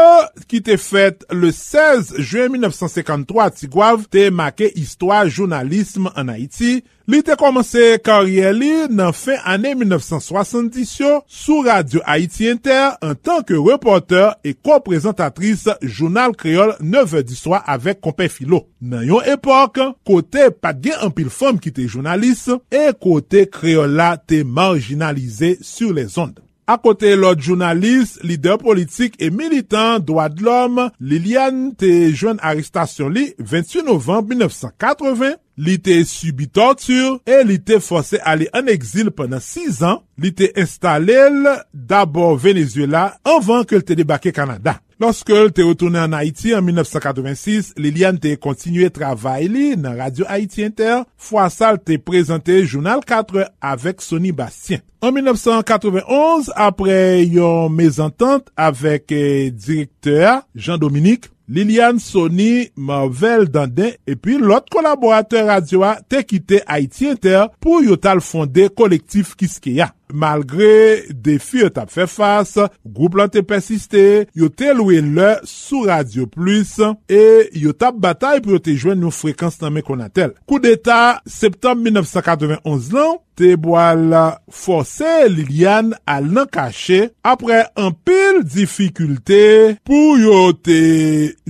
ki 0.46 0.60
te 0.62 0.76
fèt 0.78 1.24
le 1.34 1.48
16 1.50 2.12
juen 2.20 2.52
1953 2.54 3.46
ti 3.58 3.68
gwav, 3.72 4.04
te 4.14 4.28
make 4.30 4.68
histwa 4.76 5.24
jounalisme 5.26 6.12
an 6.14 6.30
Haiti. 6.30 6.76
Li 7.10 7.18
te 7.26 7.34
komanse 7.40 7.96
karye 8.06 8.52
li 8.54 8.70
nan 8.94 9.10
fin 9.10 9.42
ane 9.42 9.74
1970 9.80 10.94
yo 11.00 11.10
sou 11.26 11.66
radyo 11.66 12.04
Haiti 12.06 12.46
Inter 12.52 12.94
an 13.02 13.18
tanke 13.18 13.58
reporter 13.58 14.30
e 14.46 14.54
ko-prezentatrice 14.54 15.74
jounal 15.82 16.38
kreol 16.38 16.76
9 16.78 17.24
di 17.26 17.34
swa 17.34 17.64
avek 17.74 18.04
kompe 18.06 18.30
filo. 18.30 18.68
Nan 18.78 19.02
yon 19.10 19.34
epok, 19.34 19.82
kote 20.06 20.52
pat 20.62 20.78
gen 20.86 21.02
an 21.02 21.10
pil 21.18 21.34
fom 21.34 21.58
ki 21.58 21.74
te 21.74 21.90
jounalist 21.90 22.54
e 22.70 22.86
kote 22.94 23.48
kreola 23.50 24.14
te 24.14 24.44
marginalize 24.46 25.56
sur 25.66 25.90
les 25.90 26.22
onde. 26.22 26.43
Akote 26.64 27.10
lot 27.20 27.42
jounalist, 27.44 28.22
lider 28.24 28.56
politik 28.56 29.18
e 29.20 29.28
militant 29.28 30.00
doa 30.00 30.30
de 30.32 30.46
l'om, 30.46 30.78
Liliane 30.96 31.74
te 31.76 31.90
jwen 32.08 32.40
aristasyon 32.40 33.12
li 33.12 33.26
28 33.36 33.84
novembre 33.84 34.32
1980 34.32 35.43
Li 35.54 35.76
te 35.78 36.00
subi 36.08 36.48
tortur, 36.50 37.20
e 37.22 37.42
li 37.46 37.60
te 37.62 37.78
fose 37.78 38.18
ale 38.26 38.48
an 38.56 38.66
exil 38.72 39.12
penan 39.14 39.42
6 39.42 39.82
an, 39.86 40.00
li 40.18 40.32
te 40.34 40.48
estalel 40.58 41.44
d'abor 41.70 42.40
Venezuela 42.42 43.12
anvan 43.22 43.62
ke 43.68 43.78
l 43.78 43.84
te 43.86 43.94
debake 43.98 44.34
Kanada. 44.34 44.80
Lorske 45.02 45.34
l 45.34 45.52
te 45.54 45.62
retourne 45.66 45.98
an 46.02 46.14
Haiti 46.14 46.52
an 46.54 46.62
1986, 46.66 47.72
Liliane 47.82 48.18
te 48.22 48.34
kontinue 48.38 48.90
travay 48.94 49.48
li 49.50 49.66
nan 49.78 49.98
Radio 49.98 50.26
Haiti 50.30 50.62
Inter, 50.66 51.02
fwa 51.14 51.46
sal 51.50 51.78
te 51.82 51.98
prezante 52.02 52.60
Jounal 52.62 53.02
4 53.06 53.46
avek 53.62 54.02
Sonny 54.02 54.30
Bastien. 54.34 54.82
An 55.04 55.14
1991, 55.14 56.50
apre 56.54 56.98
yon 57.26 57.74
mezantante 57.74 58.54
avek 58.54 59.14
eh, 59.14 59.50
direkteur 59.50 60.42
Jean-Dominique, 60.54 61.33
Liliane 61.48 62.00
Sony, 62.00 62.70
Marvel 62.76 63.50
Dandin, 63.52 63.92
epi 64.08 64.38
lot 64.40 64.70
kolaborateur 64.72 65.44
radio 65.50 65.82
a 65.84 65.98
te 66.00 66.22
kite 66.24 66.62
Haiti 66.64 67.10
Inter 67.12 67.50
pou 67.60 67.84
yotal 67.84 68.22
fonde 68.24 68.70
kolektif 68.72 69.34
Kiskeya. 69.36 69.90
Malgre 70.12 71.04
defi 71.24 71.62
yo 71.62 71.70
tap 71.72 71.92
fe 71.92 72.06
fase, 72.10 72.68
group 72.84 73.16
lan 73.18 73.30
te 73.32 73.44
persiste, 73.46 74.02
yo 74.36 74.50
te 74.52 74.72
loue 74.76 75.00
le 75.04 75.30
sou 75.48 75.88
Radio 75.88 76.28
Plus, 76.30 76.76
e 77.08 77.50
yo 77.58 77.74
tap 77.76 77.98
batay 78.02 78.42
pou 78.44 78.56
yo 78.56 78.62
te 78.62 78.76
jwen 78.76 79.00
nou 79.00 79.14
frekans 79.14 79.60
nan 79.62 79.76
men 79.76 79.86
konatel. 79.86 80.34
Kou 80.48 80.60
d'Etat, 80.62 81.24
septembe 81.30 81.86
1991 81.88 82.90
lan, 82.94 83.20
te 83.34 83.54
boal 83.58 84.12
force 84.54 85.28
Liliane 85.32 85.96
al 86.06 86.28
nan 86.30 86.46
kache 86.50 87.08
apre 87.26 87.64
an 87.74 87.94
pil 88.06 88.44
difikulte 88.46 89.74
pou 89.86 90.14
yo 90.20 90.52
te 90.54 90.80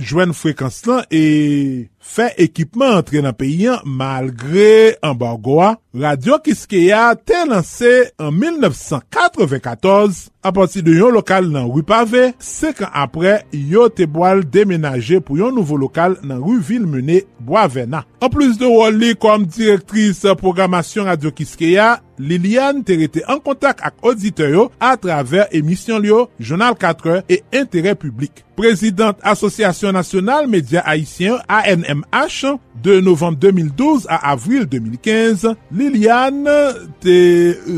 jwen 0.01 0.33
frekans 0.37 0.81
lan 0.89 1.05
e... 1.13 1.91
fè 2.05 2.29
ekipman 2.45 2.99
antre 2.99 3.21
nan 3.25 3.35
peyi 3.37 3.67
an 3.73 3.81
malgre 3.85 4.95
ambargoa, 5.05 5.75
Radio 5.95 6.37
Kiskeya 6.43 7.13
te 7.15 7.37
lanse 7.47 7.91
an 8.19 8.35
1994 8.35 10.25
apati 10.45 10.83
de 10.85 10.97
yon 10.99 11.15
lokal 11.15 11.47
nan 11.53 11.69
Rupave, 11.71 12.33
se 12.43 12.73
kan 12.75 12.91
apre 12.93 13.37
yo 13.55 13.87
te 13.89 14.05
boal 14.05 14.43
demenaje 14.43 15.21
pou 15.23 15.39
yon 15.39 15.55
nouvo 15.55 15.79
lokal 15.79 16.17
nan 16.21 16.43
Ruvilmene 16.43 17.23
Boavena. 17.39 18.03
An 18.19 18.31
plus 18.33 18.59
de 18.59 18.67
woli 18.69 19.13
kom 19.19 19.47
direktris 19.47 20.25
programasyon 20.41 21.09
Radio 21.09 21.31
Kiskeya, 21.35 21.95
Liliane 22.19 22.83
te 22.87 22.97
rete 22.99 23.23
an 23.27 23.41
kontak 23.43 23.83
ak 23.85 23.99
auditeyo 24.05 24.69
a 24.79 24.95
traver 24.99 25.49
emisyon 25.55 26.03
liyo, 26.03 26.25
Jounal 26.39 26.77
4 26.79 27.23
e 27.29 27.41
Interè 27.55 27.95
Publik. 27.99 28.43
Prezident 28.55 29.19
Asosyasyon 29.21 29.97
Nasyonal 29.97 30.47
Medya 30.47 30.81
Haitien 30.85 31.41
ANMH 31.51 32.55
de 32.83 33.01
novem 33.03 33.35
2012 33.35 34.07
a 34.07 34.31
avril 34.31 34.63
2015, 34.65 35.55
Liliane 35.75 36.55
te 37.03 37.17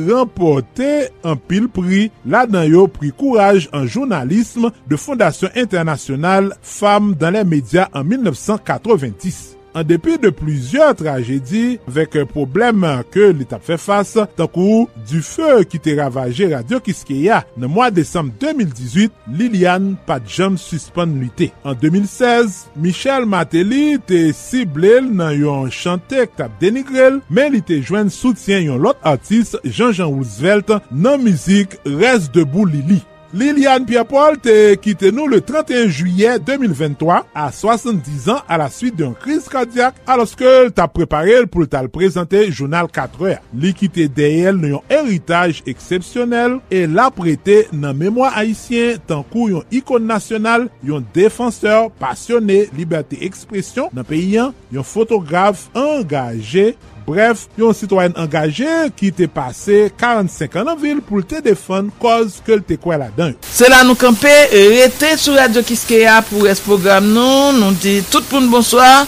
rempote 0.05 1.09
an 1.25 1.41
pil 1.49 1.65
pri 1.73 2.07
la 2.29 2.45
dan 2.45 2.69
yo 2.69 2.85
pri 2.91 3.09
kouraj 3.17 3.65
an 3.73 3.89
jounalisme 3.89 4.73
de 4.85 5.01
Fondasyon 5.01 5.57
Internasyonal 5.57 6.53
Femme 6.61 7.15
dan 7.17 7.39
le 7.39 7.45
Medya 7.47 7.89
an 7.93 8.05
1990. 8.05 9.56
An 9.77 9.85
depi 9.85 10.15
de 10.17 10.31
plizye 10.33 10.87
tragedi, 10.97 11.75
vek 11.93 12.15
problem 12.31 12.81
ke 13.13 13.27
li 13.29 13.45
tap 13.45 13.61
fe 13.61 13.75
fase, 13.77 14.23
takou 14.39 14.87
du 15.05 15.19
fe 15.21 15.59
ki 15.69 15.77
te 15.85 15.93
ravaje 15.99 16.47
Radio 16.49 16.79
Kiskeya 16.81 17.43
nan 17.53 17.69
mwa 17.69 17.91
Desem 17.93 18.31
2018, 18.41 19.13
Liliane 19.37 19.93
pat 20.07 20.25
jom 20.33 20.55
suspon 20.57 21.13
lute. 21.19 21.51
An 21.61 21.77
2016, 21.77 22.55
Michel 22.81 23.27
Mateli 23.29 23.99
te 24.09 24.23
siblel 24.33 25.11
nan 25.19 25.35
yon 25.37 25.69
chantek 25.69 26.33
tap 26.39 26.55
denigrel, 26.63 27.19
men 27.29 27.53
li 27.53 27.61
te 27.61 27.77
jwen 27.77 28.09
soutyen 28.09 28.65
yon 28.71 28.81
lot 28.81 29.05
artist 29.05 29.59
Jean-Jean 29.61 30.09
Roosevelt 30.09 30.73
nan 30.89 31.21
mizik 31.21 31.77
Res 31.85 32.31
Debout 32.33 32.65
Lili. 32.65 33.03
Liliane 33.33 33.85
Pierre-Paul 33.85 34.37
te 34.37 34.75
quitté 34.75 35.11
nous 35.11 35.27
le 35.27 35.41
31 35.41 35.89
juillet 35.89 36.39
2023 36.39 37.25
à 37.35 37.51
70 37.51 38.29
ans 38.29 38.41
à 38.47 38.57
la 38.57 38.69
suite 38.69 38.95
d'une 38.95 39.13
crise 39.15 39.49
cardiaque 39.49 39.95
alors 40.07 40.33
que 40.33 40.69
t'a 40.69 40.87
préparé 40.87 41.45
pour 41.45 41.67
t'a 41.67 41.85
présenter 41.89 42.49
journal 42.53 42.87
4 42.87 43.21
heures. 43.25 43.39
L'équité 43.53 44.07
d'elle 44.07 44.55
n'a 44.55 44.77
un 44.77 44.81
héritage 44.89 45.61
exceptionnel 45.65 46.59
et 46.71 46.87
l'a 46.87 47.11
prêté 47.11 47.67
dans 47.73 47.93
mémoire 47.93 48.31
haïtien 48.37 48.93
tant 49.05 49.23
qu'un 49.23 49.59
icône 49.71 50.05
nationale, 50.05 50.69
un 50.89 51.03
défenseur 51.13 51.91
passionné, 51.91 52.69
liberté 52.77 53.25
expression 53.25 53.89
dans 53.91 54.05
pays, 54.05 54.37
un 54.37 54.53
photographe 54.83 55.69
engagé 55.75 56.77
Bref, 57.07 57.45
yon 57.55 57.71
sitwoyen 57.71 58.17
angaje 58.19 58.67
ki 58.99 59.13
te 59.15 59.29
pase 59.31 59.85
45 60.01 60.57
an 60.59 60.73
an 60.73 60.81
vil 60.81 60.99
pou 60.99 61.23
te 61.23 61.39
defan 61.45 61.87
koz 62.01 62.41
ke 62.43 62.57
l 62.57 62.65
te 62.67 62.75
kwe 62.81 62.99
la 62.99 63.07
den. 63.15 63.37
Se 63.47 63.71
la 63.71 63.85
nou 63.87 63.95
kampe, 63.99 64.33
rete 64.51 65.13
sou 65.15 65.39
Radio 65.39 65.63
Kiskeya 65.63 66.19
pou 66.27 66.49
es 66.51 66.59
program 66.63 67.07
non? 67.07 67.55
nou, 67.55 67.71
nou 67.71 67.79
di 67.79 68.01
tout 68.11 68.27
pou 68.27 68.43
nou 68.43 68.59
bonsoir, 68.59 69.07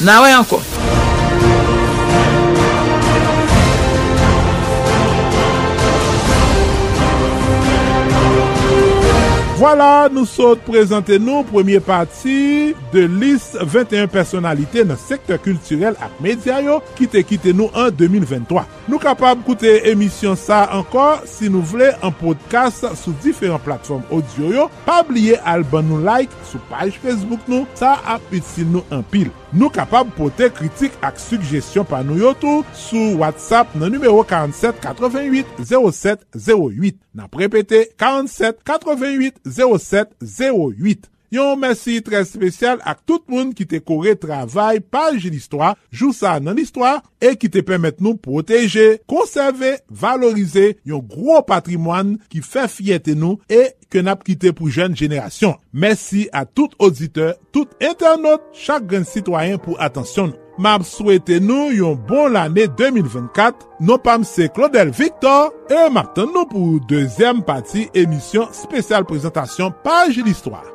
na 0.00 0.22
wey 0.24 0.40
anko. 0.40 0.62
Voilà, 9.62 10.08
nou 10.10 10.26
sot 10.26 10.58
prezante 10.66 11.14
nou 11.22 11.44
premye 11.46 11.78
pati 11.86 12.72
de 12.90 13.04
liste 13.06 13.62
21 13.62 14.08
personalite 14.10 14.82
nan 14.88 14.98
sektor 14.98 15.38
kulturel 15.44 15.94
ak 16.02 16.16
media 16.24 16.56
yo 16.66 16.80
ki 16.98 17.06
te 17.12 17.22
kite 17.22 17.52
nou 17.54 17.70
an 17.78 17.92
2023. 17.94 18.64
Nou 18.90 18.98
kapab 18.98 19.44
koute 19.46 19.70
emisyon 19.86 20.34
sa 20.34 20.64
ankor 20.74 21.22
si 21.30 21.46
nou 21.46 21.62
vle 21.70 21.92
an 22.02 22.10
podcast 22.18 22.88
sou 22.98 23.14
diferent 23.22 23.62
platform 23.62 24.02
audio 24.10 24.50
yo. 24.50 24.64
Pabliye 24.88 25.38
alban 25.46 25.86
nou 25.92 26.02
like 26.02 26.34
sou 26.50 26.58
page 26.66 26.98
Facebook 26.98 27.46
nou, 27.46 27.62
sa 27.78 28.00
ap 28.16 28.34
itil 28.34 28.66
nou 28.66 28.82
an 28.90 29.06
pil. 29.14 29.30
Nou 29.54 29.70
kapab 29.70 30.10
pote 30.16 30.48
kritik 30.56 30.98
ak 31.06 31.22
sugestyon 31.22 31.86
pa 31.86 32.02
nou 32.02 32.18
yo 32.18 32.34
tou 32.34 32.66
sou 32.74 33.20
WhatsApp 33.22 33.78
nan 33.78 33.94
numero 33.94 34.26
47 34.26 34.82
88 34.82 35.54
07 35.62 36.26
08. 36.34 36.98
Nan 37.14 37.28
prepete 37.30 37.84
47 38.00 38.64
88 38.66 39.38
07 39.44 39.51
08. 39.51 39.51
0708. 39.52 41.12
Yon 41.32 41.56
mersi 41.56 41.94
tre 42.04 42.20
spesyal 42.28 42.82
ak 42.84 42.98
tout 43.08 43.22
moun 43.32 43.54
ki 43.56 43.64
te 43.64 43.78
kore 43.80 44.12
travay 44.20 44.82
paj 44.84 45.30
l'histoire, 45.30 45.78
jou 45.88 46.12
sa 46.12 46.34
nan 46.44 46.58
l'histoire, 46.58 47.00
e 47.24 47.32
ki 47.40 47.48
te 47.54 47.62
pemet 47.64 48.02
nou 48.04 48.20
proteje, 48.20 48.98
konserve, 49.08 49.78
valorize 49.88 50.74
yon 50.84 51.00
gro 51.00 51.40
patrimoine 51.48 52.18
ki 52.28 52.44
fe 52.44 52.66
fiyete 52.68 53.16
nou 53.16 53.40
e 53.48 53.70
ke 53.88 54.04
nap 54.04 54.28
kite 54.28 54.52
pou 54.52 54.68
jen 54.68 54.92
jenerasyon. 54.98 55.56
Mersi 55.72 56.28
a 56.36 56.44
tout 56.44 56.76
auditeur, 56.76 57.38
tout 57.48 57.72
internaute, 57.80 58.44
chak 58.52 58.84
gen 58.92 59.08
sitwayen 59.08 59.56
pou 59.56 59.80
atensyon 59.80 60.34
nou. 60.34 60.41
map 60.62 60.84
souwete 60.86 61.40
nou 61.42 61.72
yon 61.74 61.96
bon 62.06 62.30
l'anè 62.36 62.68
2024, 62.78 63.66
nou 63.82 63.98
pam 64.02 64.22
se 64.26 64.46
Claudel 64.54 64.92
Victor, 64.94 65.50
e 65.66 65.88
map 65.90 66.12
ten 66.14 66.30
nou 66.30 66.46
pou 66.46 66.78
dezem 66.90 67.40
pati 67.46 67.88
emisyon 67.98 68.52
spesyal 68.54 69.06
prezentasyon 69.08 69.74
Paj 69.82 70.20
l'Histoire. 70.22 70.68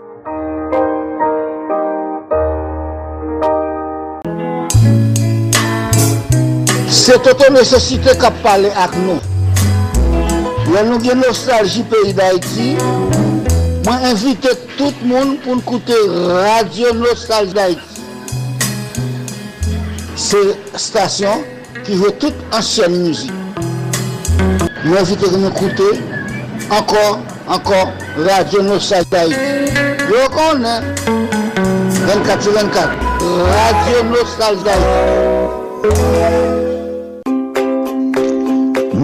Se 6.92 7.16
toto 7.24 7.48
nesosite 7.56 8.18
kap 8.20 8.36
pale 8.44 8.74
ak 8.76 8.98
nou. 9.06 9.22
Yon 10.74 10.92
nou 10.92 11.00
gen 11.00 11.24
nostalji 11.24 11.86
peyi 11.88 12.12
da 12.18 12.34
iti, 12.36 12.74
mwen 13.88 14.10
invite 14.12 14.52
tout 14.76 15.06
moun 15.08 15.38
pou 15.46 15.56
nkoute 15.62 16.02
Radio 16.44 16.92
Nostalji 17.00 17.56
da 17.56 17.70
iti. 17.72 17.97
Se 20.18 20.38
stasyon 20.76 21.43
ki 21.86 21.93
jwe 21.99 22.09
tout 22.20 22.34
ansyen 22.57 22.91
mouzik. 22.91 23.32
Mwen 24.84 24.97
invite 25.03 25.30
gen 25.30 25.41
nou 25.45 25.53
koute 25.53 25.89
ankor, 26.74 27.20
ankor 27.53 27.86
Radio 28.26 28.59
Nostalji 28.65 29.09
d'Haïti. 29.13 29.38
Yo 30.09 30.26
konen, 30.34 30.82
24-24, 32.07 32.89
Radio 33.53 33.97
Nostalji 34.13 34.63
d'Haïti. 34.65 36.66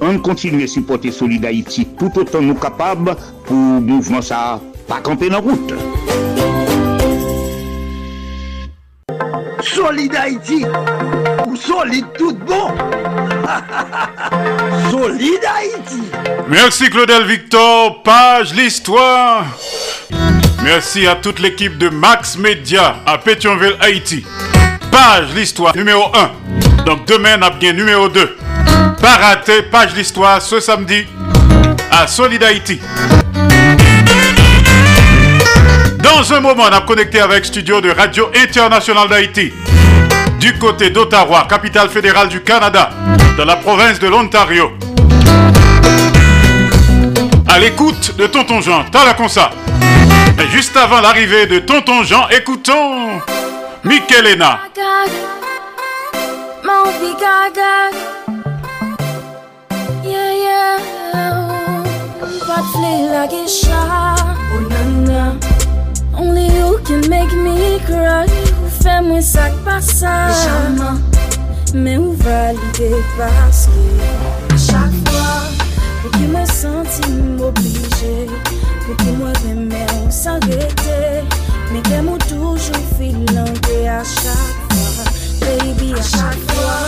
On 0.00 0.18
continue 0.18 0.64
à 0.64 0.66
supporter 0.66 1.10
Solid 1.10 1.44
Haïti 1.44 1.86
tout 1.98 2.10
autant 2.16 2.40
nous 2.40 2.54
capables 2.54 3.16
pour 3.44 3.56
le 3.56 3.80
mouvement 3.80 4.22
ça 4.22 4.60
pas 4.86 5.00
camper 5.00 5.28
dans 5.28 5.36
la 5.36 5.42
route. 5.42 5.74
Solid 9.60 10.14
Haïti 10.14 10.64
ou 11.46 11.56
solide 11.56 12.06
tout 12.16 12.34
bon. 12.34 12.68
solide 14.90 15.44
Haïti. 15.56 16.02
Merci 16.48 16.90
Claudel 16.90 17.24
Victor, 17.24 18.02
page 18.02 18.54
l'histoire. 18.54 19.44
Merci 20.62 21.06
à 21.06 21.16
toute 21.16 21.38
l'équipe 21.38 21.76
de 21.78 21.88
Max 21.88 22.38
Media 22.38 22.96
à 23.04 23.18
Pétionville, 23.18 23.76
Haïti. 23.80 24.24
Page 24.90 25.34
l'histoire 25.34 25.76
numéro 25.76 26.04
1. 26.14 26.84
Donc 26.84 27.04
demain, 27.06 27.36
on 27.38 27.42
a 27.42 27.50
bien 27.50 27.72
numéro 27.72 28.08
2. 28.08 28.36
Pas 29.08 29.16
rater, 29.16 29.62
page 29.62 29.94
l'histoire 29.94 30.42
ce 30.42 30.60
samedi 30.60 31.06
à 31.90 32.06
Solid 32.06 32.44
Haïti. 32.44 32.78
Dans 36.02 36.30
un 36.34 36.40
moment, 36.40 36.64
on 36.68 36.72
a 36.74 36.82
connecté 36.82 37.18
avec 37.18 37.46
studio 37.46 37.80
de 37.80 37.88
Radio 37.88 38.28
Internationale 38.34 39.08
d'Haïti. 39.08 39.54
Du 40.38 40.58
côté 40.58 40.90
d'Ottawa, 40.90 41.46
capitale 41.48 41.88
fédérale 41.88 42.28
du 42.28 42.42
Canada, 42.42 42.90
dans 43.38 43.46
la 43.46 43.56
province 43.56 43.98
de 43.98 44.08
l'Ontario. 44.08 44.72
À 47.48 47.58
l'écoute 47.58 48.14
de 48.18 48.26
Tonton 48.26 48.60
Jean, 48.60 48.84
Talakonsa. 48.92 49.52
Et 50.38 50.50
juste 50.50 50.76
avant 50.76 51.00
l'arrivée 51.00 51.46
de 51.46 51.60
Tonton 51.60 52.02
Jean, 52.02 52.28
écoutons 52.28 53.22
Michelena. 53.84 54.58
But 62.48 62.64
flee 62.72 63.10
like 63.10 63.32
a 63.32 63.46
shark 63.46 64.38
Oh 64.52 64.66
nana 64.70 65.38
Only 66.16 66.46
you 66.46 66.80
can 66.84 67.08
make 67.08 67.32
me 67.32 67.78
cry. 67.86 68.26
Ou 68.68 68.70
fè 68.82 68.98
mwen 69.04 69.22
sak 69.22 69.54
pasan 69.66 70.32
Jaman 70.42 70.98
Men 71.74 72.02
ou 72.02 72.14
valide 72.24 73.02
paske 73.16 73.84
Chak 74.66 74.94
fwa 75.06 75.34
Pou 76.02 76.10
ki 76.16 76.26
mwen 76.32 76.48
senti 76.50 77.12
m'oblije 77.12 78.14
Pou 78.86 78.96
ki 79.02 79.14
mwen 79.20 79.36
remè 79.44 79.84
ou 80.00 80.10
san 80.14 80.42
rete 80.48 81.22
Men 81.70 81.84
ke 81.86 82.00
mwen 82.02 82.18
toujou 82.26 82.82
filante 82.96 83.78
A 83.92 84.00
chak 84.16 84.72
fwa 84.74 85.06
Baby 85.44 85.92
a 85.94 86.02
chak 86.10 86.40
fwa 86.50 86.80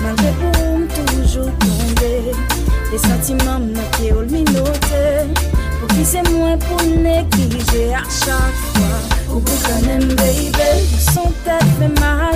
Malve 0.00 0.32
pou 0.40 0.70
m 0.78 0.88
toujou 0.96 1.50
konde 1.66 2.49
les 2.92 2.98
sentiments 2.98 3.60
me 3.60 3.74
qui 3.96 4.12
ont 4.12 4.22
minoté, 4.22 5.30
pour 5.78 5.88
qui 5.88 6.04
c'est 6.04 6.28
moins 6.30 6.56
pour 6.58 6.82
négliger 6.82 7.94
à 7.94 8.02
chaque 8.04 8.58
fois, 8.74 9.34
ou 9.36 9.40
quand 9.40 9.86
même 9.86 10.08
baby, 10.14 10.50
son 10.98 11.32
tête 11.44 11.64
fait 11.78 12.00
mal, 12.00 12.34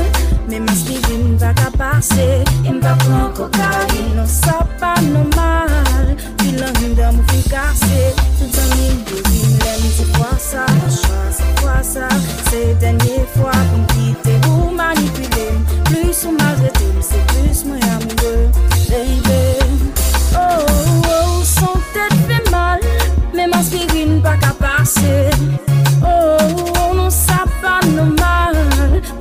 mais 0.49 0.61
ma 0.61 0.73
Steven 0.73 1.37
va 1.37 1.53
qu'à 1.55 1.71
passer, 1.77 2.45
il 2.65 2.79
va 2.81 2.95
prendre 2.95 3.33
cocaïne, 3.33 4.17
non 4.17 4.27
ça 4.27 4.67
pas 4.79 5.01
normal, 5.01 6.17
puis 6.39 6.53
l'homme 6.53 6.95
d'un 6.95 7.13
mou 7.13 7.23
fin 7.27 7.51
cassé, 7.51 8.15
tout 8.39 8.61
un 8.61 8.77
mille 8.77 9.05
de 9.05 9.29
vie, 9.29 9.59
l'aime 9.59 9.91
c'est 9.97 10.13
quoi 10.19 10.39
ça, 10.39 10.67
choix 10.89 11.31
c'est 11.33 11.63
quoi 11.63 11.83
ça, 11.83 12.09
c'est 12.51 12.79
dernière 12.79 13.27
fois 13.35 13.51
pour 13.51 13.79
me 13.79 13.87
quitter 13.89 14.49
ou 14.49 14.71
manipuler, 14.71 15.51
plus 15.85 16.27
ou 16.27 16.33
pase. 24.85 25.31
Oh, 26.05 26.37
oh 26.77 26.95
nou 26.95 27.11
sa 27.11 27.45
pa 27.63 27.81
normal. 27.89 28.53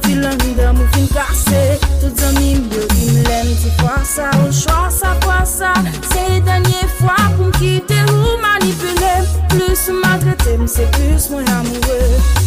Filan 0.03 0.35
dan 0.57 0.75
mou 0.75 0.87
fin 0.91 1.07
kase 1.07 1.79
Tout 2.01 2.11
zan 2.19 2.35
mi 2.35 2.55
myo 2.59 2.83
im 2.99 3.23
lem 3.27 3.47
ti 3.55 3.71
fwa 3.79 4.03
sa 4.03 4.29
Ou 4.43 4.51
chwa 4.51 4.91
sa 4.91 5.15
fwa 5.23 5.39
sa 5.47 5.71
Se 6.11 6.39
danye 6.43 6.83
fwa 6.99 7.15
pou 7.37 7.47
mkite 7.47 7.99
ou 8.11 8.37
manipule 8.43 9.13
Plus 9.49 9.87
ou 9.89 9.99
maltrete 10.03 10.59
m 10.59 10.67
se 10.67 10.87
plus 10.97 11.31
mwen 11.31 11.47
amoure 11.55 12.01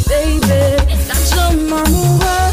Baby, 0.06 0.60
ta 1.08 1.16
jom 1.32 1.72
amoure 1.80 2.45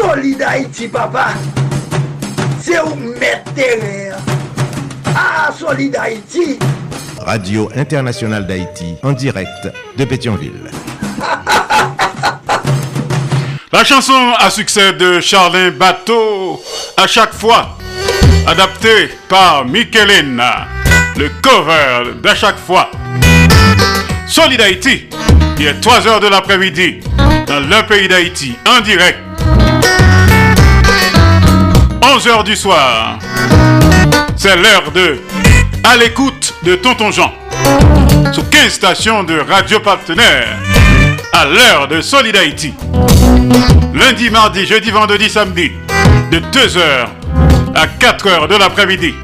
Solid 0.00 0.40
Haïti, 0.42 0.88
papa. 0.88 1.34
C'est 2.58 2.80
où 2.80 2.94
mettre 3.20 3.52
terrain. 3.54 4.16
Ah, 5.14 5.50
Solid 5.52 5.94
Haïti. 5.94 6.58
Radio 7.18 7.70
Internationale 7.76 8.46
d'Haïti, 8.46 8.96
en 9.02 9.12
direct 9.12 9.68
de 9.98 10.04
Pétionville. 10.06 10.70
La 13.72 13.84
chanson 13.84 14.32
à 14.38 14.48
succès 14.48 14.94
de 14.94 15.20
Charlin 15.20 15.70
Bateau, 15.70 16.62
à 16.96 17.06
chaque 17.06 17.34
fois, 17.34 17.76
adaptée 18.46 19.10
par 19.28 19.66
Michelena, 19.66 20.66
le 21.18 21.28
cover 21.42 22.14
d'à 22.22 22.34
chaque 22.34 22.58
fois. 22.58 22.90
Solid 24.26 24.62
Haïti, 24.62 25.08
il 25.58 25.66
est 25.66 25.78
3h 25.84 26.20
de 26.20 26.28
l'après-midi, 26.28 27.00
dans 27.46 27.60
le 27.60 27.86
pays 27.86 28.08
d'Haïti, 28.08 28.56
en 28.66 28.80
direct. 28.80 29.29
11h 32.02 32.44
du 32.44 32.56
soir, 32.56 33.18
c'est 34.36 34.56
l'heure 34.56 34.90
de 34.94 35.18
À 35.84 35.96
l'écoute 35.96 36.54
de 36.64 36.74
Tonton 36.74 37.10
Jean, 37.10 37.32
sous 38.32 38.42
15 38.42 38.72
stations 38.72 39.22
de 39.24 39.40
radio 39.40 39.80
partenaires, 39.80 40.58
à 41.32 41.46
l'heure 41.46 41.88
de 41.88 42.00
Solid 42.00 42.36
Haïti. 42.36 42.74
Lundi, 43.94 44.30
mardi, 44.30 44.66
jeudi, 44.66 44.90
vendredi, 44.90 45.30
samedi, 45.30 45.72
de 46.30 46.38
2h 46.38 47.06
à 47.74 47.86
4h 47.86 48.48
de 48.48 48.56
l'après-midi. 48.56 49.14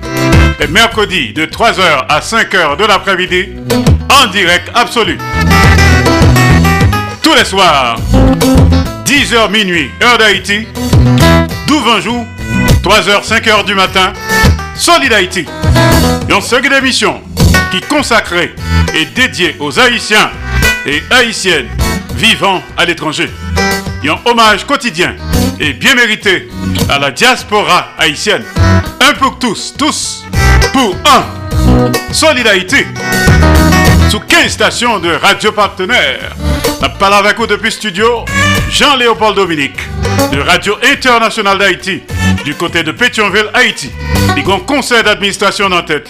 Et 0.60 0.66
mercredi, 0.66 1.32
de 1.32 1.44
3h 1.44 2.06
à 2.08 2.20
5h 2.20 2.76
de 2.76 2.84
l'après-midi, 2.84 3.48
en 4.10 4.26
direct 4.28 4.70
absolu. 4.74 5.18
Tous 7.22 7.34
les 7.34 7.44
soirs, 7.44 7.96
10h 9.06 9.50
minuit, 9.52 9.88
heure 10.02 10.18
d'Haïti, 10.18 10.66
12 11.68 12.02
jours, 12.02 12.26
3h, 12.82 13.24
5h 13.24 13.64
du 13.64 13.76
matin, 13.76 14.12
Solid 14.74 15.12
Haïti. 15.12 15.46
Une 16.28 16.40
série 16.40 16.68
d'émissions 16.68 17.20
qui 17.70 17.80
consacrée 17.82 18.52
et 18.96 19.04
dédiée 19.04 19.54
aux 19.60 19.78
Haïtiens 19.78 20.28
et 20.84 21.00
Haïtiennes 21.10 21.68
vivant 22.16 22.60
à 22.76 22.84
l'étranger. 22.84 23.30
Un 24.04 24.28
hommage 24.28 24.64
quotidien 24.64 25.14
et 25.60 25.72
bien 25.72 25.94
mérité 25.94 26.48
à 26.88 26.98
la 26.98 27.12
diaspora 27.12 27.90
haïtienne. 27.98 28.42
Un 29.00 29.14
pour 29.14 29.38
tous, 29.38 29.74
tous 29.78 30.24
pour 30.72 30.96
un. 31.04 31.24
Solid 32.12 32.46
Haïti. 32.46 32.84
Sous 34.10 34.20
15 34.20 34.48
stations 34.48 34.98
de 34.98 35.10
radio 35.10 35.52
partenaires. 35.52 36.32
Avec 37.26 37.38
vous 37.38 37.46
depuis 37.46 37.70
studio 37.70 38.24
Jean-Léopold 38.68 39.36
Dominique 39.36 39.78
de 40.32 40.40
Radio 40.40 40.76
Internationale 40.82 41.58
d'Haïti 41.58 42.02
du 42.44 42.54
côté 42.54 42.82
de 42.82 42.92
Pétionville, 42.92 43.48
Haïti. 43.54 43.90
Il 44.36 44.46
y 44.46 44.50
a 44.50 44.54
un 44.54 44.58
conseil 44.58 45.02
d'administration 45.02 45.68
dans 45.68 45.82
tête. 45.82 46.08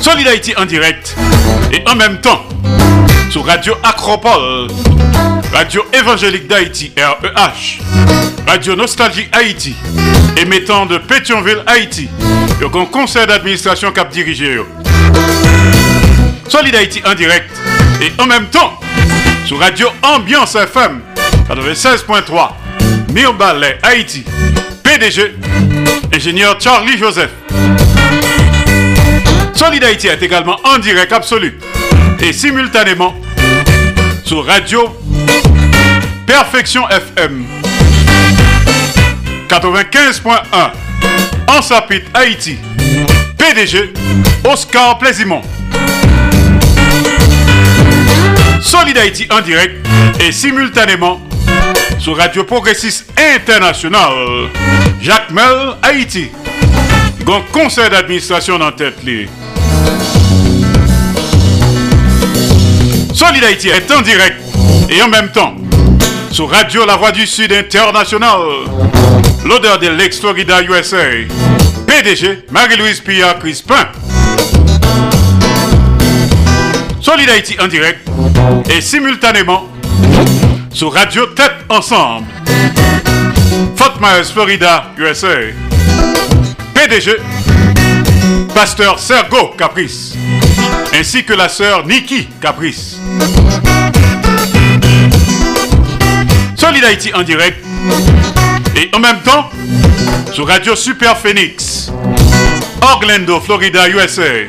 Solid 0.00 0.26
Haïti 0.26 0.54
en 0.56 0.64
direct 0.64 1.14
et 1.72 1.82
en 1.88 1.94
même 1.94 2.20
temps 2.20 2.44
sur 3.30 3.44
Radio 3.46 3.74
Acropole, 3.82 4.68
Radio 5.52 5.84
Évangélique 5.92 6.48
d'Haïti, 6.48 6.92
REH, 6.96 7.80
Radio 8.46 8.76
Nostalgie 8.76 9.28
Haïti, 9.32 9.74
émettant 10.36 10.86
de 10.86 10.98
Pétionville, 10.98 11.62
Haïti. 11.66 12.08
A 12.60 12.78
un 12.78 12.84
conseil 12.86 13.26
d'administration 13.26 13.92
cap 13.92 14.10
dirigé. 14.10 14.58
Solid 16.48 16.74
Haïti 16.74 17.02
en 17.06 17.14
direct 17.14 17.50
et 18.04 18.12
en 18.20 18.26
même 18.26 18.46
temps 18.46 18.78
sur 19.46 19.58
Radio 19.58 19.88
Ambiance 20.02 20.54
FM 20.54 21.00
96.3 21.48 22.50
Mirbalet 23.14 23.78
Haïti 23.82 24.24
PDG 24.82 25.36
ingénieur 26.14 26.60
Charlie 26.60 26.98
Joseph. 26.98 27.30
Solid 29.54 29.82
Haïti 29.82 30.08
est 30.08 30.22
également 30.22 30.56
en 30.64 30.78
direct 30.78 31.12
absolu 31.12 31.58
et 32.20 32.32
simultanément 32.32 33.14
sur 34.24 34.44
Radio 34.44 34.94
Perfection 36.26 36.86
FM 36.90 37.46
95.1 39.48 40.28
en 41.46 41.62
Sapit 41.62 42.02
Haïti 42.12 42.58
PDG 43.38 43.94
Oscar 44.44 44.98
Plaisimont 44.98 45.40
Solid 48.64 48.96
Haïti 48.96 49.28
en 49.30 49.42
direct 49.42 49.86
et 50.20 50.32
simultanément 50.32 51.20
sur 51.98 52.16
Radio 52.16 52.44
Progressiste 52.44 53.04
International. 53.36 54.48
Jacques 55.02 55.30
Mel, 55.30 55.76
Haïti. 55.82 56.30
Grand 57.24 57.42
conseil 57.52 57.90
d'administration 57.90 58.58
dans 58.58 58.72
tête. 58.72 58.96
Solid 63.12 63.44
Haïti 63.44 63.68
est 63.68 63.90
en 63.92 64.00
direct 64.00 64.40
et 64.88 65.02
en 65.02 65.08
même 65.08 65.30
temps 65.30 65.54
sur 66.32 66.50
Radio 66.50 66.86
La 66.86 66.96
Voix 66.96 67.12
du 67.12 67.26
Sud 67.26 67.52
International. 67.52 68.40
L'odeur 69.44 69.78
de 69.78 69.88
l'ex-Florida 69.88 70.62
USA. 70.62 71.04
PDG 71.86 72.46
Marie-Louise 72.50 73.00
Pia 73.00 73.34
Crispin. 73.34 73.88
Solid 77.00 77.28
Haïti 77.28 77.56
en 77.60 77.68
direct 77.68 78.08
et 78.70 78.80
simultanément 78.80 79.68
sur 80.72 80.92
Radio 80.92 81.26
Tête 81.26 81.54
Ensemble. 81.68 82.26
Fort 83.76 83.98
Myers, 84.00 84.24
Florida, 84.32 84.90
USA. 84.98 85.52
PDG, 86.74 87.16
Pasteur 88.54 88.98
Sergo 88.98 89.54
Caprice, 89.56 90.14
ainsi 90.92 91.24
que 91.24 91.32
la 91.32 91.48
sœur 91.48 91.86
Nikki 91.86 92.28
Caprice. 92.40 92.98
Solid 96.56 96.84
Haïti 96.84 97.12
en 97.14 97.22
direct 97.22 97.64
et 98.76 98.90
en 98.94 99.00
même 99.00 99.20
temps 99.20 99.50
sur 100.32 100.48
Radio 100.48 100.74
Super 100.74 101.16
Phoenix, 101.16 101.92
Orlando, 102.82 103.40
Florida, 103.40 103.88
USA. 103.88 104.48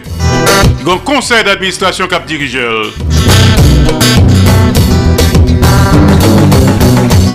Grand 0.83 0.99
conseil 0.99 1.43
d'administration 1.43 2.07
cap 2.07 2.25
dirigeur. 2.25 2.93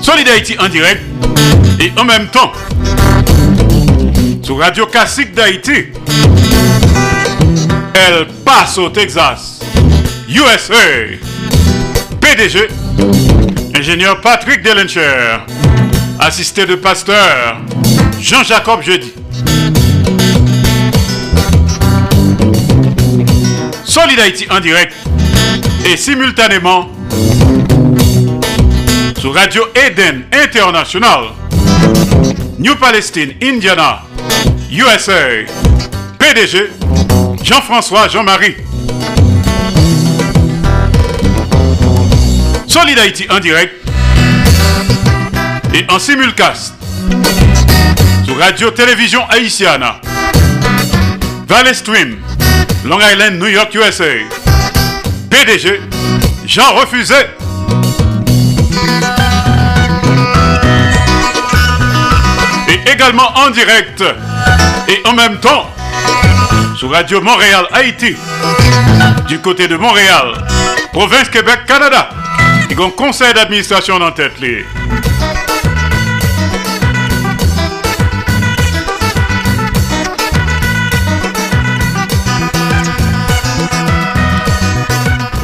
Solid 0.03 0.29
Haïti 0.29 0.57
en 0.59 0.69
direct 0.69 1.03
et 1.79 1.93
en 1.99 2.05
même 2.05 2.29
temps 2.29 2.53
sur 4.43 4.59
Radio 4.59 4.87
Classique 4.87 5.35
d'Haïti. 5.35 5.87
El 7.95 8.27
Paso, 8.45 8.89
Texas, 8.89 9.61
USA. 10.29 10.75
PDG, 12.21 12.69
ingénieur 13.77 14.21
Patrick 14.21 14.63
Delencher, 14.63 15.39
assisté 16.19 16.67
de 16.67 16.75
pasteur 16.77 17.59
Jean-Jacob 18.21 18.83
Jeudi. 18.83 19.13
Solid 23.85 24.19
Haïti 24.21 24.47
en 24.51 24.61
direct 24.61 24.95
et 25.85 25.97
simultanément 25.97 26.89
sur 29.21 29.35
Radio 29.35 29.63
Eden 29.75 30.25
International, 30.33 31.35
New 32.59 32.75
Palestine, 32.77 33.35
Indiana, 33.43 34.01
USA. 34.73 35.45
PDG 36.19 36.71
Jean-François 37.43 38.09
Jean-Marie. 38.09 38.57
Solid 42.67 42.99
Haïti 42.99 43.27
en 43.29 43.41
direct 43.41 43.75
et 45.75 45.85
en 45.91 45.99
simulcast 45.99 46.73
sur 48.25 48.39
Radio 48.39 48.71
Télévision 48.71 49.21
Haïtiana, 49.29 50.01
Valley 51.47 51.75
Stream, 51.75 52.17
Long 52.87 53.01
Island, 53.01 53.39
New 53.39 53.49
York, 53.49 53.75
USA. 53.75 54.05
PDG 55.29 55.79
Jean 56.47 56.73
Refusé. 56.73 57.17
Également 62.87 63.31
en 63.37 63.51
direct 63.51 64.03
et 64.89 65.01
en 65.07 65.13
même 65.15 65.39
temps 65.41 65.71
sur 66.77 66.91
Radio 66.91 67.21
Montréal, 67.21 67.67
Haïti, 67.73 68.17
du 69.29 69.39
côté 69.41 69.69
de 69.69 69.77
Montréal, 69.77 70.33
province 70.93 71.29
Québec, 71.29 71.61
Canada. 71.67 72.11
A 72.81 72.83
un 72.83 72.91
conseil 72.91 73.35
d'administration 73.35 73.99
dans 73.99 74.11
tête. 74.13 74.33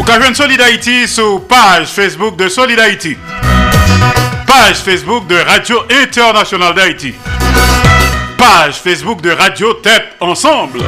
Occasion 0.01 0.35
Solid 0.35 0.61
Haïti 0.63 1.07
sur 1.07 1.47
page 1.47 1.89
Facebook 1.89 2.37
de 2.37 2.49
Solid 2.49 2.81
Haïti. 2.81 3.19
Page 4.47 4.77
Facebook 4.77 5.27
de 5.27 5.37
Radio 5.37 5.83
Internationale 5.91 6.75
d'Haïti. 6.75 7.15
Page 8.37 8.75
Facebook 8.75 9.23
de 9.23 9.31
Radio 9.31 9.75
Tête 9.75 10.17
Ensemble. 10.21 10.81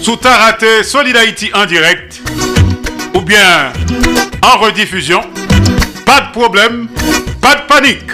Sous 0.00 0.18
raté 0.22 0.82
Solid 0.82 1.16
Haïti 1.16 1.50
en 1.54 1.66
direct 1.66 2.20
ou 3.14 3.20
bien 3.20 3.72
en 4.42 4.58
rediffusion, 4.58 5.20
pas 6.06 6.20
de 6.20 6.32
problème, 6.32 6.88
pas 7.40 7.56
de 7.56 7.62
panique. 7.62 8.10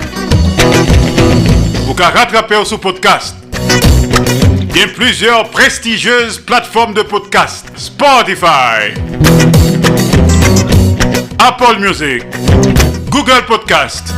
Vous 1.86 1.94
pouvez 1.94 2.04
rattraper 2.04 2.64
sous 2.64 2.78
podcast. 2.78 3.36
Il 4.70 4.76
y 4.76 4.82
a 4.82 4.88
plusieurs 4.88 5.48
prestigieuses 5.50 6.38
plateformes 6.38 6.92
de 6.92 7.02
podcast. 7.02 7.66
Spotify, 7.76 8.92
Apple 11.38 11.78
Music, 11.80 12.24
Google 13.16 13.46
Podcast, 13.46 14.12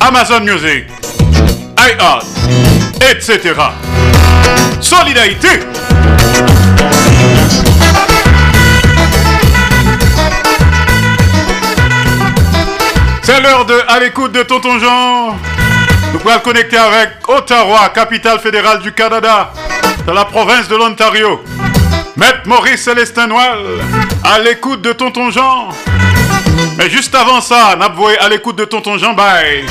Amazon 0.00 0.40
Music, 0.40 0.86
iHeart, 1.78 2.26
etc. 3.00 3.54
Solidarité. 4.80 5.60
C'est 13.22 13.40
l'heure 13.40 13.64
de 13.66 13.80
À 13.86 14.00
l'écoute 14.00 14.32
de 14.32 14.42
Tonton 14.42 14.80
Jean. 14.80 15.36
Nous 16.12 16.18
le 16.18 16.38
connecter 16.42 16.76
avec 16.76 17.10
Ottawa, 17.28 17.88
capitale 17.94 18.40
fédérale 18.40 18.80
du 18.80 18.90
Canada, 18.92 19.52
dans 20.08 20.12
la 20.12 20.24
province 20.24 20.66
de 20.66 20.74
l'Ontario. 20.74 21.40
Maître 22.16 22.40
Maurice 22.46 22.82
Célestin 22.82 23.28
Noël, 23.28 23.58
à 24.24 24.40
l'écoute 24.40 24.82
de 24.82 24.92
Tonton 24.92 25.30
Jean. 25.30 25.68
Mais 26.76 26.90
juste 26.90 27.14
avant 27.14 27.40
ça, 27.40 27.76
Naboué 27.78 28.18
à 28.18 28.28
l'écoute 28.28 28.56
de 28.56 28.64
Tonton 28.64 28.98
Jean 28.98 29.14
Bay. 29.14 29.64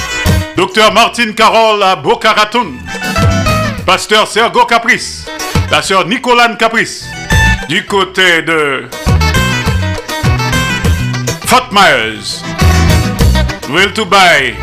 Docteur 0.55 0.93
Martine 0.93 1.33
Carole 1.33 1.83
à 1.83 1.95
Boca 1.95 2.31
Raton. 2.31 2.73
Pasteur 3.85 4.27
Sergo 4.27 4.65
Caprice. 4.65 5.25
La 5.69 5.81
sœur 5.81 6.07
Nicolane 6.07 6.57
Caprice. 6.57 7.05
Du 7.67 7.85
côté 7.85 8.41
de 8.43 8.87
Fort 11.45 11.69
Myers. 11.71 12.41
Will 13.69 13.91
to 13.93 14.05
buy. 14.05 14.53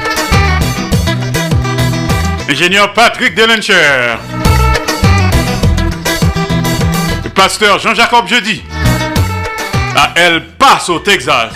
Ingénieur 2.48 2.92
Patrick 2.92 3.34
Delencher. 3.34 4.16
pasteur 7.40 7.78
Jean-Jacob 7.78 8.28
Jeudi 8.28 8.62
à 9.96 10.12
El 10.14 10.44
Paso, 10.58 10.98
Texas. 10.98 11.52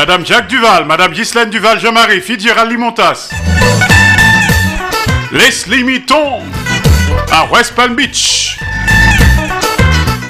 Madame 0.00 0.24
Jacques 0.24 0.48
Duval, 0.48 0.86
Madame 0.86 1.12
Ghislaine 1.12 1.50
Duval, 1.50 1.78
Jean-Marie, 1.78 2.22
Limontas. 2.70 3.28
Leslie 5.30 5.84
Mitton 5.84 6.40
à 7.30 7.44
West 7.52 7.74
Palm 7.74 7.94
Beach. 7.94 8.56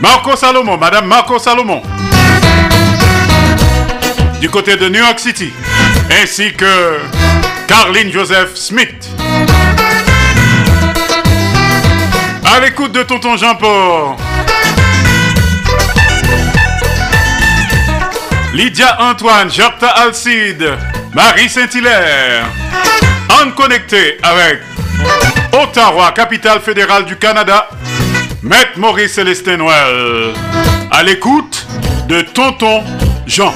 Marco 0.01 0.35
Salomon, 0.35 0.77
Madame 0.77 1.07
Marco 1.07 1.39
Salomon. 1.39 1.83
Du 4.41 4.51
côté 4.51 4.75
de 4.75 4.89
New 4.89 4.99
York 4.99 5.21
City. 5.21 5.53
Ainsi 6.21 6.53
que 6.53 6.99
Carline 7.69 8.11
Joseph 8.11 8.57
Smith. 8.57 9.09
À 12.45 12.59
l'écoute 12.59 12.91
de 12.91 13.05
Tonton 13.05 13.37
Jean-Paul. 13.37 14.17
Lydia 18.53 18.97
Antoine, 19.01 19.49
Jorta 19.49 19.89
Alcide, 19.91 20.77
Marie 21.15 21.49
Saint-Hilaire. 21.49 22.47
En 23.41 23.53
connecté 23.53 24.19
avec 24.25 24.61
Ottawa, 25.53 26.11
capitale 26.11 26.61
fédérale 26.61 27.05
du 27.05 27.17
Canada, 27.17 27.69
Maître 28.43 28.77
Maurice 28.77 29.15
Célestin 29.15 29.57
Noël. 29.57 30.35
À 30.91 31.05
l'écoute 31.05 31.65
de 32.09 32.23
Tonton 32.23 32.83
Jean. 33.25 33.55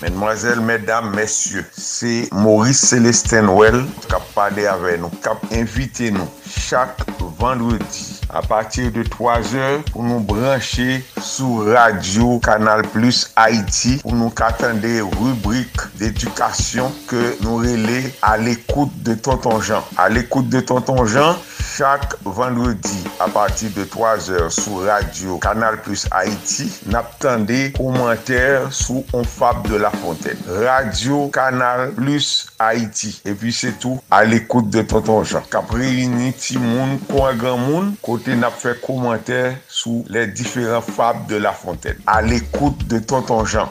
Mesdemoiselles, 0.00 0.60
mesdames, 0.60 1.14
messieurs, 1.14 1.66
c'est 1.76 2.28
Maurice 2.32 2.80
Célestin 2.80 3.42
Noël 3.42 3.84
qui 4.08 4.14
a 4.14 4.20
parlé 4.34 4.66
avec 4.66 4.98
nous, 4.98 5.10
qui 5.10 5.28
a 5.28 5.60
invité 5.60 6.10
nous 6.10 6.28
chaque 6.48 6.96
vendredi 7.38 8.15
à 8.28 8.42
partir 8.42 8.90
de 8.92 9.02
3 9.02 9.54
heures 9.54 9.82
pour 9.92 10.02
nous 10.02 10.20
brancher 10.20 11.04
sur 11.20 11.66
Radio 11.66 12.38
Canal 12.40 12.82
Plus 12.82 13.30
Haïti 13.36 13.98
pour 14.02 14.14
nous 14.14 14.32
attendre 14.40 14.80
des 14.80 15.00
rubriques 15.00 15.80
d'éducation 15.94 16.92
que 17.06 17.36
nous 17.42 17.56
relais 17.56 18.12
à 18.22 18.36
l'écoute 18.36 18.90
de 19.02 19.14
Tonton 19.14 19.60
Jean. 19.60 19.84
À 19.96 20.08
l'écoute 20.08 20.48
de 20.48 20.60
Tonton 20.60 21.04
Jean, 21.06 21.36
Chak 21.76 22.16
vendredi 22.24 23.04
a 23.20 23.28
pati 23.28 23.68
de 23.68 23.84
3 23.84 24.30
or 24.30 24.50
sou 24.50 24.80
radio 24.86 25.36
Kanal 25.36 25.76
Plus 25.84 26.06
Haiti 26.08 26.70
nap 26.88 27.18
tende 27.20 27.58
komenter 27.76 28.64
sou 28.72 29.02
On 29.12 29.24
Fab 29.28 29.60
de 29.68 29.76
la 29.76 29.90
Fontaine. 29.90 30.40
Radio 30.64 31.28
Kanal 31.28 31.92
Plus 31.92 32.46
Haiti. 32.58 33.12
E 33.28 33.34
pi 33.36 33.52
se 33.52 33.74
tou 33.76 34.00
al 34.08 34.32
ekoute 34.32 34.72
de 34.72 34.86
Tonton 34.88 35.20
Jean. 35.28 35.44
Kapre 35.52 35.84
yini 35.84 36.32
ti 36.32 36.56
moun 36.56 36.96
kwa 37.10 37.34
gran 37.36 37.60
moun 37.66 37.92
kote 38.00 38.38
nap 38.40 38.56
fe 38.56 38.72
komenter 38.80 39.58
sou 39.68 40.00
le 40.08 40.24
diferent 40.32 40.80
Fab 40.80 41.26
de 41.28 41.36
la 41.36 41.52
Fontaine. 41.52 42.00
Al 42.08 42.32
ekoute 42.32 42.88
de 42.88 43.04
Tonton 43.04 43.44
Jean. 43.44 43.68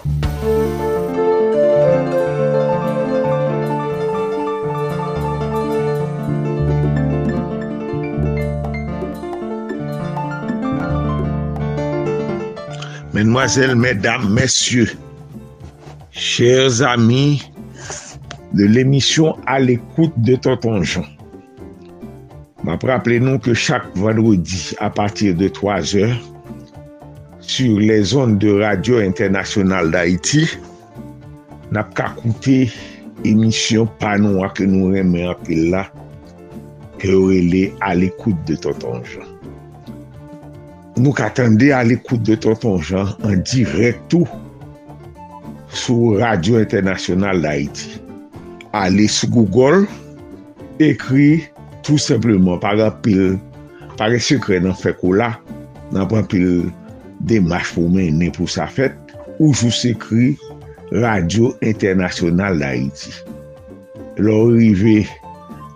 Mesdemoiselles, 13.16 13.78
mesdames, 13.78 14.30
messieurs, 14.30 14.92
chers 16.12 16.82
amis 16.82 17.42
de 18.52 18.66
l'émission 18.66 19.38
à 19.48 19.58
l'écoute 19.58 20.12
de 20.18 20.36
Tonton 20.36 20.84
Jean. 20.84 21.06
Rappelez-nous 22.66 23.40
que 23.40 23.54
chaque 23.54 23.86
vendredi 23.96 24.76
à 24.80 24.90
partir 24.90 25.34
de 25.34 25.48
3 25.48 25.96
heures, 25.96 26.20
sur 27.40 27.80
les 27.80 28.14
ondes 28.18 28.38
de 28.38 28.60
Radio 28.62 28.98
Internationale 28.98 29.92
d'Haïti, 29.92 30.50
n'a 31.72 31.84
ka 31.84 32.14
koute 32.18 32.70
émission 33.24 33.88
panon 33.98 34.46
que 34.50 34.66
nous 34.66 34.90
nou 34.90 35.16
là, 35.16 35.38
que 35.46 35.54
la 35.54 35.90
ke 37.00 37.14
orele 37.16 37.72
al 37.80 38.10
de 38.46 38.56
Tonton 38.58 39.02
Jean. 39.06 39.35
nou 40.96 41.12
katande 41.16 41.72
a 41.76 41.84
l'ekoute 41.84 42.24
de 42.28 42.36
Tonton 42.40 42.80
Jean 42.80 43.12
an 43.28 43.42
direk 43.48 44.00
tou 44.12 44.28
sou 45.76 46.16
Radio 46.22 46.62
Internasyonal 46.62 47.42
d'Haïti. 47.44 48.00
Ale 48.76 49.08
sou 49.12 49.30
Google, 49.32 49.84
ekri 50.84 51.44
tout 51.84 52.00
sepleman 52.02 52.60
par 52.64 52.80
apil, 52.84 53.36
par 54.00 54.16
e 54.16 54.20
sekre 54.24 54.62
nan 54.64 54.76
fekou 54.76 55.16
la, 55.20 55.34
nan 55.92 56.08
apil 56.16 56.66
demache 57.28 57.76
pou 57.76 57.92
menen 57.92 58.32
pou 58.36 58.48
sa 58.52 58.68
fèt, 58.68 58.96
ou 59.40 59.52
jou 59.52 59.72
sekri 59.74 60.34
Radio 60.96 61.52
Internasyonal 61.66 62.60
d'Haïti. 62.62 63.12
Lò 64.24 64.46
rive 64.54 65.04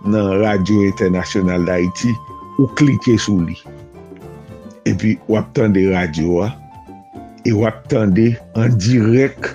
nan 0.08 0.32
Radio 0.40 0.86
Internasyonal 0.88 1.68
d'Haïti, 1.68 2.14
ou 2.56 2.68
klike 2.80 3.16
sou 3.20 3.44
li. 3.44 3.56
epi 4.88 5.18
wap 5.28 5.52
tande 5.54 5.82
radyo 5.90 6.42
a, 6.44 6.50
e 7.44 7.52
wap 7.52 7.88
tande 7.88 8.32
an 8.58 8.76
direk 8.80 9.50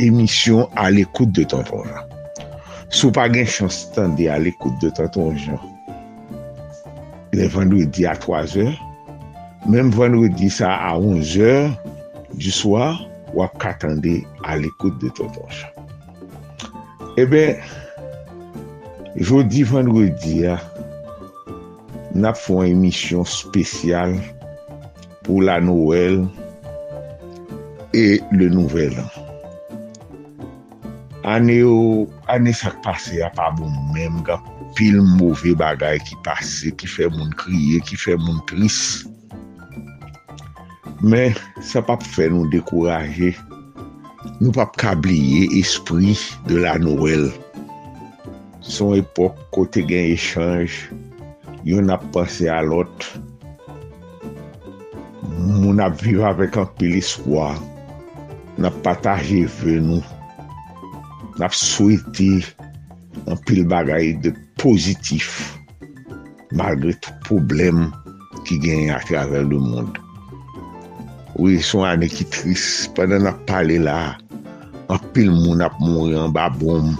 emisyon 0.00 0.68
al 0.80 0.98
ekoute 1.00 1.40
de 1.40 1.44
tonton 1.48 1.84
jan. 1.88 2.06
Sou 2.90 3.12
pa 3.14 3.28
gen 3.32 3.48
chans 3.48 3.82
tande 3.94 4.28
al 4.32 4.48
ekoute 4.50 4.80
de 4.82 4.92
tonton 4.96 5.36
jan. 5.38 5.60
Le 7.36 7.46
vendredi 7.52 8.06
a 8.10 8.16
3 8.18 8.56
or, 8.64 8.72
menm 9.70 9.92
vendredi 9.94 10.50
sa 10.50 10.72
a 10.90 10.96
11 10.98 11.36
or, 11.44 11.70
du 12.34 12.50
swar, 12.54 12.98
wap 13.36 13.54
katande 13.62 14.20
al 14.48 14.66
ekoute 14.66 14.98
de 15.04 15.12
tonton 15.18 15.54
jan. 15.54 15.70
Eh 17.16 17.24
Ebe, 17.26 17.44
jodi 19.16 19.64
vendredi 19.66 20.44
a, 20.48 20.58
nap 22.14 22.38
foun 22.38 22.66
emisyon 22.66 23.26
spesyal 23.28 24.16
pour 25.30 25.42
la 25.42 25.60
Noël 25.60 26.26
et 27.94 28.20
le 28.32 28.48
Nouvel 28.48 28.98
An. 28.98 29.10
Ane 31.22 31.54
yo, 31.60 32.08
ane 32.26 32.50
sak 32.50 32.80
pase 32.82 33.20
a 33.22 33.28
pa 33.36 33.52
bon 33.54 33.70
mèm, 33.94 34.16
ga 34.26 34.40
pil 34.74 34.98
mouve 35.20 35.52
bagay 35.60 36.02
ki 36.02 36.18
pase, 36.26 36.74
ki 36.74 36.90
fè 36.90 37.06
moun 37.14 37.30
kriye, 37.38 37.78
ki 37.86 38.00
fè 38.00 38.18
moun 38.18 38.42
tris. 38.50 39.06
Men, 40.98 41.38
sa 41.62 41.84
pap 41.86 42.02
fè 42.02 42.26
nou 42.34 42.50
dekouraje, 42.50 43.30
nou 44.40 44.50
pap 44.58 44.74
kabliye 44.82 45.46
espri 45.62 46.18
de 46.50 46.58
la 46.66 46.74
Noël. 46.82 47.28
Son 48.66 48.98
epok 48.98 49.38
kote 49.54 49.86
gen 49.86 50.10
echange, 50.18 50.90
yon 51.62 51.94
ap 51.94 52.02
pase 52.18 52.50
alot, 52.50 53.12
moun 55.38 55.80
ap 55.82 55.98
vive 56.02 56.24
avèk 56.26 56.58
an 56.60 56.68
pil 56.78 56.96
iskwa, 56.98 57.52
nap 58.60 58.76
pataje 58.84 59.44
ve 59.60 59.76
nou, 59.84 60.02
nap 61.40 61.54
souwete 61.56 62.40
an 63.30 63.38
pil 63.46 63.62
bagay 63.70 64.14
de 64.24 64.32
pozitif, 64.60 65.58
malgre 66.56 66.96
tout 66.98 67.22
problem 67.28 67.88
ki 68.48 68.58
gen 68.64 68.90
a 68.94 68.98
travèl 69.06 69.46
le 69.50 69.60
moun. 69.62 69.92
Ouye, 71.38 71.60
son 71.62 71.86
anè 71.86 72.10
ki 72.10 72.26
tris, 72.34 72.66
padan 72.96 73.24
nap 73.28 73.38
pale 73.48 73.78
la, 73.80 74.16
an 74.90 75.06
pil 75.14 75.30
moun 75.30 75.62
ap 75.64 75.78
moun 75.82 76.10
yon 76.10 76.34
baboum, 76.34 76.92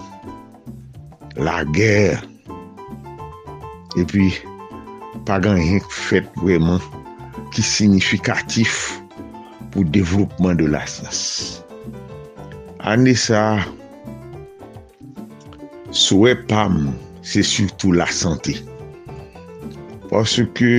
la 1.37 1.61
gèr, 1.75 2.23
epi, 3.99 4.31
pa 5.27 5.43
gan 5.43 5.59
yon 5.59 5.85
fèt 5.91 6.31
vwèman, 6.39 6.79
ki 7.55 7.65
signifikatif 7.67 9.01
pou 9.71 9.87
devlopman 9.95 10.59
de 10.59 10.67
la 10.71 10.83
sas. 10.91 11.63
Ane 12.81 13.13
sa, 13.19 13.61
souwe 15.93 16.35
pam, 16.49 16.89
se 17.23 17.43
surtout 17.43 17.93
la 17.93 18.07
sante. 18.11 18.57
Paske 20.11 20.71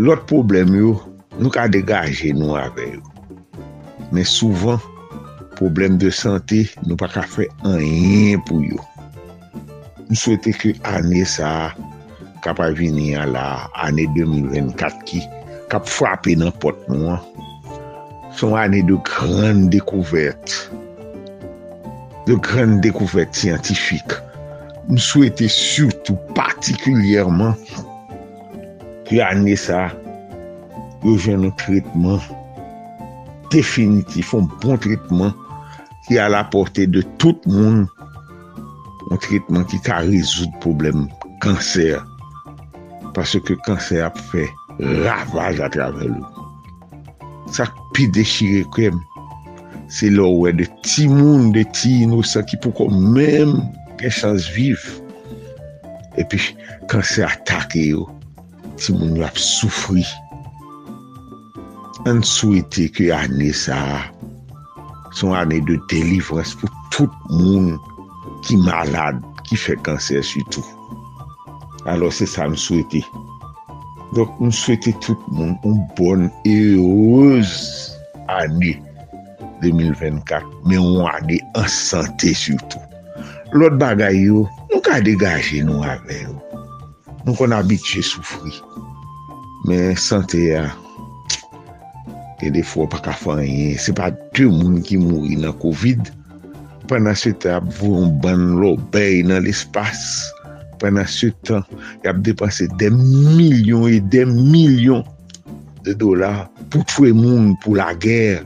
lot 0.00 0.22
problem 0.30 0.76
yo, 0.76 0.94
nou 1.36 1.52
ka 1.52 1.66
degaje 1.72 2.30
nou 2.36 2.56
ave 2.60 2.86
yo. 2.94 3.02
Men 4.14 4.24
souvan, 4.28 4.78
problem 5.58 5.98
de 6.00 6.12
sante, 6.14 6.62
nou 6.86 6.96
pa 7.00 7.10
ka 7.12 7.26
fe 7.26 7.48
anyen 7.68 8.40
pou 8.48 8.62
yo. 8.64 8.78
Nou 10.06 10.16
souwete 10.16 10.54
ke 10.56 10.72
ane 10.88 11.24
sa, 11.28 11.74
ka 12.44 12.54
pa 12.56 12.70
vini 12.72 13.10
a 13.18 13.26
la 13.28 13.48
ane 13.84 14.06
2024 14.14 15.04
ki, 15.08 15.24
kap 15.72 15.88
fwape 15.88 16.34
nan 16.40 16.52
pot 16.62 16.78
nou 16.90 17.12
an. 17.14 17.22
Son 18.38 18.54
ane 18.58 18.84
de 18.86 18.96
gran 19.06 19.66
dekouverte. 19.72 20.68
De 22.28 22.36
gran 22.44 22.78
dekouverte 22.84 23.36
siyantifik. 23.42 24.14
M 24.88 24.96
souwete 24.96 25.48
surtout, 25.52 26.20
partikulyèrman, 26.36 27.56
ki 29.08 29.20
ane 29.24 29.56
sa, 29.60 29.88
yo 31.04 31.16
jen 31.20 31.42
nou 31.44 31.56
tritman 31.60 32.22
definitif, 33.52 34.32
un 34.36 34.48
bon 34.62 34.80
tritman 34.80 35.34
ki 36.06 36.20
a 36.20 36.28
la 36.32 36.44
porte 36.48 36.86
de 36.88 37.04
tout 37.20 37.44
moun. 37.48 37.84
Un 39.08 39.20
tritman 39.24 39.66
ki 39.68 39.80
ka 39.84 40.00
rezout 40.06 40.56
problem 40.64 41.06
kanser. 41.44 42.00
Paske 43.16 43.56
kanser 43.66 44.04
ap 44.06 44.16
fè 44.30 44.46
ravaj 44.78 45.60
a 45.60 45.68
travel. 45.72 46.14
Sak 47.52 47.72
pi 47.94 48.06
dechire 48.14 48.64
krem, 48.74 48.98
se 49.90 50.10
lò 50.12 50.28
wè 50.42 50.52
de 50.58 50.66
ti 50.84 51.08
moun, 51.10 51.50
de 51.54 51.64
ti 51.74 52.02
inosan 52.04 52.46
ki 52.48 52.60
pou 52.62 52.76
kon 52.76 52.94
mèm 53.16 53.56
gen 54.00 54.14
chans 54.14 54.48
viv. 54.54 54.82
Epi, 56.20 56.40
kan 56.90 57.04
se 57.06 57.24
atake 57.26 57.88
yo, 57.90 58.06
ti 58.76 58.94
moun 58.94 59.16
yo 59.18 59.26
ap 59.26 59.38
soufri. 59.40 60.04
An 62.08 62.22
souwete 62.26 62.88
ki 62.94 63.10
ane 63.14 63.50
sa, 63.56 63.78
son 65.16 65.34
ane 65.36 65.58
de 65.66 65.78
delivres 65.90 66.54
pou 66.60 66.70
tout 66.94 67.14
moun 67.32 67.74
ki 68.46 68.60
malade, 68.62 69.24
ki 69.48 69.56
fè 69.58 69.78
kanser 69.86 70.22
sütou. 70.22 70.62
Alors 71.88 72.12
se 72.12 72.28
sa 72.28 72.46
m 72.46 72.54
souwete. 72.58 73.02
Donk 74.16 74.40
m 74.40 74.50
souwete 74.54 74.94
tout 75.04 75.20
moun 75.28 75.56
un 75.68 75.80
bon 75.98 76.28
e 76.48 76.58
rose 76.80 77.92
ane 78.32 78.72
2024, 79.60 80.46
men 80.64 80.80
ou 80.80 81.04
ane 81.10 81.40
an 81.58 81.68
sante 81.68 82.32
surtout. 82.32 82.84
Lot 83.52 83.76
bagay 83.80 84.16
yo, 84.28 84.46
nou 84.72 84.80
ka 84.84 84.98
degaje 85.04 85.60
nou 85.66 85.84
ave 85.84 86.22
yo. 86.22 86.36
Nou 87.26 87.36
kon 87.36 87.52
abitje 87.56 88.00
soufri. 88.04 88.54
Men 89.68 89.92
sante 90.00 90.40
ya, 90.46 90.64
te 92.40 92.52
defo 92.54 92.88
pa 92.88 93.02
ka 93.04 93.12
fanyen. 93.12 93.76
Se 93.76 93.92
pa 93.96 94.08
te 94.36 94.48
moun 94.48 94.80
ki 94.84 95.02
mouri 95.04 95.36
nan 95.42 95.56
COVID, 95.60 96.14
panan 96.88 97.16
se 97.18 97.34
te 97.36 97.52
ap 97.52 97.68
voun 97.82 98.16
ban 98.24 98.56
lobey 98.62 99.20
nan 99.26 99.44
l'espace. 99.44 100.32
Pendan 100.78 101.08
se 101.10 101.30
tan, 101.46 101.64
yap 102.04 102.20
depanse 102.26 102.68
de 102.80 102.90
milyon 102.94 103.88
e 103.90 103.98
de 104.12 104.24
milyon 104.28 105.04
de 105.86 105.94
dolar 105.98 106.46
pou 106.70 106.86
twe 106.90 107.12
moun 107.16 107.54
pou 107.64 107.78
la 107.78 107.90
ger. 108.02 108.44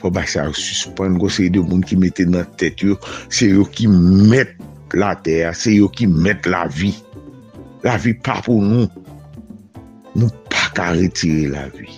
Fwa 0.00 0.12
ba 0.16 0.24
sa 0.28 0.46
suspande 0.56 1.20
gwa 1.20 1.30
se 1.32 1.50
de 1.52 1.60
moun 1.60 1.84
ki 1.84 1.98
mette 2.00 2.24
nan 2.28 2.48
tet 2.60 2.84
yo, 2.84 2.96
se 3.28 3.50
yo 3.52 3.66
ki 3.68 3.88
met 3.90 4.56
la 4.96 5.12
ter, 5.24 5.52
se 5.56 5.74
yo 5.76 5.90
ki 5.92 6.08
met 6.10 6.48
la 6.48 6.64
vi. 6.72 6.94
La 7.84 7.96
vi 8.00 8.12
pa 8.12 8.40
pou 8.44 8.60
nou. 8.60 8.88
Nou 10.16 10.28
pa 10.52 10.66
ka 10.76 10.90
retire 10.96 11.48
la 11.52 11.66
vi. 11.72 11.88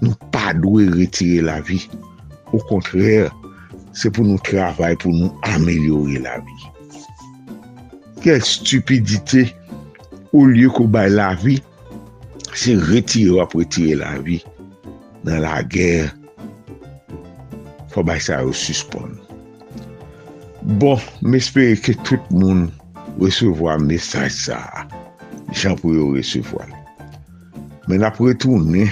Nou 0.00 0.16
pa 0.32 0.52
dwe 0.56 0.88
retire 0.92 1.42
la 1.44 1.58
vi. 1.64 1.82
Ou 2.52 2.60
kontrèr, 2.70 3.32
se 3.96 4.12
pou 4.12 4.24
nou 4.26 4.40
travay 4.46 4.96
pou 5.00 5.12
nou 5.12 5.32
amelyore 5.50 6.22
la 6.24 6.38
vi. 6.44 6.73
Kel 8.24 8.40
stupidite 8.48 9.46
ou 10.32 10.48
liyo 10.48 10.72
kou 10.72 10.88
bay 10.90 11.12
la 11.12 11.34
vi, 11.38 11.60
se 12.56 12.74
retire 12.80 13.36
wap 13.36 13.54
retire 13.58 14.00
la 14.00 14.16
vi 14.24 14.40
nan 15.24 15.42
la 15.44 15.60
ger. 15.68 16.12
fò 17.94 18.02
bay 18.02 18.18
sa 18.18 18.40
ou 18.42 18.50
suspon. 18.50 19.14
Bon, 20.82 20.98
mespere 21.22 21.76
ke 21.78 21.94
tout 22.02 22.22
moun 22.34 22.66
resevo 23.20 23.68
a 23.70 23.76
mesaj 23.78 24.32
sa. 24.34 24.58
Jan 25.54 25.78
pou 25.78 25.94
yo 25.94 26.10
resevo 26.16 26.58
resevoa. 26.58 26.66
Men 27.86 28.02
apre 28.08 28.32
toune, 28.42 28.88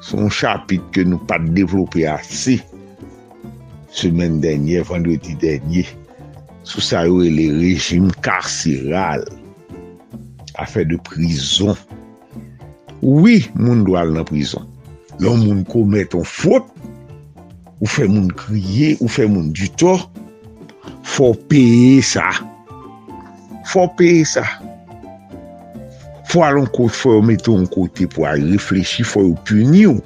son 0.00 0.30
chapit 0.32 0.80
ke 0.94 1.04
nou 1.04 1.20
pat 1.28 1.44
devlopi 1.52 2.06
ase 2.08 2.60
semen 3.94 4.40
denye, 4.42 4.80
vendredi 4.88 5.36
denye, 5.42 5.84
sou 6.64 6.82
sa 6.84 7.04
yo 7.08 7.20
e 7.24 7.30
le 7.32 7.48
rejim 7.60 8.10
karsiral. 8.24 9.24
Afe 10.60 10.84
de 10.88 10.98
prizon 11.08 11.74
oui 13.04 13.50
moun 13.58 13.82
do 13.84 13.98
al 14.00 14.14
nan 14.14 14.24
prizon 14.28 14.64
lon 15.22 15.42
moun 15.42 15.64
komet 15.68 16.16
an 16.16 16.26
fote. 16.26 16.68
Ou 17.82 17.90
fe 17.90 18.06
moun 18.08 18.30
kriye 18.32 18.94
ou 19.02 19.10
fe 19.12 19.26
moun 19.28 19.50
duto. 19.54 19.98
Fò 21.04 21.32
peye 21.50 22.00
sa. 22.04 22.30
Fò 23.68 23.84
peye 23.98 24.24
sa. 24.28 24.44
Fò 26.30 26.46
alon 26.46 26.66
kote 26.72 26.96
fò 26.96 27.18
yo 27.18 27.24
meton 27.26 27.66
kote 27.70 28.08
pou 28.10 28.26
a 28.26 28.32
reflechi 28.38 29.04
fò 29.06 29.22
yo 29.26 29.34
puni 29.46 29.84
ou 29.90 30.00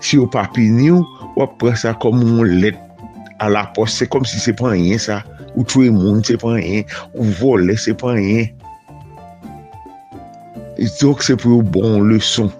si 0.00 0.16
yo 0.16 0.24
pa 0.30 0.46
puni 0.54 0.88
ou 0.94 1.04
wap 1.36 1.58
pre 1.60 1.74
sa 1.78 1.92
kom 2.00 2.18
moun 2.22 2.56
let 2.62 2.80
a 3.42 3.50
la 3.50 3.66
pos, 3.76 3.92
se 3.92 4.06
kom 4.08 4.24
si 4.26 4.40
se 4.40 4.54
pan 4.56 4.74
yen 4.78 5.00
sa. 5.02 5.20
Ou 5.54 5.64
tue 5.68 5.90
moun 5.94 6.22
se 6.26 6.36
pan 6.40 6.58
yen, 6.58 6.84
ou 7.14 7.26
vole 7.40 7.76
se 7.80 7.94
pan 7.98 8.18
yen. 8.20 8.50
E 10.78 10.88
tok 10.98 11.22
se 11.24 11.36
pou 11.38 11.58
yo 11.58 11.66
bon 11.74 12.08
leson. 12.10 12.50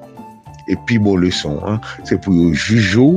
E 0.71 0.79
pi 0.89 0.99
bon 1.03 1.21
leson, 1.21 1.59
an, 1.67 1.81
se 2.09 2.17
pou 2.17 2.35
yo 2.37 2.51
jujo, 2.55 3.09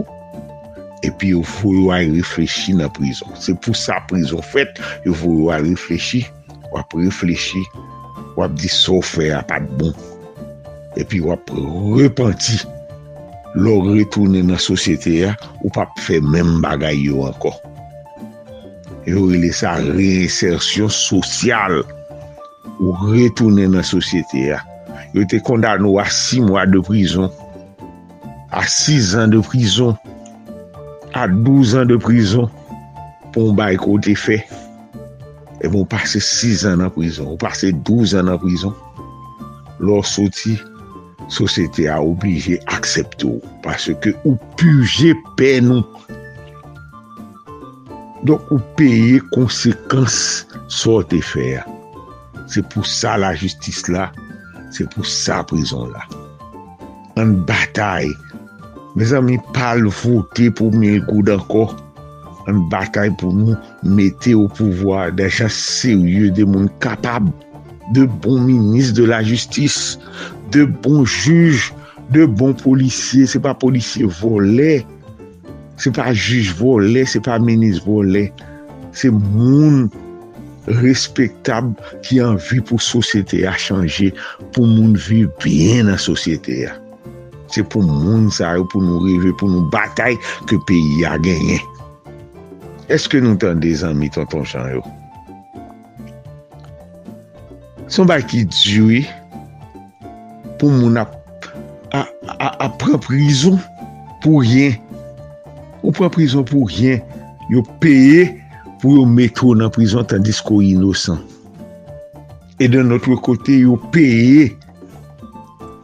e 1.05 1.11
pi 1.21 1.31
yo 1.35 1.43
fou 1.45 1.75
yo 1.77 1.91
a 1.95 2.01
reflechi 2.03 2.73
nan 2.75 2.91
prizon. 2.97 3.35
Se 3.39 3.55
pou 3.55 3.77
sa 3.77 4.01
prizon 4.09 4.43
fet, 4.43 4.81
yo 5.05 5.13
fou 5.15 5.43
yo 5.43 5.51
a 5.53 5.61
reflechi, 5.63 6.25
wap 6.73 6.95
reflechi, 6.97 7.61
wap 8.39 8.57
di 8.57 8.71
so 8.71 8.99
fe 9.05 9.29
apat 9.37 9.69
bon. 9.77 9.93
E 10.97 11.05
pi 11.05 11.21
wap 11.23 11.53
repenti. 11.95 12.59
lor 13.57 13.87
retounen 13.95 14.51
nan 14.51 14.59
sosyete 14.61 15.13
ya, 15.23 15.33
ou 15.63 15.71
pap 15.73 15.97
fe 16.03 16.19
men 16.21 16.59
bagay 16.63 16.99
yo 17.07 17.25
anko. 17.27 17.53
yo 19.07 19.23
rele 19.31 19.53
sa 19.55 19.77
reinsersyon 19.79 20.91
sosyal 20.91 21.79
ou 22.77 22.91
retounen 23.13 23.71
nan 23.77 23.85
sosyete 23.87 24.49
ya. 24.49 24.59
Yo 25.15 25.23
te 25.31 25.39
kondan 25.43 25.81
nou 25.85 26.01
a 26.01 26.05
6 26.11 26.43
mwa 26.49 26.65
de 26.67 26.81
prizon, 26.83 27.31
a 28.51 28.65
6 28.67 29.13
an 29.23 29.31
de 29.31 29.39
prizon, 29.45 29.95
a 31.15 31.25
12 31.31 31.77
an 31.79 31.89
de 31.89 31.97
prizon, 32.03 32.51
pou 33.31 33.53
mba 33.55 33.71
ekote 33.77 34.17
fe. 34.19 34.41
E 35.63 35.71
moun 35.71 35.87
pase 35.89 36.19
6 36.21 36.67
an 36.69 36.83
nan 36.83 36.91
prizon, 36.93 37.31
ou 37.31 37.39
pase 37.41 37.71
12 37.87 38.17
an 38.19 38.27
nan 38.29 38.41
prizon, 38.43 38.75
lor 39.79 40.03
soti, 40.05 40.57
sosyete 41.31 41.87
a 41.91 42.01
oblije 42.03 42.59
aksepto, 42.75 43.37
parce 43.63 43.95
ke 44.03 44.13
ou 44.25 44.35
puje 44.59 45.15
pen 45.39 45.71
nou. 45.71 46.06
Donk 48.25 48.51
ou 48.53 48.61
peye 48.79 49.19
konsekans 49.33 50.45
so 50.71 51.01
te 51.05 51.19
fer. 51.21 51.65
Se 52.49 52.63
pou 52.73 52.85
sa 52.87 53.17
la 53.21 53.33
justis 53.37 53.83
la, 53.91 54.07
se 54.73 54.87
pou 54.93 55.05
sa 55.05 55.43
prison 55.47 55.91
la. 55.91 56.05
An 57.21 57.35
batay, 57.49 58.09
me 58.95 59.05
zan 59.05 59.27
mi 59.27 59.37
pal 59.53 59.83
vote 59.85 60.49
pou 60.57 60.73
mi 60.73 60.95
ekoud 60.97 61.29
anko, 61.33 61.67
an 62.47 62.63
batay 62.71 63.11
pou 63.19 63.35
nou 63.35 63.57
mette 63.97 64.33
ou 64.37 64.49
pouvoi 64.57 65.11
de 65.17 65.27
chan 65.29 65.51
serye 65.53 66.31
de 66.33 66.47
moun 66.47 66.71
kapab, 66.83 67.29
de 67.93 68.07
bon 68.23 68.41
minis 68.47 68.93
de 68.95 69.05
la 69.07 69.21
justis, 69.23 69.97
de 70.51 70.65
bon 70.65 71.05
juj, 71.05 71.71
de 72.15 72.25
bon 72.25 72.55
polisye, 72.55 73.27
se 73.27 73.41
pa 73.43 73.53
polisye 73.57 74.07
voley, 74.21 74.85
se 75.77 75.93
pa 75.93 76.11
juj 76.11 76.51
vole, 76.59 77.05
se 77.09 77.21
pa 77.23 77.39
menis 77.41 77.81
vole. 77.85 78.27
se 78.97 79.09
moun 79.13 79.87
respektab 80.81 81.75
ki 82.05 82.19
anvi 82.25 82.59
pou 82.65 82.81
sosyete 82.81 83.43
a 83.47 83.53
chanje, 83.59 84.11
pou 84.55 84.67
moun 84.67 84.97
vi 85.07 85.23
bien 85.43 85.87
nan 85.91 85.99
sosyete 86.01 86.65
a. 86.67 86.75
Se 87.53 87.63
pou 87.63 87.85
moun 87.85 88.27
sa 88.33 88.55
yo, 88.57 88.65
pou 88.73 88.83
nou 88.83 88.99
rive, 89.05 89.31
pou 89.39 89.51
nou 89.51 89.69
batay 89.71 90.17
ke 90.49 90.59
peyi 90.67 91.05
a 91.07 91.15
genyen. 91.23 91.61
Eske 92.91 93.21
nou 93.23 93.39
tan 93.39 93.61
de 93.63 93.71
zanmi 93.79 94.09
tonton 94.15 94.47
chan 94.47 94.73
yo? 94.73 94.83
Son 97.91 98.09
ba 98.09 98.19
ki 98.19 98.43
djwi 98.51 99.05
pou 100.59 100.73
moun 100.73 100.99
ap 100.99 101.13
ap 101.95 102.11
ap 102.41 102.59
ap 102.65 102.83
prizon 103.05 103.55
pou 104.23 104.43
yen 104.43 104.75
Ou 105.83 105.93
pran 105.95 106.11
prizon 106.13 106.45
pou 106.47 106.67
rien, 106.69 107.01
yo 107.51 107.63
peye 107.81 108.27
pou 108.81 108.97
yo 108.97 109.05
meto 109.09 109.53
nan 109.57 109.71
prizon 109.73 110.07
tandis 110.07 110.41
ko 110.43 110.61
inosan. 110.65 111.19
E 112.57 112.69
den 112.71 112.89
notre 112.89 113.17
kote 113.21 113.59
yo 113.61 113.77
peye 113.93 114.49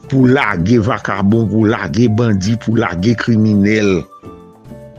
pou 0.09 0.25
lage 0.29 0.79
vakabon, 0.81 1.45
pou 1.49 1.69
lage 1.69 2.09
bandi, 2.09 2.57
pou 2.63 2.77
lage 2.79 3.15
kriminel. 3.21 4.01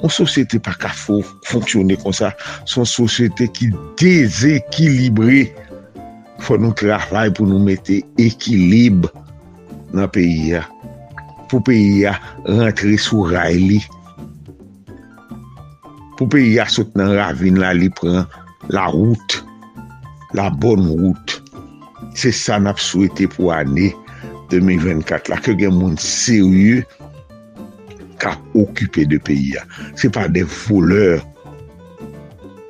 On 0.05 0.13
sosyete 0.13 0.59
pa 0.61 0.75
ka 0.77 0.91
fonksyone 0.93 1.97
kon 2.03 2.13
sa, 2.13 2.35
son 2.69 2.87
sosyete 2.89 3.49
ki 3.57 3.71
dezekilibre. 4.01 5.47
Fon 6.45 6.61
nou 6.61 6.77
travay 6.77 7.31
pou 7.33 7.49
nou 7.49 7.63
mette 7.63 8.03
ekilib 8.21 9.07
nan 9.97 10.11
peyi 10.13 10.55
ya. 10.55 10.65
Pou 11.49 11.63
peyi 11.65 12.03
ya 12.05 12.19
rentre 12.45 12.99
sou 13.01 13.25
ray 13.31 13.57
li. 13.61 13.81
pou 16.19 16.31
peyi 16.31 16.59
a 16.63 16.67
sot 16.71 16.93
nan 16.99 17.15
ravine 17.19 17.61
la 17.63 17.73
li 17.77 17.91
pren 17.99 18.25
la 18.75 18.87
route, 18.93 19.43
la 20.37 20.51
bon 20.51 20.87
route. 20.89 21.41
Se 22.19 22.31
sa 22.35 22.61
nap 22.63 22.79
souwete 22.83 23.27
pou 23.33 23.51
ane 23.55 23.91
2024 24.53 25.33
la, 25.33 25.41
ke 25.43 25.55
gen 25.59 25.75
moun 25.77 25.97
serye 26.01 26.83
ka 28.23 28.37
okupe 28.55 29.07
de 29.11 29.19
peyi 29.23 29.57
a. 29.59 29.65
Se 29.99 30.11
pa 30.13 30.29
de 30.31 30.45
voleur, 30.67 31.23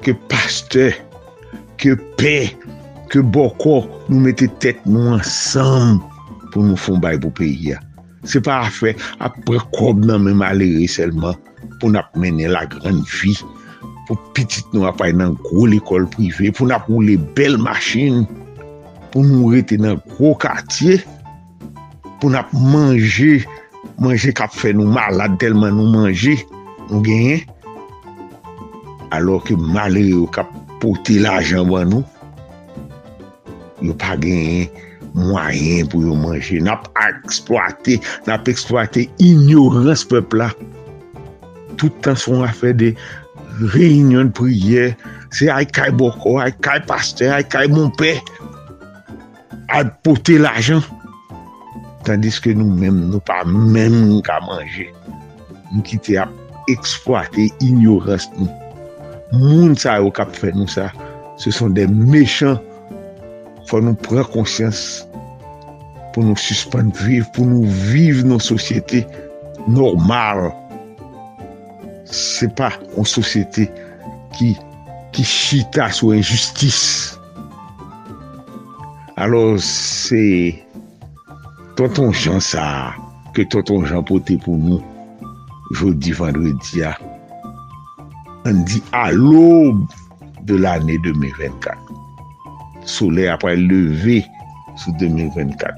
ke 0.05 0.17
paste, 0.31 0.93
ke 1.81 1.97
pe, 2.21 2.37
ke 3.13 3.23
boko 3.35 3.83
nou 4.09 4.23
mette 4.25 4.49
tet 4.65 4.81
nou 4.89 5.17
ansam 5.19 6.01
pou 6.53 6.65
nou 6.65 6.79
fon 6.81 7.03
bay 7.03 7.21
pou 7.21 7.35
peyi 7.37 7.75
ya. 7.75 7.83
Se 8.29 8.41
pa 8.45 8.63
a 8.65 8.71
fe 8.73 8.95
apre 9.25 9.61
kob 9.77 10.05
nan 10.09 10.25
men 10.25 10.39
malere 10.41 10.87
selman 10.91 11.37
pou 11.81 11.93
nap 11.93 12.13
mene 12.21 12.49
la 12.51 12.65
gran 12.71 13.03
vi. 13.17 13.35
Pou 14.09 14.21
pitit 14.37 14.67
nou 14.77 14.89
apay 14.89 15.15
nan 15.17 15.37
gro 15.45 15.67
l'ekol 15.71 16.09
prive. 16.13 16.53
Pou 16.57 16.69
nap 16.69 16.89
moule 16.93 17.17
bel 17.37 17.59
machin. 17.61 18.25
Pou 19.13 19.25
nou 19.25 19.53
rete 19.55 19.79
nan 19.81 20.01
gro 20.15 20.35
katye. 20.41 21.01
Pou 22.21 22.33
nap 22.33 22.53
manje. 22.53 23.45
Manje 24.01 24.33
kap 24.37 24.53
fe 24.57 24.73
nou 24.75 24.91
malade 24.91 25.39
telman 25.43 25.77
nou 25.77 25.93
manje. 25.93 26.39
Nou 26.91 27.05
genye, 27.05 27.43
Alor 29.15 29.45
ke 29.47 29.55
malere 29.55 30.11
yo 30.11 30.25
kap 30.35 30.49
pote 30.83 31.21
la 31.23 31.39
janban 31.45 31.93
nou. 31.93 32.03
Yo 33.85 33.95
pa 34.01 34.17
genye, 34.19 34.67
mwayen 35.17 35.91
pou 35.91 36.05
yo 36.05 36.17
manje. 36.19 36.61
Nap 36.65 36.89
eksploate, 37.07 38.01
nap 38.29 38.51
eksploate 38.51 39.09
ignorans 39.23 40.07
pepla. 40.11 40.51
Toutan 41.81 42.19
son 42.19 42.47
a 42.47 42.53
fe 42.55 42.75
de 42.77 42.95
reynyon 43.75 44.35
priye. 44.35 44.93
Se 45.35 45.51
ay 45.51 45.67
kay 45.67 45.91
boko, 45.95 46.39
ay 46.43 46.55
kay 46.63 46.83
paste, 46.87 47.27
ay 47.31 47.47
kay 47.51 47.71
monpe. 47.73 48.19
ay 49.75 49.85
pote 50.07 50.39
l'ajan. 50.39 50.83
Tandis 52.05 52.39
ke 52.43 52.53
nou 52.57 52.69
men, 52.69 53.07
nou 53.11 53.23
pa 53.25 53.43
men 53.49 53.95
nou 54.05 54.21
ka 54.25 54.39
manje. 54.45 54.91
Nou 55.73 55.83
ki 55.87 55.99
te 56.05 56.19
ap 56.21 56.33
eksploate 56.73 57.49
ignorans 57.65 58.29
nou. 58.37 58.51
Moun 59.35 59.75
sa 59.79 59.97
yo 60.03 60.13
kap 60.15 60.35
fe 60.37 60.53
nou 60.55 60.71
sa. 60.71 60.91
Se 61.41 61.51
son 61.55 61.75
de 61.75 61.89
mechan 61.91 62.61
fò 63.69 63.81
nou 63.83 63.97
pren 64.07 64.27
konsyans 64.33 65.05
pou 66.15 66.23
nou 66.23 66.39
suspande 66.39 66.95
viv, 67.03 67.27
pou 67.35 67.47
nou 67.49 67.67
viv 67.91 68.23
nou 68.27 68.43
sosyete 68.43 69.03
normal. 69.67 70.51
Se 72.07 72.47
pa 72.59 72.71
an 72.95 73.09
sosyete 73.09 73.67
ki, 74.37 74.53
ki 75.15 75.27
chita 75.27 75.89
sou 75.95 76.15
injustis. 76.15 77.19
Alors 79.17 79.61
se 79.63 80.55
tonton 81.79 82.11
jan 82.11 82.43
sa 82.43 82.95
ke 83.35 83.47
tonton 83.51 83.87
jan 83.87 84.03
pote 84.07 84.39
pou 84.43 84.59
nou 84.59 84.83
jodi 85.79 86.15
vendredi 86.15 86.83
a 86.87 86.95
an 88.47 88.65
di 88.69 88.83
a 88.93 89.09
l'aube 89.15 89.87
de 90.45 90.57
l'année 90.57 90.99
2024. 90.99 92.04
soleil 92.87 93.31
apre 93.33 93.55
leve 93.59 94.23
sou 94.81 94.95
2024. 95.01 95.75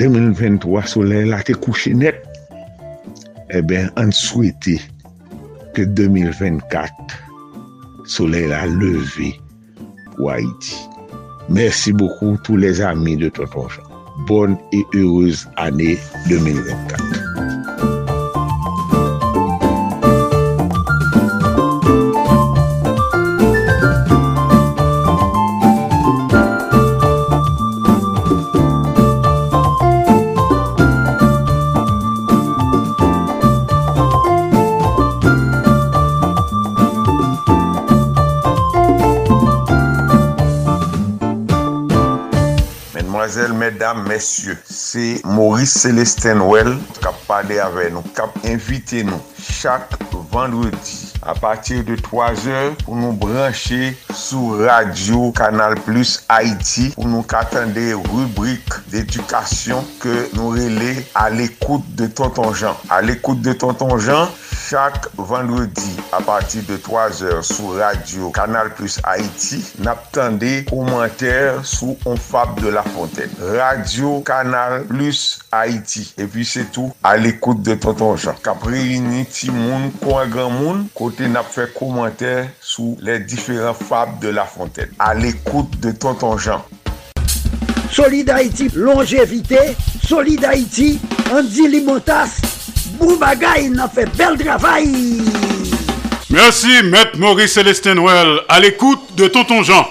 2023, 0.00 0.86
soleil 0.88 1.30
la 1.32 1.42
te 1.46 1.56
kouche 1.56 1.92
net. 1.96 2.22
E 3.52 3.58
eh 3.58 3.62
ben, 3.68 3.90
an 4.00 4.12
souwete 4.16 4.78
ke 5.76 5.84
2024, 5.98 7.18
soleil 8.08 8.48
la 8.52 8.64
leve 8.70 9.32
pou 10.14 10.32
Haiti. 10.32 10.78
Mersi 11.48 11.92
beaucoup 11.92 12.38
tous 12.44 12.56
les 12.56 12.80
amis 12.80 13.16
de 13.16 13.28
Tonton 13.28 13.68
Jean. 13.68 13.82
Bonne 14.26 14.56
et 14.72 14.84
heureuse 14.94 15.48
année 15.56 15.98
2024. 16.28 17.31
Mesdames, 43.50 44.06
Messieurs, 44.06 44.58
c'est 44.64 45.20
Maurice 45.24 45.72
Célestin 45.72 46.40
Well 46.40 46.76
kap 47.02 47.16
pale 47.26 47.58
ave 47.58 47.88
nou, 47.90 48.04
kap 48.14 48.36
invite 48.46 49.02
nou 49.08 49.18
chak 49.42 49.96
vendredi 50.30 51.11
a 51.22 51.34
patir 51.34 51.82
de 51.84 51.96
3 51.96 52.46
or 52.50 52.74
pou 52.82 52.98
nou 52.98 53.14
branche 53.14 53.92
sou 54.10 54.58
radio 54.64 55.30
Kanal 55.36 55.76
Plus 55.86 56.18
Haiti 56.28 56.90
pou 56.96 57.06
nou 57.06 57.22
katande 57.28 57.92
rubrik 58.08 58.80
d'edukasyon 58.90 59.86
ke 60.02 60.14
nou 60.34 60.56
rele 60.56 60.96
a 61.14 61.28
l'ekoute 61.30 61.94
de 61.98 62.08
Tonton 62.10 62.52
Jean. 62.52 62.76
A 62.90 63.00
l'ekoute 63.04 63.42
de 63.46 63.54
Tonton 63.54 63.94
Jean, 64.02 64.30
chak 64.50 65.06
vendredi 65.16 65.94
a 66.12 66.20
patir 66.24 66.66
de 66.66 66.78
3 66.82 67.22
or 67.30 67.44
sou 67.46 67.76
radio 67.78 68.32
Kanal 68.34 68.72
Plus 68.78 68.98
Haiti 69.06 69.60
nap 69.84 70.08
tende 70.14 70.64
komenter 70.70 71.62
sou 71.62 71.96
On 72.08 72.18
Fab 72.18 72.58
de 72.60 72.72
la 72.74 72.82
Fontaine. 72.82 73.30
Radio 73.54 74.18
Kanal 74.26 74.82
Plus 74.90 75.38
Haiti. 75.52 76.08
E 76.18 76.26
pi 76.26 76.46
se 76.48 76.66
tou 76.74 76.90
a 77.06 77.14
l'ekoute 77.20 77.62
de 77.62 77.78
Tonton 77.78 78.16
Jean. 78.16 78.38
Kapri 78.42 78.98
ni 79.02 79.22
ti 79.30 79.52
moun, 79.54 79.90
kwa 80.02 80.26
gran 80.26 80.50
moun, 80.58 80.86
kwa 80.94 81.11
kote 81.12 81.28
nap 81.28 81.48
fe 81.52 81.66
komenter 81.74 82.46
sou 82.64 82.96
le 83.04 83.18
diferent 83.18 83.76
Fab 83.76 84.18
de 84.20 84.28
la 84.28 84.44
Fontaine. 84.44 84.90
A 84.98 85.14
l'ekoute 85.14 85.78
de 85.80 85.90
Tonton 85.92 86.38
Jean. 86.38 86.64
Solid 87.90 88.30
Haïti, 88.30 88.70
longévité, 88.74 89.76
Solid 90.06 90.42
Haïti, 90.44 90.98
Andy 91.30 91.68
Limotas, 91.68 92.40
Boubagaï, 92.98 93.68
n'a 93.68 93.88
fait 93.88 94.08
bel 94.16 94.38
travail. 94.38 94.90
Merci, 96.30 96.82
Maître 96.84 97.18
Maurice 97.18 97.52
Célestin 97.52 97.94
Noël, 97.94 98.40
à 98.48 98.58
l'écoute 98.60 99.14
de 99.14 99.28
Tonton 99.28 99.62
Jean. 99.62 99.86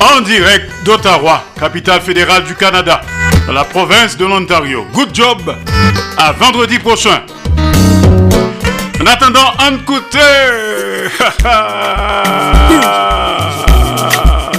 En 0.00 0.22
direct 0.22 0.70
d'Ottawa, 0.84 1.44
capitale 1.60 2.00
fédérale 2.00 2.44
du 2.44 2.54
Canada, 2.54 3.02
dans 3.46 3.52
la 3.52 3.64
province 3.64 4.16
de 4.16 4.24
l'Ontario. 4.24 4.86
Good 4.94 5.14
job, 5.14 5.54
à 6.16 6.32
vendredi 6.32 6.78
prochain. 6.78 7.20
En 9.02 9.06
attendant, 9.06 9.50
un 9.58 9.78
côté. 9.78 10.20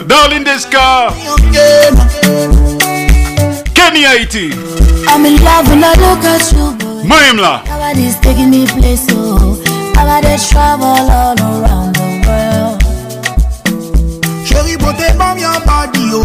Darling 0.06 0.44
Desca. 0.44 1.14
Kenny 3.74 4.04
Haiti. 4.04 4.52
I'm 5.08 5.26
in 5.26 5.42
love 5.46 5.70
when 5.70 5.82
I 5.82 5.94
look 5.96 6.26
at 6.26 6.52
you, 6.52 6.74
boy. 6.74 7.04
Moi-même 7.06 7.38
là. 7.38 7.64
Nobody's 7.70 8.20
taking 8.20 8.50
me 8.50 8.68
place, 8.68 9.08
oh. 9.12 9.58
Travel 10.50 10.88
all 10.88 11.40
around 11.40 11.96
the 11.96 12.04
world? 12.28 12.84
Chéri 14.46 14.78
pote 14.78 15.18
bam 15.18 15.38
yon 15.38 15.62
body 15.66 16.10
yo 16.12 16.24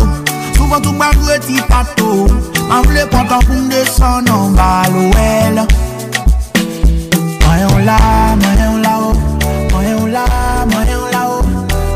Souvan 0.56 0.82
tou 0.82 0.92
mwen 0.92 1.12
vwe 1.22 1.38
ti 1.46 1.60
pato 1.68 2.26
Mwen 2.66 2.82
vle 2.88 3.06
kontan 3.12 3.44
pou 3.46 3.54
m 3.54 3.68
desan 3.70 4.24
nan 4.26 4.56
balo 4.58 5.06
el 5.14 5.62
Mwen 5.62 5.62
yon 5.62 5.87
la, 7.88 8.36
mangé 8.42 8.64
un 8.64 8.78
la, 8.82 8.94
mangé 9.72 9.92
un 9.92 10.06
la, 10.14 10.24
mangé 10.70 10.92
un 10.92 11.08
la, 11.14 11.22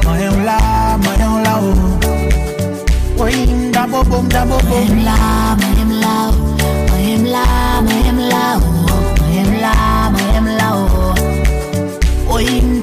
mangé 0.05 0.27
un 0.27 0.39
la, 0.49 0.57
mangé 1.05 1.25
un 1.25 1.43
la. 1.45 1.55
Oui, 3.19 3.35
da 3.73 3.83
bo 3.87 4.01
bom 4.11 4.27
da 4.29 4.45
bo 4.45 4.57
la, 5.07 5.17
la, 5.65 5.85
la, 6.03 6.17
la, 7.33 7.45
la, 7.45 8.15
la. 8.33 8.45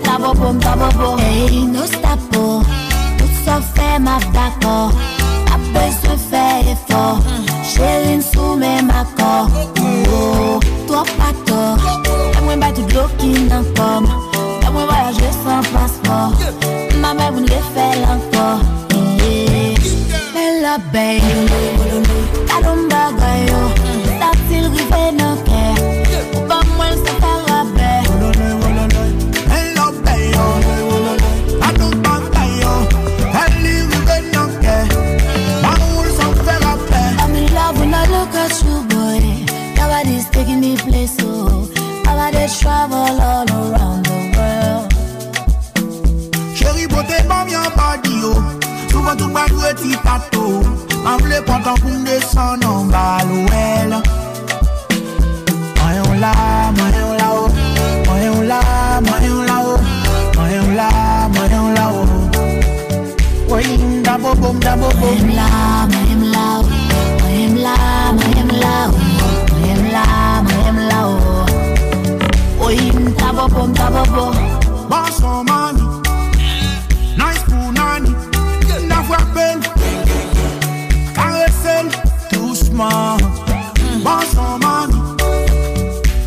Da 0.05 0.13
bo 0.19 0.53
da 0.63 0.73
bo. 0.75 1.17
Hey, 1.17 1.65
no 1.65 1.83
stop, 1.85 2.19
tout 2.31 3.33
ça 3.43 3.55
fait 3.73 3.99
ma 3.99 4.17
d'accord. 4.35 4.91
Après 5.55 5.91
se 6.01 6.13
fait 6.29 6.71
effort, 6.73 7.19
chérie 7.63 8.21
sous 8.21 8.55
mes 8.55 8.81
accords. 9.01 9.49
Oh, 10.11 10.59
to 10.87 11.03
pas 11.17 11.33
tort. 11.45 12.18
Mwen 12.49 12.59
bay 12.59 12.71
tout 12.73 12.87
blokin 12.87 13.51
ankom. 13.51 14.03
Mwen 14.61 14.73
mwen 14.73 14.85
voyaje 14.87 15.29
san. 15.43 15.63
Ma 17.01 17.13
mè 17.13 17.31
voun 17.31 17.45
le 17.45 17.59
fè 17.73 17.87
lankor. 18.01 18.57
Bella 20.33 20.77
baby, 20.91 21.29
travel 42.59 43.21
all 43.21 43.49
around 43.49 44.05
the 44.05 44.17
world. 44.35 44.93
Chérie, 46.55 46.87
protège 46.87 47.27
pas 47.27 47.45
bien 47.45 47.63
body, 47.75 48.21
oh. 48.23 48.41
Souvent 48.91 49.15
tout 49.15 49.29
bas 49.29 49.45
nous 49.49 49.63
est 49.63 50.03
tato. 50.03 50.61
En 51.05 51.17
voulait 51.17 51.41
pas 51.41 51.59
tant 51.63 51.75
pour 51.75 51.89
me 51.89 52.19
en 52.65 52.85
bas, 52.85 53.17
là, 53.89 53.89
là, 53.89 54.01
oh. 54.01 54.01
Moyen 55.79 56.03
là, 56.19 56.31
là, 57.17 57.29
oh. 57.33 57.47
Moyen 58.07 58.43
là, 58.43 58.59
là, 59.47 59.57
oh. 59.65 59.77
Moyen 60.37 60.75
là, 60.75 60.89
moyen 61.33 61.73
là, 61.73 61.91
oh. 61.93 62.19
bobo, 73.49 73.67
nta 73.67 73.89
bobo. 73.89 74.33
Boss 74.89 75.21
on 75.23 75.45
money, 75.45 75.81
nice 77.17 77.43
punani, 77.43 78.15
na 78.87 79.03
frappelle, 79.03 79.61
caresselle, 81.13 81.89
doucement. 82.31 83.17
Boss 84.03 84.35
on 84.37 84.59
money, 84.59 84.95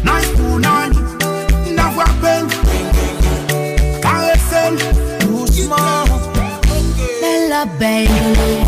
nice 0.05 0.29
punani, 0.37 0.99
na 1.75 1.91
frappelle, 1.91 2.49
too 5.21 5.47
doucement. 5.47 6.07
Bella 7.21 7.67
baby. 7.79 8.62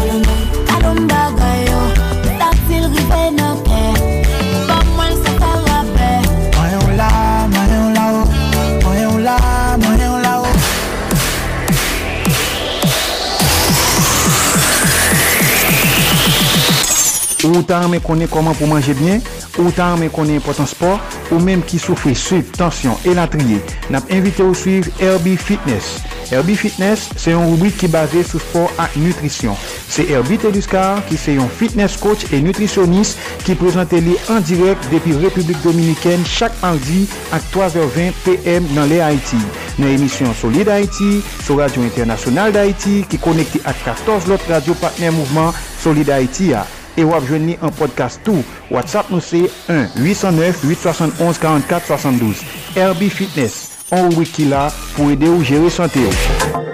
Ou 17.45 17.61
tan 17.69 17.91
men 17.93 18.01
konen 18.01 18.31
koman 18.33 18.57
pou 18.57 18.69
manje 18.71 18.95
byen, 18.97 19.21
ou 19.61 19.73
tan 19.77 19.99
men 20.01 20.13
konen 20.13 20.41
potan 20.45 20.69
sport, 20.69 21.17
ou 21.29 21.43
menm 21.45 21.65
ki 21.69 21.81
soufri 21.83 22.15
sup, 22.17 22.49
tansyon, 22.57 22.97
elatriye. 23.11 23.61
Nap 23.93 24.09
invite 24.13 24.45
ou 24.45 24.57
suiv 24.57 24.89
Herbie 25.01 25.37
Fitness. 25.37 25.99
Herbie 26.31 26.57
Fitness 26.57 27.11
se 27.21 27.35
yon 27.35 27.51
rubrik 27.53 27.77
ki 27.79 27.91
base 27.93 28.23
sou 28.25 28.41
sport 28.41 28.79
ak 28.81 28.95
nutrisyon. 28.97 29.59
Se 29.93 30.07
Herbie 30.09 30.39
Teduscar 30.41 31.03
ki 31.09 31.19
se 31.21 31.37
yon 31.37 31.51
fitness 31.61 31.99
coach 32.01 32.33
e 32.33 32.41
nutrisyonist 32.43 33.21
ki 33.45 33.57
prezante 33.61 34.01
li 34.03 34.17
an 34.33 34.45
direk 34.49 34.81
depi 34.93 35.17
Republik 35.21 35.61
Dominiken 35.65 36.25
chak 36.29 36.57
mardi 36.63 37.05
ak 37.35 37.45
3h20 37.55 38.23
pm 38.25 38.71
nan 38.77 38.89
le 38.91 39.03
Haiti. 39.05 39.43
Nan 39.77 39.91
emisyon 39.93 40.33
Solid 40.39 40.71
Haiti, 40.73 41.19
sou 41.45 41.61
Radio 41.61 41.85
Internasyonal 41.85 42.55
d'Haiti 42.57 43.03
ki 43.11 43.21
konekte 43.21 43.61
ak 43.69 43.85
14 43.85 44.33
lot 44.33 44.49
radio 44.49 44.77
partner 44.81 45.13
mouvment 45.13 45.53
Solid 45.83 46.09
Haiti 46.15 46.55
a. 46.57 46.65
E 46.97 47.05
wap 47.05 47.25
jwen 47.27 47.47
ni 47.51 47.59
an 47.61 47.73
podcast 47.75 48.23
tou. 48.27 48.45
WhatsApp 48.71 49.11
nou 49.11 49.21
se 49.21 49.51
1-809-871-4472. 49.99 52.45
Herbie 52.77 53.11
Fitness. 53.11 53.75
On 53.93 54.09
wiki 54.17 54.47
la 54.49 54.71
pou 54.95 55.11
ede 55.13 55.29
ou 55.29 55.45
sante 55.71 56.01
ou. 56.01 56.13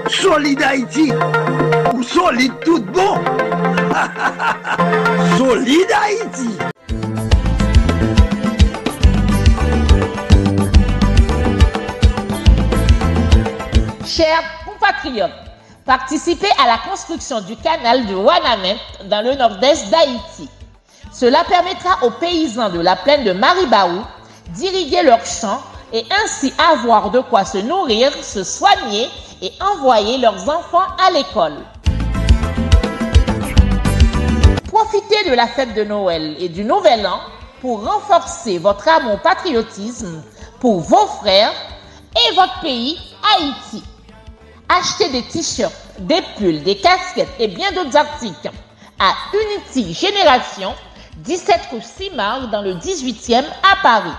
Solide 0.08 0.62
Haïti, 0.62 1.12
ou 1.92 2.02
solide 2.02 2.54
tout 2.64 2.84
bon. 2.94 3.18
solide 5.38 5.92
Haïti. 5.92 6.56
Chers 14.06 14.44
compatriotes, 14.64 15.49
participez 15.90 16.46
à 16.62 16.68
la 16.68 16.78
construction 16.88 17.40
du 17.40 17.56
canal 17.56 18.06
de 18.06 18.14
Wanamet 18.14 18.76
dans 19.06 19.24
le 19.24 19.34
nord-est 19.34 19.90
d'Haïti. 19.90 20.48
Cela 21.12 21.42
permettra 21.42 22.06
aux 22.06 22.12
paysans 22.12 22.70
de 22.70 22.78
la 22.78 22.94
plaine 22.94 23.24
de 23.24 23.32
Maribaou 23.32 24.04
d'irriguer 24.50 25.02
leurs 25.02 25.26
champs 25.26 25.60
et 25.92 26.04
ainsi 26.22 26.54
avoir 26.72 27.10
de 27.10 27.18
quoi 27.18 27.44
se 27.44 27.58
nourrir, 27.58 28.12
se 28.22 28.44
soigner 28.44 29.08
et 29.42 29.50
envoyer 29.60 30.18
leurs 30.18 30.48
enfants 30.48 30.86
à 31.04 31.10
l'école. 31.10 31.56
Profitez 34.68 35.28
de 35.28 35.34
la 35.34 35.48
fête 35.48 35.74
de 35.74 35.82
Noël 35.82 36.36
et 36.38 36.48
du 36.48 36.62
Nouvel 36.62 37.04
An 37.04 37.18
pour 37.60 37.84
renforcer 37.84 38.58
votre 38.58 38.86
amour 38.86 39.18
patriotisme 39.22 40.22
pour 40.60 40.78
vos 40.82 41.06
frères 41.20 41.50
et 42.14 42.34
votre 42.36 42.60
pays, 42.60 42.96
Haïti. 43.34 43.82
Achetez 44.72 45.08
des 45.08 45.22
t-shirts, 45.22 45.74
des 45.98 46.22
pulls, 46.38 46.62
des 46.62 46.76
casquettes 46.76 47.34
et 47.40 47.48
bien 47.48 47.72
d'autres 47.72 47.96
articles 47.96 48.52
à 49.00 49.14
Unity 49.34 49.92
Génération, 49.92 50.76
17 51.16 51.60
rue 51.72 51.82
Simard 51.82 52.48
dans 52.50 52.62
le 52.62 52.74
18e 52.74 53.44
à 53.64 53.82
Paris. 53.82 54.14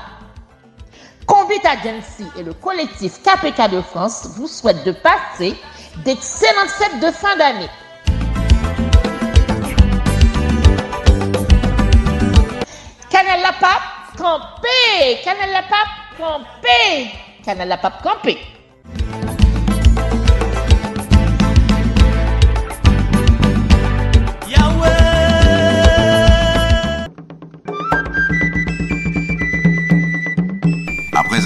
Convite 1.25 1.65
Agency 1.65 2.25
et 2.37 2.43
le 2.43 2.51
collectif 2.53 3.21
KPK 3.23 3.71
de 3.71 3.81
France 3.81 4.27
vous 4.35 4.47
souhaitent 4.49 4.83
de 4.83 4.91
passer 4.91 5.55
d'excellentes 6.03 6.67
fêtes 6.67 6.99
de 6.99 7.11
fin 7.11 7.37
d'année. 7.37 7.69
Canal 13.09 13.41
la 13.41 13.53
pape, 13.53 14.17
campé! 14.17 15.21
Canal 15.23 15.51
la 15.53 15.61
pape, 15.61 16.17
campé! 16.17 17.09
Canal 17.45 17.69
la 17.69 17.77
pape, 17.77 18.03
campé! 18.03 18.37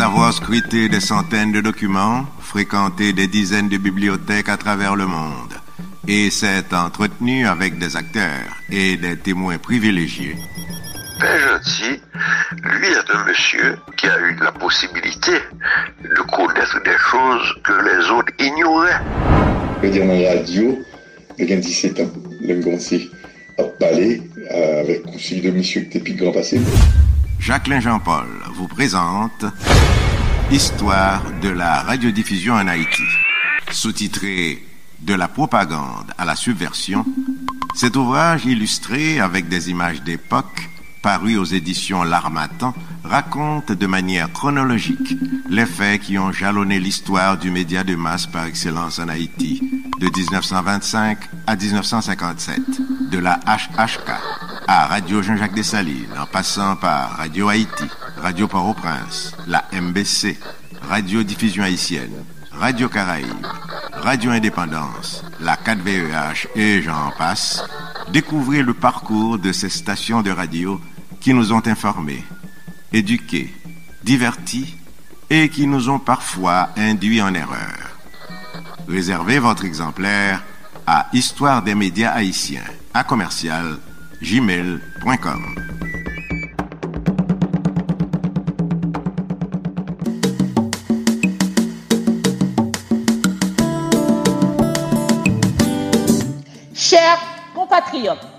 Avoir 0.05 0.31
scruté 0.31 0.87
des 0.87 0.99
centaines 0.99 1.51
de 1.51 1.61
documents, 1.61 2.27
fréquenté 2.39 3.11
des 3.11 3.25
dizaines 3.25 3.69
de 3.69 3.77
bibliothèques 3.77 4.49
à 4.49 4.55
travers 4.55 4.95
le 4.95 5.07
monde, 5.07 5.55
et 6.07 6.29
s'est 6.29 6.73
entretenu 6.73 7.47
avec 7.47 7.79
des 7.79 7.95
acteurs 7.95 8.51
et 8.69 8.97
des 8.97 9.17
témoins 9.17 9.57
privilégiés, 9.57 10.35
Père 11.19 11.39
Gentil, 11.39 12.01
lui 12.63 12.87
est 12.87 13.09
un 13.15 13.25
monsieur 13.25 13.77
qui 13.97 14.05
a 14.05 14.19
eu 14.19 14.35
la 14.43 14.51
possibilité 14.51 15.39
de 16.03 16.21
connaître 16.29 16.83
des 16.83 16.97
choses 17.09 17.55
que 17.63 17.73
les 17.73 18.09
autres 18.11 18.33
ignoraient. 18.37 19.01
Je 19.81 19.87
veux 19.87 19.91
dire, 19.91 20.05
dans 20.05 20.13
la 20.13 20.35
radio, 20.35 20.79
il 21.39 21.49
y 21.49 21.53
a 21.53 21.55
17 21.55 21.99
ans, 22.01 22.11
le 22.41 22.61
commencé 22.61 23.09
à 23.57 23.63
parler 23.63 24.21
euh, 24.51 24.81
avec 24.81 25.01
conseil 25.01 25.41
de 25.41 25.49
monsieur 25.49 25.81
qui 25.81 25.97
était 25.97 25.99
plus 25.99 26.13
grand 26.13 26.31
passé. 26.31 26.59
Jacqueline 27.45 27.79
Jean-Paul 27.79 28.25
vous 28.55 28.67
présente 28.67 29.45
Histoire 30.49 31.21
de 31.43 31.49
la 31.49 31.83
radiodiffusion 31.83 32.55
en 32.55 32.67
Haïti. 32.67 33.03
Sous-titré 33.71 34.65
De 35.01 35.13
la 35.13 35.27
propagande 35.27 36.11
à 36.17 36.25
la 36.25 36.35
subversion, 36.35 37.05
cet 37.75 37.97
ouvrage 37.97 38.47
illustré 38.47 39.19
avec 39.19 39.47
des 39.47 39.69
images 39.69 40.01
d'époque 40.01 40.71
paru 41.05 41.37
aux 41.37 41.45
éditions 41.45 42.01
L'Armatan, 42.01 42.73
raconte 43.03 43.71
de 43.71 43.85
manière 43.85 44.33
chronologique 44.33 45.15
les 45.51 45.67
faits 45.67 46.01
qui 46.01 46.17
ont 46.17 46.31
jalonné 46.31 46.79
l'histoire 46.79 47.37
du 47.37 47.51
média 47.51 47.83
de 47.83 47.93
masse 47.93 48.25
par 48.25 48.45
excellence 48.45 48.97
en 48.97 49.07
Haïti, 49.07 49.61
de 49.99 50.07
1925 50.07 51.19
à 51.45 51.55
1957, 51.55 52.59
de 53.11 53.19
la 53.19 53.39
HHK 53.45 54.13
à 54.67 54.87
Radio 54.87 55.21
Jean-Jacques 55.21 55.53
Dessalines, 55.53 56.09
en 56.19 56.25
passant 56.25 56.75
par 56.75 57.11
Radio 57.17 57.49
Haïti, 57.49 57.85
Radio 58.17 58.47
Port-au-Prince, 58.47 59.35
la 59.45 59.63
MBC, 59.79 60.39
Radio 60.89 61.21
Diffusion 61.21 61.65
Haïtienne, 61.65 62.25
Radio 62.51 62.89
Caraïbes, 62.89 63.45
Radio 63.93 64.31
Indépendance, 64.31 65.23
la 65.39 65.55
4VEH 65.55 66.47
et 66.55 66.81
j'en 66.81 67.11
passe, 67.15 67.63
découvrez 68.11 68.63
le 68.63 68.73
parcours 68.73 69.37
de 69.37 69.51
ces 69.51 69.69
stations 69.69 70.23
de 70.23 70.31
radio 70.31 70.81
qui 71.25 71.33
nous 71.33 71.53
ont 71.53 71.63
informés, 71.65 72.23
éduqués, 72.93 73.51
divertis 74.03 74.77
et 75.31 75.49
qui 75.49 75.65
nous 75.65 75.89
ont 75.89 75.97
parfois 75.97 76.69
induits 76.77 77.19
en 77.19 77.33
erreur. 77.33 77.97
Réservez 78.87 79.39
votre 79.39 79.65
exemplaire 79.65 80.43
à 80.85 81.07
Histoire 81.13 81.63
des 81.63 81.73
médias 81.73 82.11
haïtiens 82.11 82.61
à 82.93 83.03
commercial 83.03 83.79
gmail.com. 84.21 85.55
Chers 96.75 97.19
compatriotes, 97.55 98.34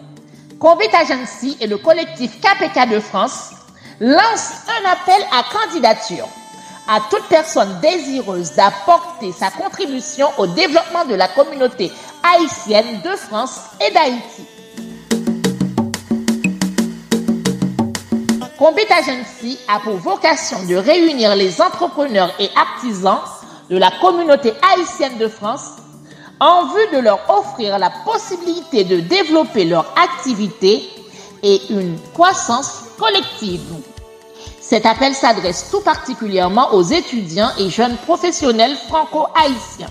Convict 0.58 0.94
Agency 0.94 1.56
et 1.60 1.66
le 1.66 1.76
collectif 1.76 2.40
KPK 2.40 2.90
de 2.90 3.00
France 3.00 3.50
lancent 4.00 4.62
un 4.68 4.90
appel 4.90 5.22
à 5.30 5.44
candidature 5.52 6.26
à 6.88 7.00
toute 7.10 7.24
personne 7.28 7.78
désireuse 7.82 8.52
d'apporter 8.52 9.32
sa 9.32 9.50
contribution 9.50 10.28
au 10.38 10.46
développement 10.46 11.04
de 11.04 11.14
la 11.14 11.28
communauté 11.28 11.92
haïtienne 12.22 13.00
de 13.04 13.10
France 13.16 13.60
et 13.86 13.92
d'Haïti. 13.92 14.46
Compete 18.58 18.90
Agency 18.90 19.58
a 19.68 19.80
pour 19.80 19.96
vocation 19.96 20.62
de 20.66 20.76
réunir 20.76 21.36
les 21.36 21.60
entrepreneurs 21.60 22.32
et 22.38 22.48
artisans 22.56 23.20
de 23.68 23.76
la 23.76 23.90
communauté 24.00 24.52
haïtienne 24.62 25.18
de 25.18 25.28
France 25.28 25.72
en 26.40 26.66
vue 26.66 26.96
de 26.96 26.98
leur 26.98 27.20
offrir 27.30 27.78
la 27.78 27.90
possibilité 28.04 28.84
de 28.84 29.00
développer 29.00 29.64
leur 29.64 29.86
activité 29.98 30.88
et 31.42 31.60
une 31.70 31.98
croissance 32.12 32.84
collective. 32.98 33.62
Cet 34.60 34.84
appel 34.84 35.14
s'adresse 35.14 35.68
tout 35.70 35.80
particulièrement 35.80 36.72
aux 36.74 36.82
étudiants 36.82 37.50
et 37.58 37.70
jeunes 37.70 37.96
professionnels 37.98 38.76
franco-haïtiens. 38.88 39.90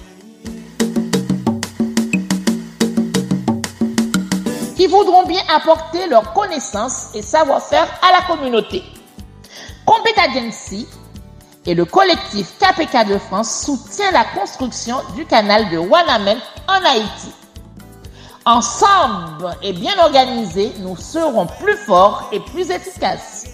qui 4.75 4.87
voudront 4.87 5.25
bien 5.25 5.41
apporter 5.55 6.05
leurs 6.07 6.33
connaissances 6.33 7.07
et 7.13 7.21
savoir-faire 7.21 7.87
à 8.01 8.11
la 8.11 8.27
communauté. 8.27 8.83
Compet 9.85 10.13
Agency 10.19 10.85
et 11.67 11.73
le 11.73 11.85
collectif 11.85 12.53
KPK 12.59 13.07
de 13.09 13.17
France 13.17 13.65
soutient 13.65 14.11
la 14.11 14.23
construction 14.39 14.97
du 15.15 15.25
canal 15.25 15.69
de 15.69 15.77
Wanamen 15.77 16.37
en 16.67 16.85
Haïti. 16.85 17.31
Ensemble 18.45 19.55
et 19.63 19.73
bien 19.73 19.97
organisés, 19.99 20.71
nous 20.79 20.95
serons 20.95 21.47
plus 21.47 21.77
forts 21.77 22.29
et 22.31 22.39
plus 22.39 22.69
efficaces. 22.69 23.47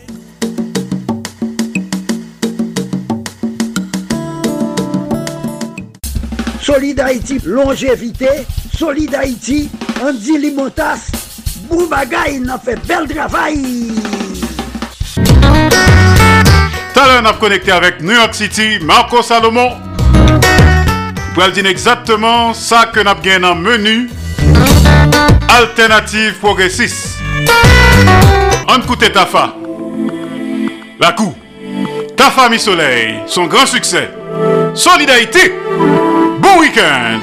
Solid 6.61 6.99
Haïti, 6.99 7.39
longévité. 7.45 8.27
Solid 8.77 9.15
Haïti, 9.15 9.69
Andy 10.03 10.37
Limotas. 10.37 11.11
Boubagaï, 11.69 12.39
n'a 12.39 12.59
fait 12.59 12.75
bel 12.85 13.07
travail. 13.07 14.10
Talent 17.03 17.25
a 17.25 17.33
connecté 17.33 17.71
avec 17.71 17.99
New 18.03 18.13
York 18.13 18.35
City, 18.35 18.77
Marco 18.83 19.23
Salomon. 19.23 19.71
Pour 21.33 21.47
dire 21.47 21.65
exactement 21.65 22.53
ça 22.53 22.91
que 22.93 22.99
nous 22.99 23.09
avons 23.09 23.21
gagné 23.21 23.39
dans 23.39 23.55
menu 23.55 24.07
alternative 25.49 26.35
progressiste. 26.35 27.17
On 28.69 28.77
écoute 28.77 29.11
Tafa. 29.11 29.55
La 30.99 31.13
coup. 31.13 31.33
Tafa 32.15 32.49
Mi 32.49 32.59
Soleil, 32.59 33.21
son 33.25 33.47
grand 33.47 33.65
succès. 33.65 34.11
Solidarité. 34.75 35.55
Bon 36.39 36.59
week-end. 36.59 37.17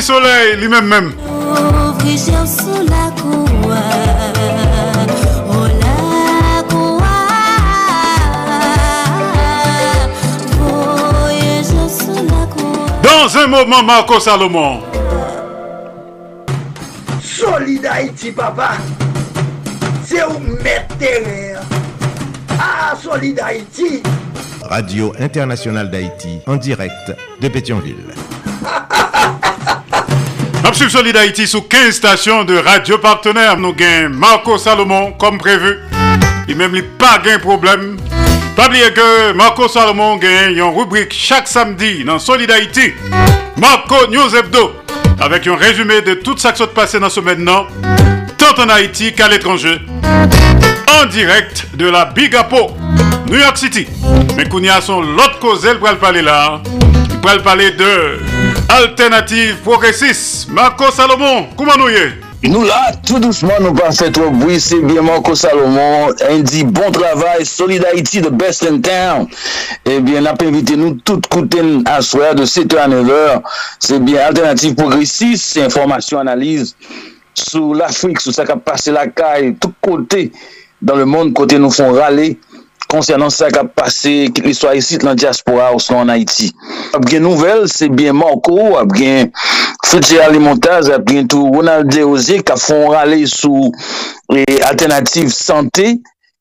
Sous 0.00 0.18
la 0.18 0.36
cour. 3.20 3.46
Dans 13.02 13.36
un 13.38 13.46
moment, 13.46 13.82
Marco 13.82 14.18
Salomon. 14.18 14.80
Solid 17.22 17.84
Haïti, 17.86 18.32
papa. 18.32 18.70
C'est 20.04 20.24
où 20.24 20.38
mettre. 20.62 20.94
Ah, 22.58 22.94
Solid 23.00 23.40
Haïti. 23.40 24.02
Radio 24.62 25.12
Internationale 25.18 25.90
d'Haïti, 25.90 26.40
en 26.46 26.56
direct 26.56 27.12
de 27.40 27.48
Pétionville. 27.48 28.14
Absolue 30.70 30.88
Solid 30.90 31.16
Haïti 31.16 31.48
sous 31.48 31.62
15 31.62 31.90
stations 31.90 32.44
de 32.44 32.56
radio 32.56 32.96
partenaires. 32.96 33.56
Nous 33.56 33.72
gagnons 33.72 34.10
Marco 34.10 34.56
Salomon 34.56 35.10
comme 35.18 35.36
prévu. 35.36 35.80
Et 36.46 36.54
même 36.54 36.76
il 36.76 36.84
pas 36.84 37.18
gain 37.24 37.40
problème. 37.40 37.96
Pas 38.54 38.68
oublier 38.68 38.92
que 38.92 39.32
Marco 39.32 39.66
Salomon 39.66 40.14
gagne 40.14 40.54
une 40.54 40.62
rubrique 40.62 41.12
chaque 41.12 41.48
samedi 41.48 42.04
dans 42.04 42.20
Solid 42.20 42.48
Haïti. 42.52 42.92
Marco 43.56 43.96
News 44.12 44.36
Hebdo. 44.36 44.76
avec 45.20 45.48
un 45.48 45.56
résumé 45.56 46.02
de 46.02 46.14
tout 46.14 46.36
ça 46.36 46.52
qui 46.52 46.62
s'est 46.62 46.68
passé 46.68 47.00
dans 47.00 47.10
ce 47.10 47.18
maintenant, 47.18 47.66
tant 48.38 48.62
en 48.62 48.68
Haïti 48.68 49.12
qu'à 49.12 49.26
l'étranger, 49.26 49.80
en 51.02 51.06
direct 51.06 51.66
de 51.74 51.88
la 51.88 52.04
Big 52.04 52.36
Apple, 52.36 52.66
New 53.28 53.40
York 53.40 53.58
City. 53.58 53.88
Mais 54.36 54.48
qu'on 54.48 54.62
y 54.62 54.68
a 54.68 54.80
son 54.80 55.00
l'autre 55.00 55.40
cause, 55.40 55.66
elle 55.66 55.78
va 55.78 55.96
parler 55.96 56.22
là. 56.22 56.62
Il 57.12 57.28
va 57.28 57.38
parler 57.40 57.72
de 57.72 58.39
Alternative 58.70 59.56
progressis, 59.64 60.46
Marco 60.48 60.92
Salomon, 60.94 61.48
kouman 61.58 61.74
nou 61.80 61.90
ye? 61.90 62.04
Nou 62.44 62.62
la, 62.62 62.92
tout 63.02 63.18
doucement, 63.18 63.58
nou 63.58 63.74
pa 63.74 63.88
fè 63.90 64.12
tro 64.14 64.28
broui, 64.30 64.60
se 64.62 64.78
bien 64.84 65.02
Marco 65.02 65.34
Salomon, 65.34 66.14
indi 66.30 66.62
bon 66.62 66.94
travay, 66.94 67.42
solid 67.50 67.82
Haiti, 67.88 68.22
the 68.22 68.30
best 68.30 68.62
in 68.68 68.78
town, 68.86 69.26
Ebyen, 69.82 70.04
bien 70.06 70.30
ap 70.30 70.44
invite 70.46 70.78
nou 70.78 70.94
tout 71.02 71.26
kouten 71.34 71.82
aswaya 71.90 72.36
de 72.38 72.46
7 72.46 72.78
an 72.78 72.94
9 72.94 73.18
an, 73.32 73.42
se 73.82 73.98
bien 74.06 74.22
Alternative 74.28 74.78
progressis, 74.78 75.48
se 75.56 75.66
informasyon 75.66 76.22
analize, 76.22 76.76
sou 77.34 77.74
l'Afrique, 77.74 78.22
sou 78.22 78.30
sa 78.36 78.46
kap 78.46 78.62
pase 78.68 78.94
la 78.94 79.08
kaye, 79.10 79.56
tout 79.58 79.74
kote, 79.82 80.28
dan 80.78 81.02
le 81.02 81.10
monde 81.10 81.34
kote 81.34 81.58
nou 81.58 81.74
fon 81.74 81.90
rale, 81.98 82.36
konsernan 82.90 83.30
sa 83.32 83.48
kap 83.54 83.72
pase 83.78 84.28
kit 84.34 84.44
l'histoire 84.44 84.76
ici 84.78 84.98
lan 85.04 85.18
diaspora 85.18 85.70
ou 85.74 85.82
son 85.82 86.02
an 86.02 86.12
Haiti. 86.12 86.50
Ap 86.96 87.06
gen 87.08 87.24
nouvel, 87.24 87.66
se 87.70 87.88
bien 87.88 88.16
Marco, 88.18 88.74
ap 88.80 88.92
gen 88.96 89.30
Fetira 89.86 90.28
Limontaz, 90.30 90.90
ap 90.92 91.06
gen 91.08 91.28
tou 91.30 91.50
Ronald 91.54 91.90
Deoze, 91.92 92.40
ka 92.46 92.58
fon 92.60 92.90
rale 92.94 93.22
sou 93.30 93.70
e, 94.34 94.44
alternatif 94.68 95.32
santé, 95.34 95.96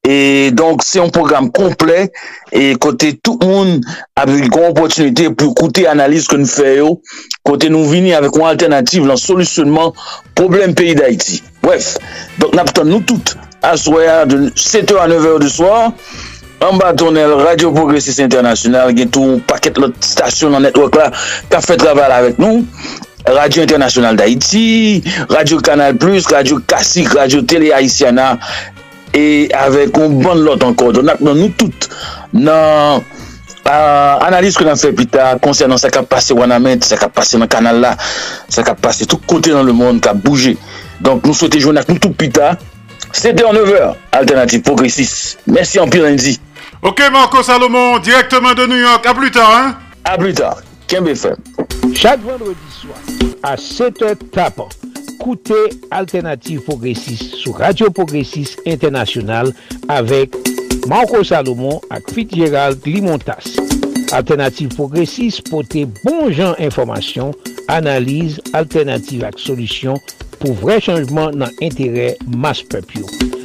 e 0.05 0.49
donk 0.55 0.83
se 0.85 0.99
yon 0.99 1.11
program 1.13 1.49
komple, 1.53 2.07
e 2.55 2.63
kote 2.81 3.11
tout 3.23 3.45
moun 3.45 3.77
ap 4.17 4.31
yon 4.31 4.49
kon 4.53 4.69
opotunite 4.71 5.29
pou 5.37 5.53
koute 5.57 5.85
analise 5.91 6.29
kon 6.31 6.47
fè 6.49 6.79
yo, 6.79 6.95
kote 7.47 7.69
nou 7.73 7.89
vini 7.89 8.15
avèk 8.17 8.39
an 8.39 8.49
alternatif 8.51 9.05
lan 9.07 9.19
solusyonman 9.19 9.93
problem 10.37 10.73
peyi 10.77 10.97
d'Haïti. 10.97 11.43
Bref, 11.63 11.95
donk 12.41 12.57
nap 12.57 12.73
ton 12.73 12.89
nou 12.89 13.05
tout 13.05 13.35
aswaya 13.65 14.23
de 14.29 14.47
7h 14.55 14.97
an 14.97 15.11
9h 15.11 15.39
du 15.43 15.49
soir, 15.49 15.91
An 16.59 16.75
ba 16.77 16.91
tonel, 16.93 17.31
Radio 17.39 17.71
Progressiste 17.71 18.19
Internasyonal 18.19 18.91
gen 18.91 19.07
tou 19.15 19.37
paket 19.47 19.77
lot 19.79 19.93
stasyon 20.03 20.51
nan 20.51 20.65
netwok 20.67 20.97
la 20.99 21.05
ka 21.47 21.61
fe 21.63 21.77
traval 21.79 22.11
avèk 22.11 22.41
nou. 22.41 22.65
Radio 23.29 23.63
Internasyonal 23.63 24.17
d'Haïti, 24.19 25.03
Radio 25.29 25.59
Canal+, 25.63 25.95
Radio 26.31 26.59
Kassik, 26.67 27.13
Radio 27.13 27.41
Télé 27.43 27.71
Haïtiana 27.71 28.33
e 29.15 29.47
avèk 29.55 29.95
ou 30.01 30.09
bon 30.19 30.43
lot 30.43 30.65
anko. 30.67 30.89
Donak 30.91 31.21
nan 31.23 31.39
nou 31.39 31.53
tout 31.55 31.87
nan 32.35 33.05
uh, 33.63 34.15
analis 34.27 34.59
ke 34.59 34.67
nan 34.67 34.79
fe 34.79 34.91
pita 34.91 35.37
konsen 35.39 35.71
nan 35.71 35.79
sa 35.79 35.93
ka 35.95 36.03
pase 36.03 36.35
Wanamèd, 36.35 36.83
sa 36.83 36.99
ka 36.99 37.07
pase 37.07 37.39
nan 37.39 37.47
kanal 37.47 37.79
la, 37.79 37.93
sa 38.51 38.67
ka 38.67 38.75
pase 38.75 39.07
tout 39.07 39.23
kote 39.31 39.55
nan 39.55 39.63
le 39.63 39.71
moun, 39.71 40.03
ka 40.03 40.11
bouje. 40.11 40.57
Donk 40.99 41.23
nou 41.23 41.37
sote 41.37 41.63
jounak 41.63 41.87
nou 41.87 42.03
tout 42.03 42.11
pita. 42.19 42.57
C'était 43.11 43.43
en 43.43 43.53
9h, 43.53 43.95
Alternative 44.11 44.61
Progressiste. 44.61 45.39
Merci 45.47 45.79
en 45.79 45.87
pire 45.87 46.03
lundi. 46.03 46.39
Ok 46.81 47.01
Marco 47.11 47.43
Salomon, 47.43 47.99
directement 47.99 48.53
de 48.53 48.65
New 48.65 48.77
York, 48.77 49.05
à 49.05 49.13
plus 49.13 49.31
tard 49.31 49.51
hein 49.53 49.77
À 50.05 50.17
plus 50.17 50.33
tard, 50.33 50.61
Kembe 50.87 51.09
FM. 51.09 51.35
Chaque 51.93 52.21
vendredi 52.21 52.55
soir, 52.71 52.97
à 53.43 53.55
7h 53.57 54.15
tapant, 54.31 54.69
écoutez 55.19 55.53
Alternative 55.91 56.61
Progressiste 56.61 57.35
sur 57.35 57.57
Radio 57.57 57.89
Progressiste 57.89 58.61
International 58.65 59.51
avec 59.89 60.33
Marco 60.87 61.21
Salomon 61.21 61.81
et 61.93 62.13
Fitzgerald 62.13 62.79
Limontas. 62.85 63.57
Alternative 64.13 64.69
Progressiste 64.69 65.49
porte 65.49 65.75
bon 66.05 66.31
genre 66.31 66.55
information, 66.59 67.31
analyse, 67.67 68.39
alternative 68.53 69.27
et 69.27 69.37
solution 69.37 69.95
pour 70.39 70.53
vrai 70.53 70.79
changement 70.79 71.29
dans 71.31 71.49
l'intérêt 71.61 72.17
masse 72.25 72.63
peuple. 72.63 72.99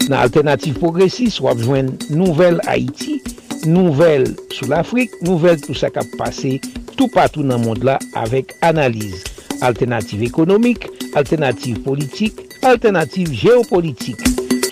Nan 0.09 0.19
Alternative 0.21 0.77
Progressive, 0.79 1.41
wap 1.45 1.61
jwen 1.65 1.93
nouvel 2.13 2.59
Haiti, 2.69 3.21
nouvel 3.65 4.27
sou 4.53 4.69
l'Afrique, 4.69 5.15
nouvel 5.25 5.61
tout 5.63 5.77
sa 5.79 5.89
kap 5.93 6.09
pase 6.21 6.59
tout 6.95 7.09
patou 7.15 7.45
nan 7.47 7.63
mond 7.65 7.85
la 7.87 7.97
avek 8.21 8.53
analize. 8.67 9.23
Alternative 9.65 10.27
ekonomik, 10.27 10.89
alternative 11.17 11.81
politik, 11.87 12.43
alternative 12.67 13.33
geopolitik. 13.33 14.21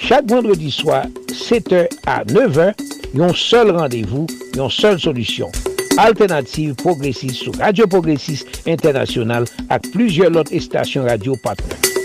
Chak 0.03 0.29
vendredi 0.29 0.73
swa, 0.75 1.05
7h 1.33 1.87
a 2.11 2.23
9h, 2.29 2.73
yon 3.17 3.33
sol 3.39 3.73
randevou, 3.77 4.27
yon 4.59 4.73
sol 4.73 5.01
solusyon. 5.01 5.53
Alternative 6.01 6.77
Progressive 6.81 7.37
sou 7.37 7.57
Radio 7.61 7.89
Progressive 7.89 8.45
Internasyonal 8.69 9.49
ak 9.73 9.89
plujye 9.93 10.29
lot 10.33 10.53
estasyon 10.53 11.09
radio 11.09 11.37
patnen. 11.41 12.02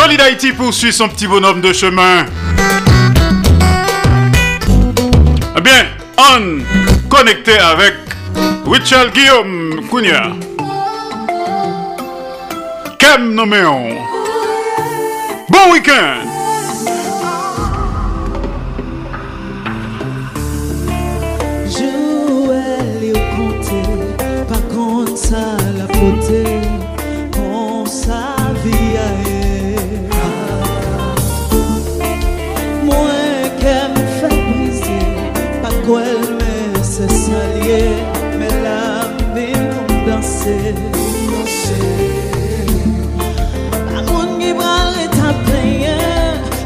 Solid 0.00 0.56
poursuit 0.56 0.94
son 0.94 1.10
petit 1.10 1.26
bonhomme 1.26 1.60
de 1.60 1.74
chemin. 1.74 2.24
Eh 5.54 5.60
bien, 5.60 5.84
on 6.16 6.62
connecté 7.10 7.58
avec 7.58 7.96
Richard 8.66 9.10
Guillaume 9.12 9.86
Kounia. 9.90 10.30
Kem 12.98 13.34
Noméon? 13.34 13.90
Bon 15.50 15.70
week-end. 15.70 16.24
Jouel 21.68 23.04
yo 23.04 23.18
konte, 23.36 23.82
pa 24.48 24.58
kont 24.72 25.14
se 41.46 41.78
Pa 43.86 44.02
moun 44.08 44.38
ki 44.40 44.52
pral 44.58 44.96
eta 45.04 45.34
pleye 45.46 45.98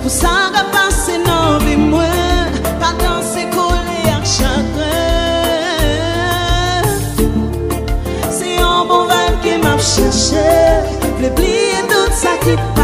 Pou 0.03 0.13
sa 0.13 0.35
ka 0.55 0.65
pase 0.75 1.19
nan 1.27 1.61
vi 1.65 1.77
mwen. 1.81 2.57
Pa 2.81 2.93
danse 3.01 3.45
kole 3.57 3.99
ak 4.17 4.25
chakre 4.37 5.03
Se 8.39 8.57
yon 8.57 8.89
bon 8.89 9.05
vèm 9.11 9.37
ki 9.45 9.59
map 9.67 9.77
ap 9.77 9.85
chache 9.93 10.49
Ple 11.19 11.35
plie 11.37 11.85
tout 11.93 12.13
sa 12.23 12.39
ki 12.47 12.57
pa 12.77 12.84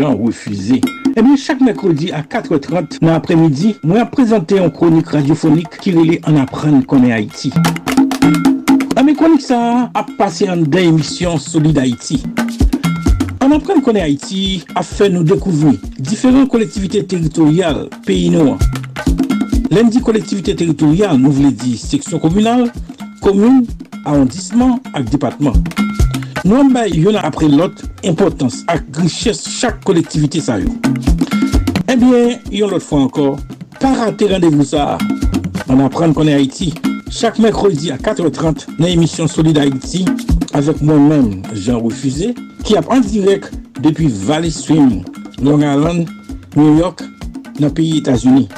c'est 0.00 0.06
Jean 0.06 0.16
refusé. 0.16 0.80
Eh 1.16 1.22
bien, 1.22 1.36
chaque 1.36 1.60
mercredi 1.60 2.10
à 2.12 2.22
4h30 2.22 3.00
dans 3.00 3.10
l'après-midi, 3.10 3.76
moi, 3.82 4.04
présenter 4.06 4.58
une 4.58 4.70
chronique 4.70 5.08
radiophonique 5.08 5.68
qui 5.80 5.92
relait 5.92 6.20
en 6.26 6.36
apprendre 6.36 6.84
qu'on 6.86 7.04
est 7.04 7.12
Haïti. 7.12 7.52
Ah, 8.96 9.02
mais 9.02 9.14
chronique 9.14 9.42
ça 9.42 9.90
a 9.92 10.06
passé 10.18 10.48
en 10.48 10.56
deux 10.56 10.78
émissions 10.78 11.38
Solid 11.38 11.76
Haïti. 11.78 12.22
En 13.40 13.50
apprendre 13.52 13.82
qu'on 13.82 13.92
est 13.92 14.00
Haïti 14.00 14.64
a 14.74 14.82
fait 14.82 15.08
nous 15.08 15.22
découvrir 15.22 15.74
différentes 15.98 16.48
collectivités 16.48 17.04
territoriales 17.04 17.88
pays 18.06 18.30
noirs. 18.30 18.58
Lundi 19.70 20.00
collectivité 20.00 20.54
territoriale, 20.56 21.16
nous 21.16 21.30
voulons 21.30 21.50
dire 21.50 21.78
section 21.78 22.18
communale, 22.18 22.72
commune, 23.22 23.66
arrondissement 24.04 24.80
et 24.98 25.02
Nous 26.44 26.56
avons 26.56 27.16
après 27.22 27.48
l'autre 27.48 27.82
importance 28.04 28.64
et 28.72 29.00
richesse 29.00 29.46
chaque 29.48 29.84
collectivité. 29.84 30.40
Eh 31.92 31.96
bien, 31.96 32.38
yon 32.50 32.68
l'autre 32.68 32.86
fois 32.86 33.00
encore, 33.00 33.36
pas 33.78 33.92
rater 33.92 34.26
rendez-vous 34.26 34.64
ça. 34.64 34.96
On 35.68 35.84
apprend 35.84 36.12
qu'on 36.12 36.26
est 36.26 36.32
Haïti. 36.32 36.72
Chaque 37.10 37.38
mercredi 37.38 37.90
à 37.90 37.96
4h30 37.96 38.66
dans 38.78 38.86
l'émission 38.86 39.26
Solid 39.26 39.58
Haïti 39.58 40.04
avec 40.54 40.80
moi-même, 40.80 41.42
Jean 41.52 41.78
Refusé, 41.78 42.34
qui 42.64 42.76
a 42.76 42.80
en 42.88 43.00
direct 43.00 43.52
depuis 43.82 44.08
Valley 44.08 44.50
Stream, 44.50 45.02
Long 45.42 45.58
Island, 45.58 46.08
New 46.56 46.78
York, 46.78 47.02
dans 47.58 47.66
le 47.66 47.72
pays 47.72 47.98
États-Unis. 47.98 48.48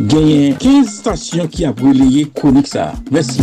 Gagné 0.00 0.54
15 0.58 0.88
stations 0.88 1.46
qui 1.46 1.64
a 1.64 1.72
chronique 2.34 2.66
ça. 2.66 2.92
Merci. 3.10 3.42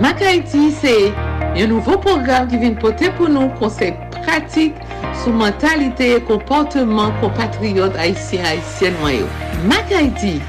Mac 0.00 0.20
Haiti, 0.20 0.72
c'est 0.80 1.12
un 1.56 1.66
nouveau 1.68 1.96
programme 1.96 2.48
qui 2.48 2.56
vient 2.58 2.72
porter 2.72 3.08
pour 3.10 3.28
nous 3.28 3.48
conseils 3.50 3.94
pratiques 4.10 4.74
sur 5.22 5.32
mentalité 5.32 6.16
et 6.16 6.20
comportement 6.20 7.12
compatriotes 7.20 7.94
haïtiens 7.96 8.42
haïtiennes 8.44 8.94
noyaux. 9.00 9.28
Mac 9.64 9.92
Haiti, 9.92 10.40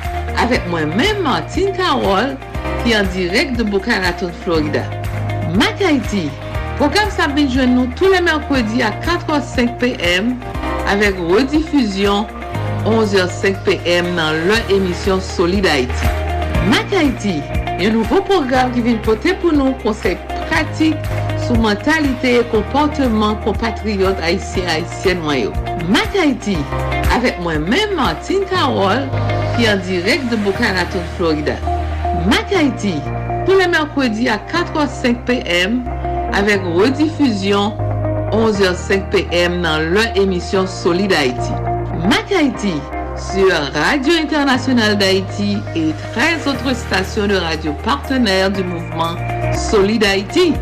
avec 0.42 0.68
moi-même 0.70 1.22
Martine 1.22 1.72
Carole, 1.72 2.36
qui 2.84 2.94
est 2.94 2.98
en 2.98 3.04
direct 3.04 3.58
de 3.58 3.64
Boca 3.64 4.00
Raton, 4.00 4.32
Florida. 4.44 4.82
Mac 5.54 5.80
Haiti, 5.80 6.28
programme 6.78 7.12
ça 7.12 7.28
vient 7.28 7.48
joindre 7.48 7.74
nous 7.74 7.88
tous 7.96 8.12
les 8.12 8.22
mercredis 8.22 8.82
à 8.82 8.90
4h05 8.90 9.78
p.m. 9.78 10.36
avec 10.90 11.16
rediffusion 11.20 12.26
11h05 12.88 13.56
p.m. 13.64 14.16
dans 14.16 14.32
leur 14.32 14.72
émission 14.72 15.22
Solid 15.22 15.68
Haïti. 15.68 16.06
Mac 16.72 16.92
Haiti, 16.92 17.42
Yon 17.78 17.94
nouvo 17.94 18.24
program 18.26 18.72
ki 18.74 18.82
vin 18.82 18.96
pote 19.06 19.36
pou 19.38 19.54
nou 19.54 19.76
konsey 19.84 20.16
pratik 20.50 20.98
sou 21.44 21.60
mentalite 21.62 22.32
e 22.40 22.46
komporteman 22.50 23.38
kompatriot 23.44 24.18
Haitien-Haitien 24.24 25.22
wanyo. 25.22 25.52
Mak 25.94 26.18
Haiti, 26.18 26.56
avek 27.14 27.38
mwen 27.46 27.68
men 27.70 27.94
Martin 28.00 28.42
Karol, 28.50 29.06
ki 29.54 29.70
an 29.70 29.86
direk 29.86 30.26
de 30.32 30.42
Bokanaton, 30.42 31.06
Florida. 31.20 31.60
Mak 32.26 32.50
Haiti, 32.50 32.96
pou 33.46 33.54
le 33.62 33.70
merkwedi 33.70 34.26
a 34.34 34.40
4h05 34.50 35.22
pm, 35.30 35.84
avek 36.34 36.66
redifuzyon 36.80 37.78
11h05 38.34 39.10
pm 39.14 39.62
nan 39.62 39.92
lor 39.94 40.18
emisyon 40.18 40.66
Solid 40.66 41.14
Haiti. 41.14 41.54
Mak 42.10 42.34
Haiti, 42.34 42.74
sur 43.20 43.52
Radio 43.74 44.14
Internationale 44.22 44.98
d'Haïti 44.98 45.58
et 45.76 45.92
13 46.14 46.48
autres 46.48 46.76
stations 46.76 47.28
de 47.28 47.36
radio 47.36 47.74
partenaires 47.84 48.52
du 48.52 48.64
mouvement 48.64 49.16
Solid 49.54 50.04
Haïti. 50.04 50.54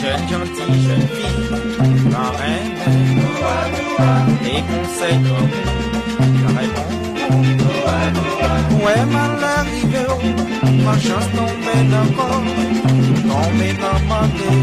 Jeune 0.00 0.28
gentille, 0.28 0.82
jeune 0.82 1.08
fille, 1.08 1.48
la 2.10 2.30
reine, 2.38 2.74
les 4.42 4.62
conseils 4.62 5.20
comme 5.22 5.50
la 6.42 6.50
réponse. 6.60 6.94
Ouais, 8.84 9.04
mal 9.06 9.42
arrivé, 9.42 10.04
ma 10.84 10.94
chance 10.98 11.28
tombée 11.34 11.84
d'accord, 11.90 12.42
tombée 13.22 13.74
dans 13.80 14.00
ma 14.08 14.22
vie, 14.26 14.62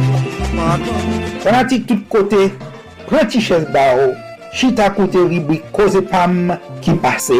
pardon. 0.55 0.99
Fanatik 1.39 1.87
tout 1.87 2.01
kote, 2.09 2.51
pran 3.07 3.25
ti 3.27 3.41
ches 3.41 3.65
ba 3.73 3.95
ou, 3.97 4.13
chita 4.53 4.89
koute 4.89 5.19
ribwi 5.29 5.61
Koze 5.71 6.01
Pam 6.01 6.51
ki 6.81 6.93
pase 7.01 7.37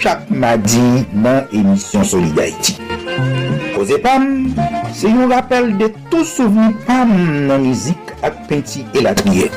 chak 0.00 0.30
madi 0.30 1.04
nan 1.12 1.46
emisyon 1.52 2.04
Solidarity. 2.04 2.76
Koze 3.76 3.98
Pam, 4.02 4.54
se 4.94 5.10
yon 5.10 5.30
rappel 5.30 5.70
de 5.78 5.90
tou 6.10 6.26
souveni 6.26 6.74
Pam 6.86 7.12
nan 7.46 7.62
mizik 7.62 8.12
ak 8.26 8.46
penti 8.50 8.82
elatriye. 8.98 9.50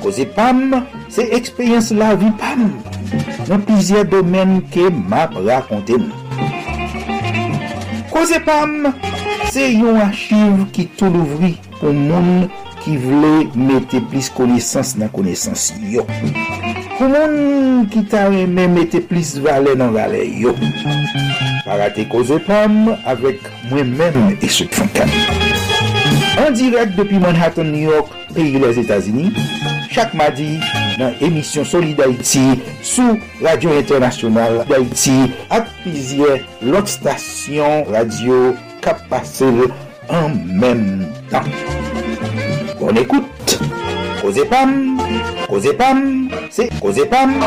Koze 0.00 0.24
Pam, 0.36 0.80
se 1.12 1.26
ekspeyens 1.36 1.92
la 1.96 2.14
vi 2.16 2.32
Pam 2.40 2.70
nan 3.50 3.66
pizye 3.66 4.04
domen 4.08 4.60
ke 4.72 4.88
map 4.94 5.36
rakonte 5.44 5.98
nou. 6.00 6.16
Koze 8.10 8.40
Pam, 8.46 8.90
se 9.52 9.68
yon 9.74 10.00
achiv 10.06 10.64
ki 10.74 10.88
tou 10.96 11.12
louvri 11.12 11.56
pou 11.80 11.92
moun 11.92 12.48
ki 12.84 12.96
vle 13.02 13.32
mette 13.54 14.00
plis 14.10 14.30
konesans 14.34 14.96
nan 15.00 15.10
konesans 15.14 15.70
yo. 15.92 16.06
Pou 16.96 17.08
moun 17.08 17.86
ki 17.92 18.04
ta 18.12 18.26
reme 18.32 18.66
mette 18.72 19.02
plis 19.08 19.36
vale 19.44 19.76
nan 19.78 19.94
vale 19.96 20.22
yo. 20.40 20.54
Parate 21.66 22.06
koze 22.12 22.40
pam 22.46 22.94
avek 23.08 23.44
mwen 23.70 23.94
mèm 23.98 24.38
eswek 24.40 24.74
fankan. 24.76 25.12
An 26.40 26.54
direk 26.56 26.94
depi 26.96 27.18
Manhattan, 27.20 27.72
New 27.72 27.90
York, 27.90 28.12
peyi 28.34 28.60
les 28.62 28.78
Etats-Unis, 28.80 29.36
chak 29.90 30.14
madi 30.16 30.54
nan 31.00 31.16
emisyon 31.24 31.66
Soli 31.68 31.92
d'Haïti 31.98 32.60
sou 32.86 33.18
Radio 33.42 33.74
Internasyonal 33.76 34.62
d'Haïti 34.70 35.16
ak 35.52 35.68
pizye 35.84 36.40
lot 36.62 36.90
stasyon 36.90 37.88
radio 37.90 38.54
kap 38.84 39.02
pase 39.12 39.50
an 40.08 40.36
menm 40.48 41.08
tan. 41.32 41.50
Bon 42.92 43.00
écoute, 43.00 43.60
Koze 44.20 44.44
Pam, 44.50 45.00
Koze 45.48 45.76
Pam, 45.78 46.28
c'est 46.50 46.68
Koze 46.80 47.06
Pam. 47.08 47.40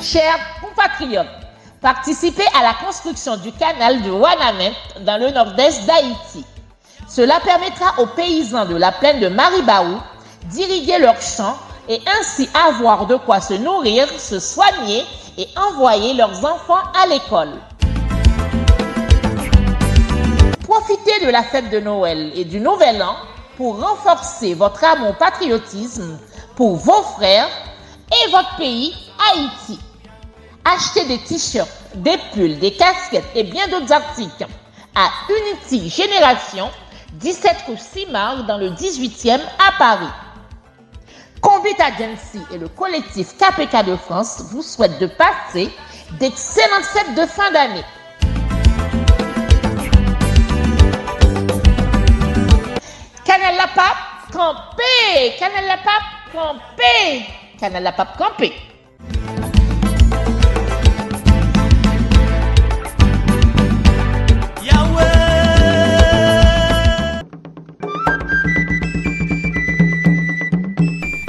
Chers 0.00 0.38
compatriotes, 0.60 1.26
participez 1.80 2.44
à 2.56 2.62
la 2.62 2.74
construction 2.74 3.36
du 3.38 3.50
canal 3.50 4.02
de 4.02 4.12
Wanamet 4.12 4.72
dans 5.00 5.18
le 5.18 5.30
nord-est 5.32 5.84
d'Haïti. 5.86 6.44
Cela 7.08 7.40
permettra 7.40 8.00
aux 8.00 8.06
paysans 8.06 8.66
de 8.66 8.76
la 8.76 8.92
plaine 8.92 9.18
de 9.18 9.26
Maribaou 9.26 9.98
d'irriguer 10.44 11.00
leurs 11.00 11.20
champs 11.20 11.56
et 11.88 12.00
ainsi 12.20 12.48
avoir 12.68 13.06
de 13.06 13.16
quoi 13.16 13.40
se 13.40 13.54
nourrir, 13.54 14.08
se 14.16 14.38
soigner 14.38 15.02
et 15.38 15.48
envoyer 15.56 16.14
leurs 16.14 16.44
enfants 16.44 16.84
à 17.02 17.08
l'école. 17.08 17.58
Profitez 20.74 21.26
de 21.26 21.30
la 21.30 21.42
fête 21.42 21.68
de 21.68 21.80
Noël 21.80 22.32
et 22.34 22.46
du 22.46 22.58
Nouvel 22.58 23.02
An 23.02 23.14
pour 23.58 23.78
renforcer 23.78 24.54
votre 24.54 24.82
amour 24.82 25.14
patriotisme 25.16 26.18
pour 26.56 26.76
vos 26.76 27.02
frères 27.02 27.50
et 28.10 28.30
votre 28.30 28.56
pays, 28.56 28.94
Haïti. 29.20 29.78
Achetez 30.64 31.04
des 31.04 31.18
t-shirts, 31.18 31.68
des 31.96 32.16
pulls, 32.32 32.58
des 32.58 32.72
casquettes 32.72 33.28
et 33.34 33.42
bien 33.42 33.68
d'autres 33.68 33.92
articles 33.92 34.46
à 34.94 35.10
Unity 35.28 35.90
Génération, 35.90 36.70
17 37.16 37.54
rue 37.68 37.76
Simard 37.76 38.44
dans 38.44 38.56
le 38.56 38.70
18e 38.70 39.40
à 39.58 39.72
Paris. 39.78 40.06
Convit 41.42 41.76
Agency 41.82 42.40
et 42.50 42.56
le 42.56 42.68
collectif 42.68 43.36
KPK 43.36 43.84
de 43.88 43.96
France 43.96 44.44
vous 44.50 44.62
souhaitent 44.62 44.98
de 44.98 45.06
passer 45.06 45.70
d'excellentes 46.18 46.84
fêtes 46.84 47.14
de 47.14 47.26
fin 47.26 47.50
d'année. 47.52 47.84
Canal 53.32 53.56
la 53.56 53.66
pape, 53.68 54.30
campé! 54.30 55.32
Canal 55.38 55.64
la 55.66 55.78
pape, 55.78 56.34
campé! 56.34 57.24
Canal 57.58 57.82
la 57.82 57.92
pape, 57.92 58.18
campé! 58.18 58.52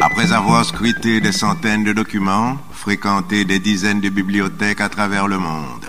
Après 0.02 0.34
avoir 0.34 0.66
scruté 0.66 1.22
des 1.22 1.32
centaines 1.32 1.86
de 1.86 1.94
documents, 1.94 2.58
fréquenté 2.74 3.46
des 3.46 3.60
dizaines 3.60 4.02
de 4.02 4.10
bibliothèques 4.10 4.82
à 4.82 4.90
travers 4.90 5.30
le 5.30 5.38
monde, 5.38 5.86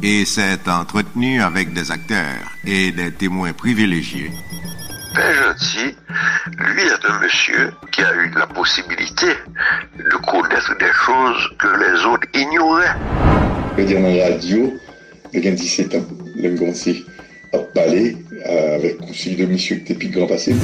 et 0.00 0.24
s'est 0.26 0.68
entretenu 0.68 1.42
avec 1.42 1.72
des 1.72 1.90
acteurs 1.90 2.38
et 2.64 2.92
des 2.92 3.12
témoins 3.12 3.52
privilégiés, 3.52 4.30
Père 5.16 5.32
Gentil, 5.34 5.96
lui 6.58 6.82
est 6.82 7.06
un 7.08 7.18
monsieur 7.20 7.72
qui 7.90 8.02
a 8.02 8.14
eu 8.16 8.30
la 8.36 8.46
possibilité 8.46 9.28
de 9.96 10.16
connaître 10.30 10.76
des 10.78 10.92
choses 10.92 11.54
que 11.58 11.68
les 11.68 12.04
autres 12.04 12.26
ignoraient. 12.34 12.94
Je 13.76 13.80
veux 13.80 13.88
dire, 13.88 14.02
dans 14.02 14.14
la 14.14 14.34
radio, 14.34 14.78
il 15.32 15.42
y 15.42 15.48
a 15.48 15.52
17 15.52 15.94
ans, 15.94 16.04
le 16.36 16.58
commencé 16.58 17.02
à 17.54 17.58
parler 17.74 18.14
euh, 18.46 18.76
avec 18.76 19.00
le 19.00 19.06
conseil 19.06 19.36
de 19.36 19.46
monsieur 19.46 19.76
qui 19.76 19.94
grand 20.10 20.26
passé. 20.26 20.54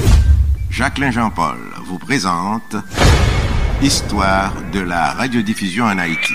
Jacqueline 0.69 1.12
Jean-Paul 1.12 1.57
vous 1.87 1.99
présente 1.99 2.77
Histoire 3.81 4.53
de 4.70 4.81
la 4.81 5.12
radiodiffusion 5.12 5.87
en 5.87 5.97
Haïti. 5.97 6.35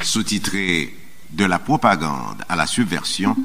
Sous-titré 0.00 0.88
De 1.30 1.44
la 1.44 1.58
propagande 1.58 2.44
à 2.48 2.56
la 2.56 2.66
subversion, 2.66 3.36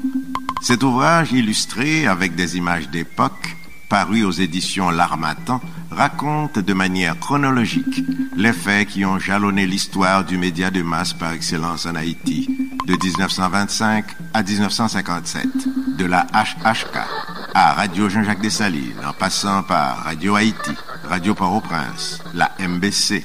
cet 0.62 0.82
ouvrage 0.82 1.32
illustré 1.32 2.06
avec 2.06 2.34
des 2.34 2.56
images 2.56 2.88
d'époque 2.88 3.58
paru 3.88 4.24
aux 4.24 4.32
éditions 4.32 4.90
L'Armatan, 4.90 5.60
raconte 5.90 6.58
de 6.58 6.74
manière 6.74 7.18
chronologique 7.18 8.04
les 8.36 8.52
faits 8.52 8.88
qui 8.88 9.04
ont 9.04 9.18
jalonné 9.18 9.66
l'histoire 9.66 10.24
du 10.24 10.36
média 10.36 10.70
de 10.70 10.82
masse 10.82 11.12
par 11.12 11.32
excellence 11.32 11.86
en 11.86 11.94
Haïti, 11.94 12.48
de 12.86 12.92
1925 12.92 14.04
à 14.34 14.42
1957, 14.42 15.46
de 15.96 16.04
la 16.04 16.26
HHK 16.32 16.98
à 17.54 17.72
Radio 17.72 18.08
Jean-Jacques 18.08 18.42
Dessalines, 18.42 19.00
en 19.04 19.12
passant 19.12 19.62
par 19.62 20.04
Radio 20.04 20.36
Haïti, 20.36 20.72
Radio 21.04 21.34
Port-au-Prince, 21.34 22.22
la 22.34 22.52
MBC, 22.60 23.24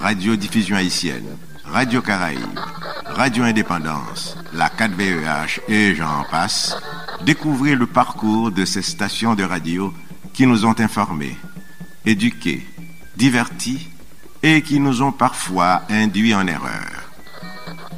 Radio 0.00 0.36
Diffusion 0.36 0.76
Haïtienne, 0.76 1.36
Radio 1.64 2.00
Caraïbe, 2.00 2.58
Radio 3.06 3.44
Indépendance, 3.44 4.36
la 4.52 4.68
4VEH 4.68 5.60
et 5.68 5.94
j'en 5.94 6.24
passe, 6.30 6.76
découvrez 7.24 7.74
le 7.74 7.86
parcours 7.86 8.52
de 8.52 8.64
ces 8.64 8.82
stations 8.82 9.34
de 9.34 9.44
radio 9.44 9.92
qui 10.34 10.46
nous 10.46 10.66
ont 10.66 10.78
informés, 10.78 11.38
éduqués, 12.04 12.66
divertis 13.16 13.88
et 14.42 14.60
qui 14.60 14.80
nous 14.80 15.00
ont 15.00 15.12
parfois 15.12 15.82
induits 15.88 16.34
en 16.34 16.46
erreur. 16.46 17.10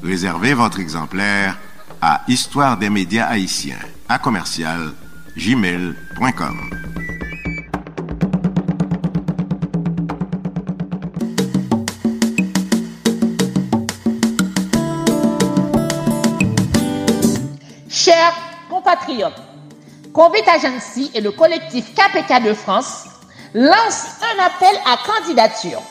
Réservez 0.02 0.54
votre 0.54 0.78
exemplaire 0.78 1.58
à 2.00 2.22
Histoire 2.28 2.76
des 2.76 2.90
médias 2.90 3.26
haïtiens 3.26 3.78
à 4.08 4.18
commercial 4.18 4.92
gmail.com. 5.36 6.70
Chers 17.88 18.34
compatriotes, 18.68 19.45
Convit 20.16 20.48
Agency 20.48 21.10
et 21.12 21.20
le 21.20 21.30
collectif 21.30 21.92
KPK 21.94 22.42
de 22.42 22.54
France 22.54 23.04
lancent 23.52 24.16
un 24.22 24.44
appel 24.46 24.74
à 24.86 24.96
candidature 25.06 25.82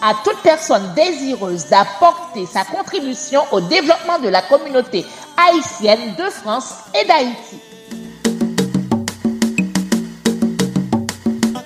à 0.00 0.14
toute 0.24 0.38
personne 0.42 0.94
désireuse 0.94 1.66
d'apporter 1.66 2.46
sa 2.46 2.64
contribution 2.64 3.42
au 3.52 3.60
développement 3.60 4.18
de 4.18 4.30
la 4.30 4.40
communauté 4.40 5.04
haïtienne 5.36 6.14
de 6.16 6.24
France 6.30 6.72
et 6.98 7.06
d'Haïti. 7.06 7.60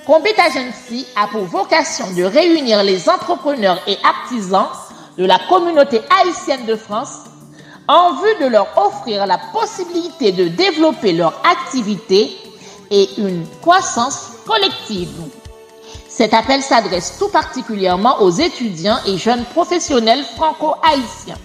Convit 0.04 0.34
Agency 0.36 1.06
a 1.14 1.28
pour 1.28 1.44
vocation 1.44 2.10
de 2.16 2.24
réunir 2.24 2.82
les 2.82 3.08
entrepreneurs 3.08 3.80
et 3.86 3.96
artisans 4.02 4.66
de 5.16 5.26
la 5.26 5.38
communauté 5.48 6.00
haïtienne 6.10 6.66
de 6.66 6.74
France 6.74 7.29
en 7.90 8.12
vue 8.12 8.36
de 8.40 8.46
leur 8.46 8.68
offrir 8.78 9.26
la 9.26 9.36
possibilité 9.36 10.30
de 10.30 10.46
développer 10.46 11.12
leur 11.12 11.34
activité 11.44 12.36
et 12.88 13.08
une 13.18 13.44
croissance 13.60 14.34
collective. 14.46 15.10
Cet 16.08 16.32
appel 16.32 16.62
s'adresse 16.62 17.16
tout 17.18 17.30
particulièrement 17.30 18.20
aux 18.20 18.30
étudiants 18.30 18.98
et 19.06 19.18
jeunes 19.18 19.44
professionnels 19.44 20.22
franco-haïtiens 20.36 21.38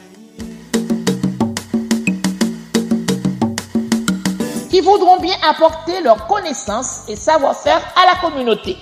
qui 4.69 4.81
voudront 4.81 5.19
bien 5.19 5.35
apporter 5.49 5.99
leurs 6.01 6.27
connaissances 6.27 7.05
et 7.07 7.15
savoir-faire 7.15 7.81
à 7.95 8.05
la 8.05 8.19
communauté. 8.22 8.77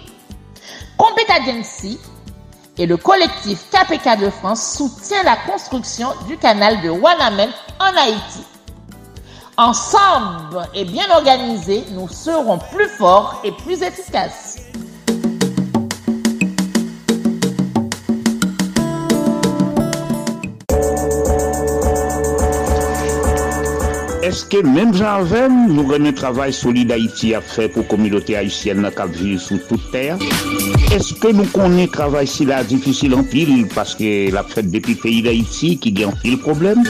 Compet 0.98 1.32
Agency 1.32 1.98
et 2.78 2.86
le 2.86 2.98
collectif 2.98 3.66
KPK 3.70 4.20
de 4.20 4.30
France 4.30 4.76
soutient 4.78 5.24
la 5.24 5.36
construction 5.36 6.08
du 6.28 6.38
canal 6.38 6.82
de 6.82 6.90
Wanamen 6.90 7.50
en 7.80 7.98
Haïti. 7.98 8.44
Ensemble 9.58 10.68
et 10.74 10.84
bien 10.84 11.10
organisés, 11.12 11.84
nous 11.92 12.08
serons 12.08 12.58
plus 12.58 12.90
forts 12.90 13.40
et 13.44 13.52
plus 13.52 13.84
efficaces. 13.84 14.63
Est-ce 24.34 24.46
que 24.46 24.66
même 24.66 24.96
Jarven 24.96 25.68
nous 25.68 25.86
remet 25.86 26.10
un 26.10 26.12
travail 26.12 26.52
solide 26.52 26.92
Haïti 26.92 27.36
à 27.36 27.42
faire 27.42 27.70
pour 27.70 27.84
la 27.84 27.88
communauté 27.88 28.36
haïtienne 28.36 28.90
qui 29.14 29.24
vit 29.24 29.38
sur 29.38 29.64
toute 29.68 29.92
terre? 29.92 30.18
Est-ce 30.92 31.14
que 31.14 31.28
nous 31.28 31.46
connaissons 31.46 31.92
travail 31.92 32.26
si 32.26 32.44
là 32.44 32.64
difficile 32.64 33.14
en 33.14 33.22
pile 33.22 33.68
parce 33.76 33.94
que 33.94 34.32
la 34.32 34.42
fête 34.42 34.72
depuis 34.72 34.96
pays 34.96 35.22
d'Haïti 35.22 35.78
qui 35.78 35.92
gagne 35.92 36.14
pile 36.24 36.40
problème? 36.40 36.82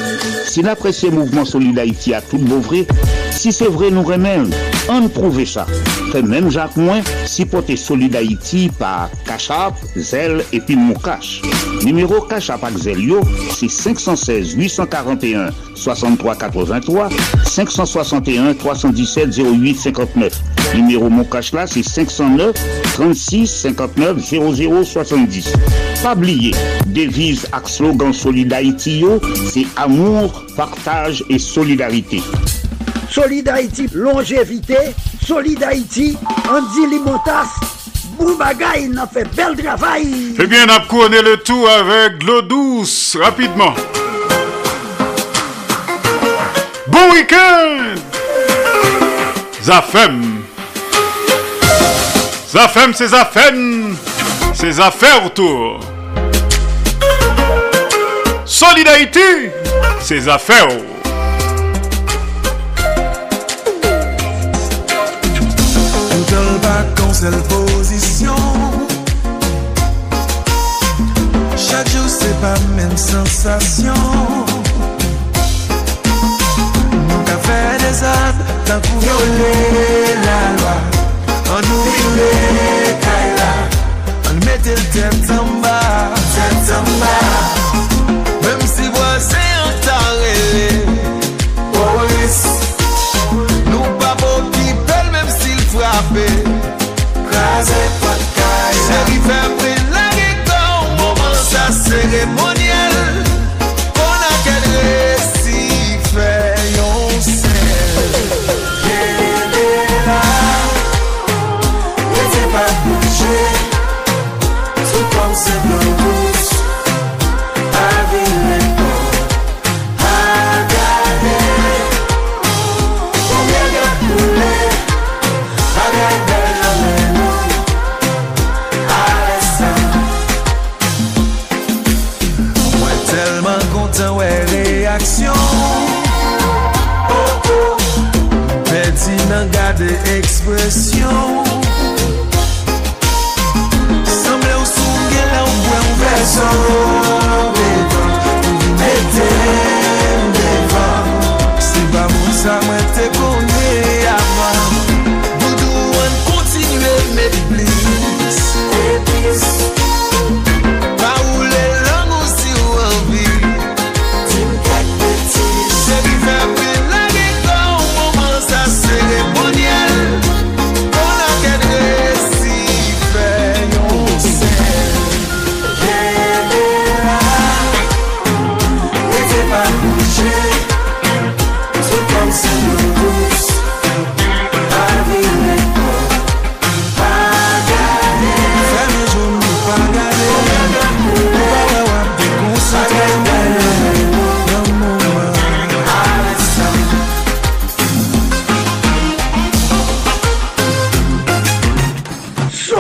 Si 0.46 0.62
l'apprécié 0.62 1.12
mouvement 1.12 1.44
solide 1.44 1.80
Haïti 1.80 2.14
a 2.14 2.22
tout 2.22 2.38
beau 2.38 2.60
vrai, 2.60 2.88
si 3.36 3.52
c'est 3.52 3.68
vrai 3.68 3.92
nous 3.92 4.04
remet, 4.04 4.40
on 4.90 5.08
prouve 5.10 5.46
ça. 5.46 5.66
Fait 6.12 6.22
même 6.22 6.50
Jacques 6.50 6.78
Moins, 6.78 7.02
si 7.26 7.46
porter 7.46 7.76
Haïti 8.16 8.72
par 8.78 9.10
Cachap, 9.26 9.74
Zel 9.96 10.44
et 10.54 10.60
puis 10.60 10.76
Moukache. 10.76 11.42
Numéro 11.84 12.22
Cachap 12.22 12.64
avec 12.64 12.78
Zel 12.78 13.00
yo, 13.00 13.22
c'est 13.50 13.70
516 13.70 14.54
841 14.54 15.50
63 15.76 16.36
83 16.36 17.10
561 17.46 18.54
317 18.54 19.38
08 19.38 19.76
59. 19.76 20.42
Numéro 20.76 21.10
mon 21.10 21.24
cash 21.24 21.54
là, 21.54 21.68
c'est 21.68 21.84
509 21.84 22.56
36 22.94 23.48
59 23.48 24.18
00 24.20 24.84
70. 24.84 25.54
Pas 26.02 26.14
oublier, 26.14 26.52
devise 26.88 27.48
avec 27.52 27.68
slogan 27.70 28.12
Solid 28.12 28.52
Haïti, 28.52 29.04
c'est 29.52 29.68
amour, 29.76 30.46
partage 30.56 31.24
et 31.30 31.38
solidarité. 31.38 32.22
Solid 33.14 33.48
Haïti, 33.48 33.88
longévité, 33.94 34.76
Solid 35.24 35.62
Haïti, 35.62 36.18
Andy 36.50 36.88
Limotas, 36.90 37.46
Boubagaï, 38.18 38.88
n'a 38.88 39.06
fait 39.06 39.26
bel 39.36 39.56
travail. 39.56 40.34
Eh 40.40 40.48
bien, 40.48 40.66
on 40.66 40.72
a 40.72 40.80
couronné 40.80 41.22
le 41.22 41.38
tout 41.38 41.68
avec 41.68 42.24
l'eau 42.24 42.42
douce, 42.42 43.16
rapidement. 43.22 43.76
Bon 46.88 47.12
week-end! 47.12 48.02
Zafem. 49.62 50.42
Zafem, 52.50 52.94
c'est 52.96 53.10
Zafem. 53.10 53.96
C'est 54.56 54.80
affaires 54.80 55.26
autour 55.26 55.82
Solidarité 58.44 59.52
C'est 60.02 60.28
affaires 60.28 60.68
elle 67.26 67.42
position 67.44 68.36
Chaque 71.56 71.90
jour 71.90 72.08
c'est 72.08 72.42
pas 72.42 72.60
même 72.76 72.98
sensation 72.98 73.94
fait 77.44 77.78
des 77.80 78.04
âmes, 78.04 78.82
coup 78.82 79.00
violer 79.00 80.16
la 80.28 80.42
loi. 80.58 80.76
On 81.50 81.62
nous 81.68 81.84
violer 81.84 82.96
Kaila, 83.04 83.52
on 84.30 84.34
mettait 84.46 84.76
le 84.76 84.86
tête 84.94 85.32
en 85.32 85.62
bas, 85.62 86.14
tête 86.36 86.76
en 86.76 86.84
bas. 87.00 87.93
Se 97.64 98.98
rive 99.08 99.32
apre 99.32 99.74
la 99.94 100.10
ge 100.18 100.30
kon 100.48 100.98
Mouman 100.98 101.36
sa 101.50 101.72
seremoni 101.72 102.63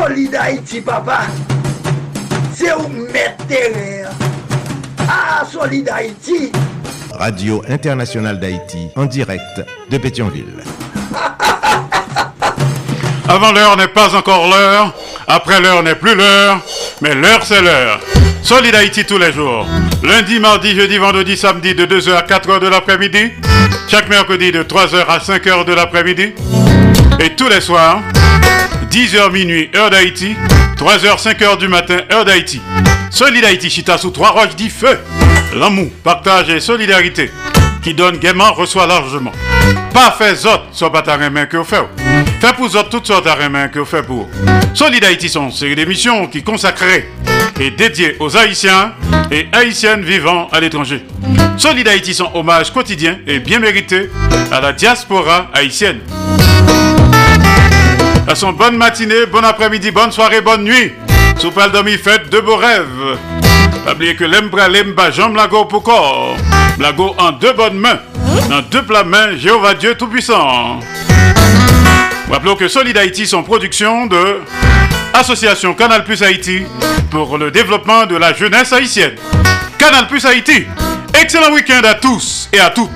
Solid 0.06 0.36
Haïti, 0.36 0.82
papa. 0.82 1.22
C'est 2.54 2.74
où 2.74 2.90
mettre 3.14 3.48
terrain. 3.48 4.10
Ah, 5.08 5.46
Solid 5.50 5.88
Haïti. 5.88 6.52
Radio 7.14 7.64
Internationale 7.70 8.38
d'Haïti, 8.38 8.90
en 8.98 9.06
direct 9.06 9.62
de 9.90 9.98
Pétionville. 9.98 10.62
Avant 13.30 13.54
l'heure 13.54 13.78
n'est 13.78 13.88
pas 13.88 14.14
encore 14.14 14.50
l'heure. 14.50 14.94
Après 15.26 15.62
l'heure 15.62 15.82
n'est 15.82 15.96
plus 15.96 16.16
l'heure. 16.16 16.60
Mais 17.02 17.16
l'heure, 17.16 17.46
c'est 17.46 17.62
l'heure. 17.62 18.02
Solid 18.42 18.76
Haïti 18.76 19.06
tous 19.06 19.18
les 19.18 19.32
jours. 19.32 19.66
Lundi, 20.04 20.38
mardi, 20.38 20.76
jeudi, 20.76 20.98
vendredi, 20.98 21.38
samedi 21.38 21.76
de 21.76 21.86
2h 21.86 22.14
à 22.14 22.24
4h 22.24 22.60
de 22.60 22.68
l'après-midi. 22.68 23.32
Chaque 23.88 24.10
mercredi 24.10 24.52
de 24.52 24.64
3h 24.64 25.06
à 25.08 25.20
5h 25.20 25.64
de 25.64 25.74
l'après-midi. 25.74 26.34
Et 27.22 27.36
tous 27.36 27.48
les 27.48 27.62
soirs, 27.62 28.02
10h 28.94 29.32
minuit, 29.32 29.72
heure 29.76 29.90
d'Haïti. 29.90 30.36
3h, 30.78 31.20
5h 31.20 31.58
du 31.58 31.68
matin, 31.68 31.98
heure 32.12 32.26
d'Haïti. 32.26 32.62
Solid 33.10 33.44
Haïti, 33.44 33.68
Chita 33.68 33.98
sous 33.98 34.12
trois 34.12 34.30
roches 34.30 34.56
dit 34.56 34.70
feu. 34.70 35.00
L'amour, 35.56 35.90
partage 36.04 36.52
et 36.52 36.60
solidarité. 36.60 37.32
Qui 37.82 37.96
donne 37.96 38.18
gaiement, 38.18 38.54
reçoit 38.54 38.86
largement. 38.86 39.32
Pas 39.96 40.12
fait 40.12 40.46
autres, 40.46 40.68
soit 40.74 40.92
pas 40.92 41.02
ta 41.02 41.18
main 41.18 41.48
que 41.48 41.58
vous 41.58 41.64
faites. 41.64 41.88
Fait 42.40 42.54
pour 42.54 42.66
autres 42.66 42.90
toutes 42.90 43.08
sortes 43.08 43.26
de 43.26 43.48
main 43.48 43.68
que 43.68 43.80
vous 43.80 43.86
faites 43.86 44.06
pour. 44.06 44.30
Solid 44.76 45.04
Haïti 45.04 45.28
sont 45.28 45.46
une 45.46 45.52
série 45.52 45.76
d'émissions 45.76 46.28
qui 46.28 46.44
consacrées 46.44 47.10
et 47.60 47.72
dédiées 47.72 48.16
aux 48.20 48.38
Haïtiens 48.38 48.94
et 49.32 49.48
Haïtiennes 49.54 50.04
vivant 50.04 50.50
à 50.52 50.60
l'étranger. 50.60 51.04
Solid 51.58 51.88
Haïti 51.88 52.14
sont 52.14 52.30
hommage 52.36 52.72
quotidien 52.72 53.18
et 53.26 53.40
bien 53.40 53.58
mérité 53.58 54.12
à 54.52 54.62
la 54.62 54.72
diaspora 54.72 55.50
haïtienne. 55.52 56.00
Passons 58.26 58.54
bonne 58.54 58.78
matinée, 58.78 59.26
bon 59.26 59.44
après-midi, 59.44 59.92
bonne 59.92 60.12
soirée, 60.12 60.42
bonne 60.42 60.64
nuit. 60.64 60.94
Le 61.44 61.70
dormi, 61.72 61.98
faites 61.98 62.30
de 62.30 62.40
beaux 62.40 62.56
rêves. 62.56 63.18
Pas 63.86 63.94
oublier 63.94 64.16
que 64.16 64.24
l'embra 64.24 64.70
l'emba 64.70 65.12
jambe 65.12 65.36
lago 65.36 65.66
pour 65.66 65.84
corps. 65.84 66.38
Blago 66.78 67.16
en 67.18 67.32
deux 67.34 67.52
bonnes 67.54 67.78
mains. 67.78 68.00
dans 68.50 68.62
deux 68.62 68.84
plats 68.84 69.04
mains, 69.04 69.36
Jéhovah 69.36 69.74
Dieu 69.74 69.96
Tout-Puissant. 69.96 70.80
Rappelons 72.32 72.56
que 72.56 72.68
Solid 72.68 72.98
Haïti 72.98 73.28
sont 73.28 73.44
production 73.44 74.06
de 74.06 74.40
Association 75.14 75.74
Canal 75.74 76.04
Plus 76.06 76.24
Haïti 76.24 76.64
pour 77.12 77.38
le 77.38 77.52
développement 77.52 78.06
de 78.06 78.16
la 78.16 78.34
jeunesse 78.34 78.72
haïtienne. 78.72 79.16
Canal 79.78 80.08
Plus 80.08 80.26
Haïti, 80.26 80.66
excellent 81.22 81.52
week-end 81.52 81.82
à 81.84 81.96
tous 81.96 82.50
et 82.54 82.60
à 82.60 82.70
toutes. 82.70 82.90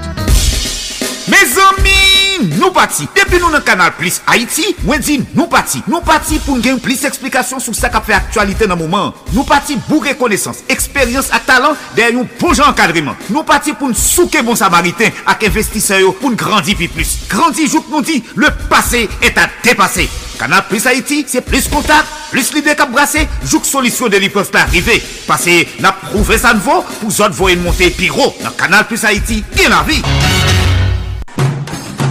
Mes 1.27 1.35
amis, 1.37 2.16
nou 2.57 2.71
pati. 2.75 3.07
Depi 3.17 3.39
nou 3.41 3.51
nan 3.53 3.63
kanal 3.65 3.93
Plus 3.97 4.21
Haiti, 4.27 4.73
mwen 4.83 5.03
di 5.03 5.19
nou 5.33 5.47
pati. 5.51 5.81
Nou 5.89 6.03
pati 6.05 6.39
pou 6.45 6.57
n 6.57 6.63
gen 6.65 6.81
plis 6.83 7.05
eksplikasyon 7.07 7.63
sou 7.63 7.77
sa 7.77 7.91
ka 7.93 8.01
fe 8.05 8.15
aktualite 8.17 8.69
nan 8.69 8.79
mouman. 8.79 9.13
Nou 9.33 9.45
pati 9.47 9.77
bou 9.87 10.03
rekonesans, 10.05 10.63
eksperyans 10.71 11.31
ak 11.35 11.47
talan 11.49 11.77
der 11.97 12.13
yon 12.13 12.27
bon 12.27 12.47
poujan 12.47 12.71
enkadriman. 12.71 13.17
Nou 13.29 13.45
pati 13.47 13.73
pou 13.77 13.89
n 13.89 13.97
souke 13.97 14.41
bon 14.45 14.57
samariten 14.59 15.13
ak 15.27 15.47
investiseyo 15.49 16.13
pou 16.17 16.31
n 16.31 16.39
grandi 16.39 16.77
pi 16.77 16.89
plus. 16.91 17.17
Grandi 17.31 17.67
jouk 17.67 17.89
nou 17.91 18.05
di, 18.05 18.21
le 18.35 18.51
pase 18.71 19.07
et 19.21 19.37
a 19.37 19.49
depase. 19.63 20.07
Kanal 20.37 20.67
Plus 20.69 20.85
Haiti, 20.85 21.25
se 21.27 21.41
plus 21.41 21.67
kontak, 21.67 22.05
plus 22.31 22.53
lide 22.53 22.75
kap 22.77 22.91
brase, 22.93 23.25
jouk 23.49 23.65
solisyon 23.65 24.13
de 24.13 24.21
li 24.21 24.29
pev 24.33 24.51
pa 24.53 24.67
arrive. 24.67 24.99
Pase 25.25 25.63
na 25.81 25.95
prouve 26.05 26.37
san 26.39 26.61
vo, 26.61 26.83
pou 27.01 27.11
zot 27.11 27.35
voyen 27.37 27.65
monte 27.65 27.89
pi 27.97 28.11
ro. 28.13 28.31
Nan 28.45 28.55
Kanal 28.59 28.87
Plus 28.87 29.07
Haiti, 29.07 29.43
gen 29.57 29.73
la 29.73 29.83
vi. 29.87 30.01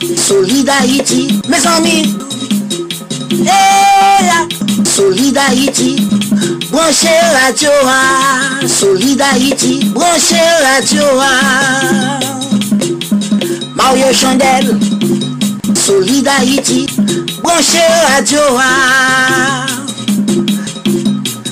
Hey, 0.00 0.16
Solid 0.16 0.68
Haïti, 0.68 1.40
mes 1.48 1.66
amis. 1.66 2.16
Hey, 3.30 4.30
Solid 4.84 5.36
Haïti, 5.36 6.08
branchez 6.70 7.08
radio. 7.44 7.70
ah. 7.84 8.66
Solid 8.66 9.20
Haïti, 9.20 9.84
branchez 9.94 10.36
radio. 10.62 11.02
ah. 11.20 12.20
Mario 13.74 14.12
Chandel, 14.12 14.78
Solid 15.74 16.26
Haïti, 16.28 16.86
branchez 17.42 17.78
radio. 18.14 18.40
ah. 18.58 19.66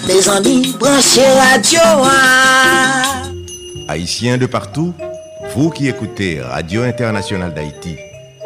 Les 0.09 0.28
amis, 0.28 0.74
branchez 0.78 1.27
radio. 1.52 1.81
ah. 2.05 3.23
Haïtiens 3.89 4.36
de 4.39 4.47
partout, 4.47 4.93
vous 5.55 5.70
qui 5.70 5.86
écoutez 5.89 6.40
Radio 6.43 6.82
Internationale 6.82 7.55
d'Haïti, 7.55 7.97